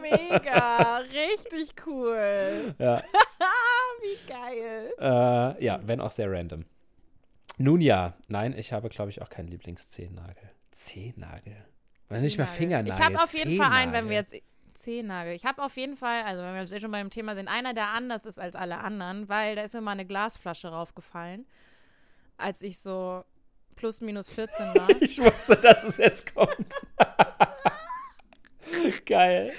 Mega, 0.01 0.97
richtig 0.97 1.73
cool. 1.86 2.75
Ja. 2.79 3.01
Wie 4.01 4.32
geil. 4.32 4.93
Äh, 4.99 5.65
ja, 5.65 5.79
wenn 5.84 5.99
auch 5.99 6.12
sehr 6.12 6.32
random. 6.32 6.63
Nun 7.58 7.82
ja, 7.82 8.13
nein, 8.27 8.58
ich 8.58 8.71
habe, 8.71 8.88
glaube 8.88 9.10
ich, 9.10 9.21
auch 9.21 9.29
keinen 9.29 9.49
Lieblingszehennagel. 9.49 10.49
Zehennagel? 10.71 11.58
Oder 12.10 12.21
nicht 12.21 12.38
mehr 12.38 12.47
Fingernagel. 12.47 12.93
Ich 12.93 13.05
habe 13.05 13.21
auf 13.21 13.34
jeden 13.34 13.58
Fall 13.58 13.71
einen, 13.71 13.91
wenn 13.91 14.08
wir 14.08 14.15
jetzt 14.15 14.34
Zehennagel. 14.73 15.34
Ich 15.34 15.43
habe 15.43 15.62
auf 15.62 15.75
jeden 15.75 15.97
Fall, 15.97 16.23
also 16.23 16.41
wenn 16.41 16.53
wir 16.53 16.62
jetzt 16.62 16.79
schon 16.79 16.91
beim 16.91 17.10
Thema 17.10 17.36
sind, 17.36 17.49
einer, 17.49 17.73
der 17.73 17.89
anders 17.89 18.25
ist 18.25 18.39
als 18.39 18.55
alle 18.55 18.77
anderen, 18.77 19.27
weil 19.27 19.58
da 19.58 19.63
ist 19.63 19.73
mir 19.73 19.82
mal 19.82 19.91
eine 19.91 20.05
Glasflasche 20.05 20.69
raufgefallen 20.69 21.45
als 22.39 22.62
ich 22.62 22.80
so 22.80 23.23
plus 23.75 24.02
minus 24.02 24.30
14 24.30 24.67
war. 24.75 24.89
ich 25.02 25.19
wusste, 25.19 25.56
dass 25.56 25.84
es 25.84 25.97
jetzt 25.97 26.34
kommt. 26.34 26.73
Geil. 29.06 29.52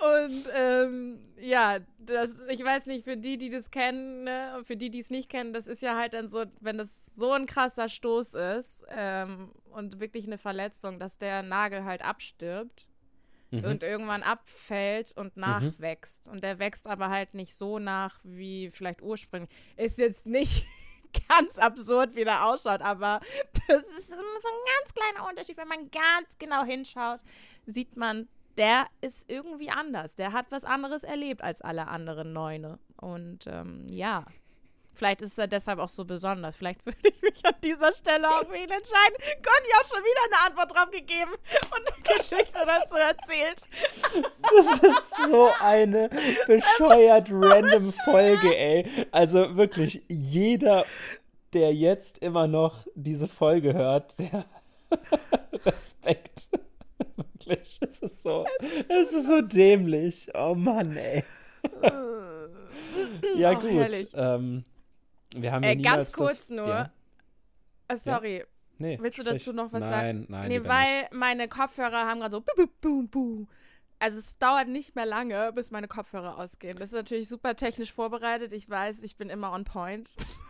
Und 0.00 0.44
ähm, 0.54 1.18
ja, 1.38 1.80
das, 1.98 2.30
ich 2.48 2.64
weiß 2.64 2.86
nicht, 2.86 3.04
für 3.04 3.16
die, 3.16 3.36
die 3.36 3.50
das 3.50 3.70
kennen, 3.70 4.24
ne, 4.24 4.60
für 4.64 4.76
die, 4.76 4.90
die 4.90 5.00
es 5.00 5.10
nicht 5.10 5.28
kennen, 5.28 5.52
das 5.52 5.66
ist 5.66 5.82
ja 5.82 5.96
halt 5.96 6.14
dann 6.14 6.28
so, 6.28 6.44
wenn 6.60 6.78
das 6.78 7.14
so 7.14 7.32
ein 7.32 7.46
krasser 7.46 7.88
Stoß 7.88 8.34
ist 8.34 8.86
ähm, 8.90 9.52
und 9.72 10.00
wirklich 10.00 10.26
eine 10.26 10.38
Verletzung, 10.38 10.98
dass 10.98 11.18
der 11.18 11.42
Nagel 11.42 11.84
halt 11.84 12.02
abstirbt 12.02 12.86
mhm. 13.50 13.64
und 13.64 13.82
irgendwann 13.82 14.22
abfällt 14.22 15.12
und 15.16 15.36
mhm. 15.36 15.42
nachwächst. 15.42 16.26
Mhm. 16.26 16.32
Und 16.32 16.44
der 16.44 16.58
wächst 16.58 16.86
aber 16.86 17.10
halt 17.10 17.34
nicht 17.34 17.54
so 17.54 17.78
nach, 17.78 18.20
wie 18.22 18.70
vielleicht 18.70 19.02
ursprünglich. 19.02 19.50
Ist 19.76 19.98
jetzt 19.98 20.26
nicht 20.26 20.64
ganz 21.28 21.58
absurd, 21.58 22.14
wie 22.14 22.24
der 22.24 22.46
ausschaut, 22.46 22.82
aber 22.82 23.20
das 23.68 23.84
ist 23.84 24.08
so 24.08 24.14
ein 24.14 24.20
ganz 24.78 24.94
kleiner 24.94 25.28
Unterschied. 25.28 25.56
Wenn 25.56 25.68
man 25.68 25.90
ganz 25.90 26.28
genau 26.38 26.64
hinschaut, 26.64 27.20
sieht 27.66 27.96
man, 27.96 28.28
der 28.56 28.86
ist 29.00 29.30
irgendwie 29.30 29.70
anders. 29.70 30.14
Der 30.16 30.32
hat 30.32 30.46
was 30.50 30.64
anderes 30.64 31.04
erlebt 31.04 31.42
als 31.42 31.62
alle 31.62 31.88
anderen 31.88 32.32
Neune. 32.32 32.78
Und 32.96 33.46
ähm, 33.46 33.86
ja, 33.88 34.26
Vielleicht 35.00 35.22
ist 35.22 35.38
er 35.38 35.46
deshalb 35.46 35.78
auch 35.78 35.88
so 35.88 36.04
besonders. 36.04 36.56
Vielleicht 36.56 36.84
würde 36.84 36.98
ich 37.02 37.22
mich 37.22 37.42
an 37.42 37.54
dieser 37.64 37.90
Stelle 37.90 38.28
auch 38.28 38.42
ihn 38.52 38.68
entscheiden. 38.68 39.16
Gott, 39.42 39.62
ich 39.66 39.74
habe 39.74 39.88
schon 39.88 40.04
wieder 40.04 40.20
eine 40.26 40.46
Antwort 40.46 40.76
drauf 40.76 40.90
gegeben 40.90 41.30
und 41.70 41.90
eine 41.90 42.18
Geschichte 42.18 42.58
dazu 42.66 42.96
erzählt. 42.96 43.62
Das 44.42 44.82
ist 44.82 45.30
so 45.30 45.48
eine 45.62 46.10
bescheuert 46.46 47.28
so 47.28 47.38
random 47.38 47.94
Folge, 48.04 48.54
ey. 48.54 49.06
Also 49.10 49.56
wirklich, 49.56 50.02
jeder, 50.08 50.84
der 51.54 51.72
jetzt 51.72 52.18
immer 52.18 52.46
noch 52.46 52.86
diese 52.94 53.26
Folge 53.26 53.72
hört, 53.72 54.18
der 54.18 54.44
Respekt. 55.64 56.46
Wirklich, 57.16 57.78
es 57.80 58.00
ist 58.00 58.22
so, 58.22 58.44
es 58.86 59.14
ist 59.14 59.28
so 59.28 59.40
dämlich. 59.40 60.30
Oh 60.34 60.54
Mann, 60.54 60.94
ey. 60.98 61.24
ja, 63.36 63.52
Ach, 63.52 63.60
gut. 63.62 64.08
Ähm, 64.14 64.66
wir 65.34 65.52
haben 65.52 65.62
ja 65.62 65.70
äh, 65.70 65.76
ganz 65.76 66.12
kurz 66.12 66.46
das, 66.46 66.50
nur. 66.50 66.68
Ja. 66.68 66.92
Oh, 67.90 67.96
sorry. 67.96 68.38
Ja? 68.38 68.44
Nee, 68.78 68.98
Willst 69.00 69.18
du 69.18 69.24
dazu 69.24 69.52
noch 69.52 69.72
was 69.72 69.80
nein, 69.80 69.90
sagen? 69.90 70.26
Nein, 70.28 70.40
nein. 70.40 70.48
Nee, 70.48 70.64
weil 70.66 71.00
nicht. 71.00 71.12
meine 71.12 71.48
Kopfhörer 71.48 72.06
haben 72.06 72.20
gerade 72.20 72.32
so 72.32 72.40
boom, 72.40 72.68
boom, 72.80 73.08
boom. 73.08 73.48
Also 73.98 74.18
es 74.18 74.38
dauert 74.38 74.68
nicht 74.68 74.96
mehr 74.96 75.04
lange, 75.04 75.52
bis 75.52 75.70
meine 75.70 75.86
Kopfhörer 75.86 76.38
ausgehen. 76.38 76.78
Das 76.78 76.88
ist 76.88 76.94
natürlich 76.94 77.28
super 77.28 77.54
technisch 77.54 77.92
vorbereitet. 77.92 78.54
Ich 78.54 78.68
weiß, 78.68 79.02
ich 79.02 79.16
bin 79.16 79.28
immer 79.28 79.52
on 79.52 79.64
point. 79.64 80.08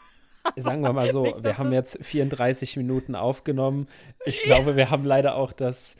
Sagen 0.56 0.82
wir 0.82 0.92
mal 0.92 1.10
so, 1.10 1.24
wir 1.42 1.58
haben 1.58 1.72
jetzt 1.72 1.98
34 2.04 2.76
Minuten 2.76 3.16
aufgenommen. 3.16 3.88
Ich 4.24 4.42
glaube, 4.44 4.76
wir 4.76 4.90
haben 4.90 5.04
leider 5.04 5.34
auch 5.34 5.52
das 5.52 5.96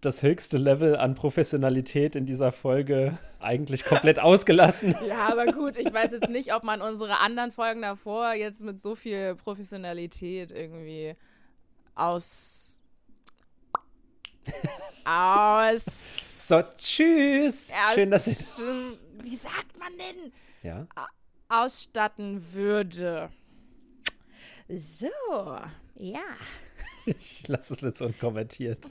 das 0.00 0.22
höchste 0.22 0.58
Level 0.58 0.96
an 0.96 1.14
Professionalität 1.14 2.14
in 2.14 2.26
dieser 2.26 2.52
Folge 2.52 3.18
eigentlich 3.40 3.84
komplett 3.84 4.18
ausgelassen. 4.20 4.94
Ja, 5.06 5.28
aber 5.28 5.46
gut, 5.46 5.76
ich 5.76 5.92
weiß 5.92 6.12
jetzt 6.12 6.28
nicht, 6.28 6.54
ob 6.54 6.62
man 6.62 6.82
unsere 6.82 7.18
anderen 7.18 7.52
Folgen 7.52 7.82
davor 7.82 8.34
jetzt 8.34 8.62
mit 8.62 8.78
so 8.78 8.94
viel 8.94 9.34
Professionalität 9.34 10.52
irgendwie 10.52 11.14
aus. 11.94 12.82
aus. 15.04 15.84
So, 16.48 16.62
tschüss. 16.76 17.70
Ja, 17.70 17.94
Schön, 17.94 18.10
dass 18.10 18.26
ich. 18.28 18.38
Wie 19.22 19.36
sagt 19.36 19.76
man 19.78 19.92
denn? 19.98 20.32
Ja. 20.62 20.86
Ausstatten 21.48 22.44
würde. 22.52 23.30
So, 24.68 25.08
ja. 25.96 26.20
Ich 27.06 27.46
lasse 27.46 27.74
es 27.74 27.82
jetzt 27.82 28.02
unkommentiert. 28.02 28.90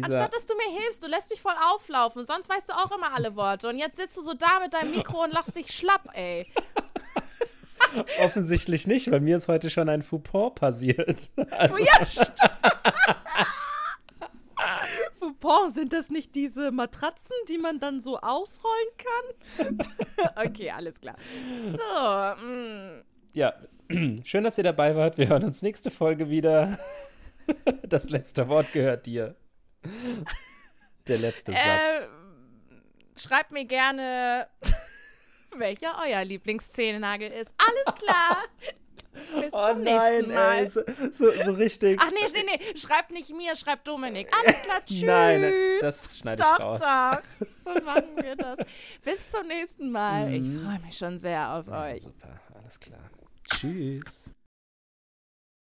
Anstatt 0.00 0.34
dass 0.34 0.46
du 0.46 0.54
mir 0.54 0.80
hilfst, 0.80 1.02
du 1.02 1.06
lässt 1.08 1.30
mich 1.30 1.40
voll 1.40 1.54
auflaufen. 1.72 2.24
Sonst 2.24 2.48
weißt 2.48 2.68
du 2.68 2.72
auch 2.72 2.90
immer 2.96 3.12
alle 3.14 3.36
Worte. 3.36 3.68
Und 3.68 3.78
jetzt 3.78 3.96
sitzt 3.96 4.16
du 4.16 4.22
so 4.22 4.34
da 4.34 4.60
mit 4.60 4.72
deinem 4.74 4.90
Mikro 4.96 5.24
und 5.24 5.32
lachst 5.32 5.56
dich 5.56 5.72
schlapp, 5.72 6.08
ey. 6.14 6.46
Offensichtlich 8.24 8.86
nicht, 8.86 9.10
weil 9.10 9.20
mir 9.20 9.36
ist 9.36 9.48
heute 9.48 9.68
schon 9.68 9.88
ein 9.88 10.02
Fauxpas 10.02 10.54
passiert. 10.54 11.30
Also. 11.50 11.78
Ja, 11.78 12.06
Fauxpas, 15.40 15.74
sind 15.74 15.92
das 15.92 16.08
nicht 16.08 16.34
diese 16.34 16.70
Matratzen, 16.70 17.36
die 17.48 17.58
man 17.58 17.80
dann 17.80 18.00
so 18.00 18.18
ausrollen 18.18 18.88
kann? 18.96 19.78
okay, 20.36 20.70
alles 20.70 21.00
klar. 21.00 21.16
So. 21.72 22.46
Mm. 22.46 23.02
Ja, 23.32 23.54
schön, 24.24 24.44
dass 24.44 24.58
ihr 24.58 24.64
dabei 24.64 24.96
wart. 24.96 25.18
Wir 25.18 25.28
hören 25.28 25.44
uns 25.44 25.62
nächste 25.62 25.90
Folge 25.90 26.30
wieder. 26.30 26.78
Das 27.82 28.10
letzte 28.10 28.48
Wort 28.48 28.72
gehört 28.72 29.06
dir. 29.06 29.34
Der 31.06 31.18
letzte 31.18 31.52
äh, 31.52 31.56
Satz. 31.56 32.08
Schreibt 33.16 33.50
mir 33.52 33.64
gerne, 33.64 34.48
welcher 35.56 35.96
euer 36.04 36.24
Lieblingszehennagel 36.24 37.30
ist. 37.30 37.52
Alles 37.58 37.98
klar. 38.00 38.44
Bis 39.38 39.52
Oh 39.52 39.74
zum 39.74 39.82
nein, 39.82 40.14
nächsten 40.14 40.34
Mal. 40.34 40.58
ey, 40.60 40.66
so, 40.66 40.80
so, 41.10 41.30
so 41.42 41.52
richtig. 41.52 42.00
Ach 42.02 42.10
nee, 42.10 42.26
nee, 42.32 42.44
nee, 42.56 42.76
schreibt 42.78 43.10
nicht 43.10 43.28
mir, 43.28 43.54
schreibt 43.56 43.86
Dominik. 43.86 44.26
Alles 44.34 44.62
klar, 44.62 44.82
tschüss. 44.86 45.02
Nein, 45.02 45.40
nein, 45.42 45.52
das 45.82 46.16
schneide 46.18 46.42
ich 46.42 46.60
raus. 46.60 46.80
Doch, 46.80 47.20
so 47.74 47.84
machen 47.84 48.16
wir 48.16 48.36
das. 48.36 48.58
Bis 49.04 49.30
zum 49.30 49.46
nächsten 49.48 49.90
Mal. 49.92 50.32
Ich 50.32 50.40
Mhm. 50.40 50.64
freue 50.64 50.78
mich 50.80 50.96
schon 50.96 51.18
sehr 51.18 51.50
auf 51.52 51.66
Ja, 51.66 51.82
euch. 51.82 52.02
super, 52.04 52.40
alles 52.54 52.80
klar. 52.80 53.10
Tschüss. 53.50 54.30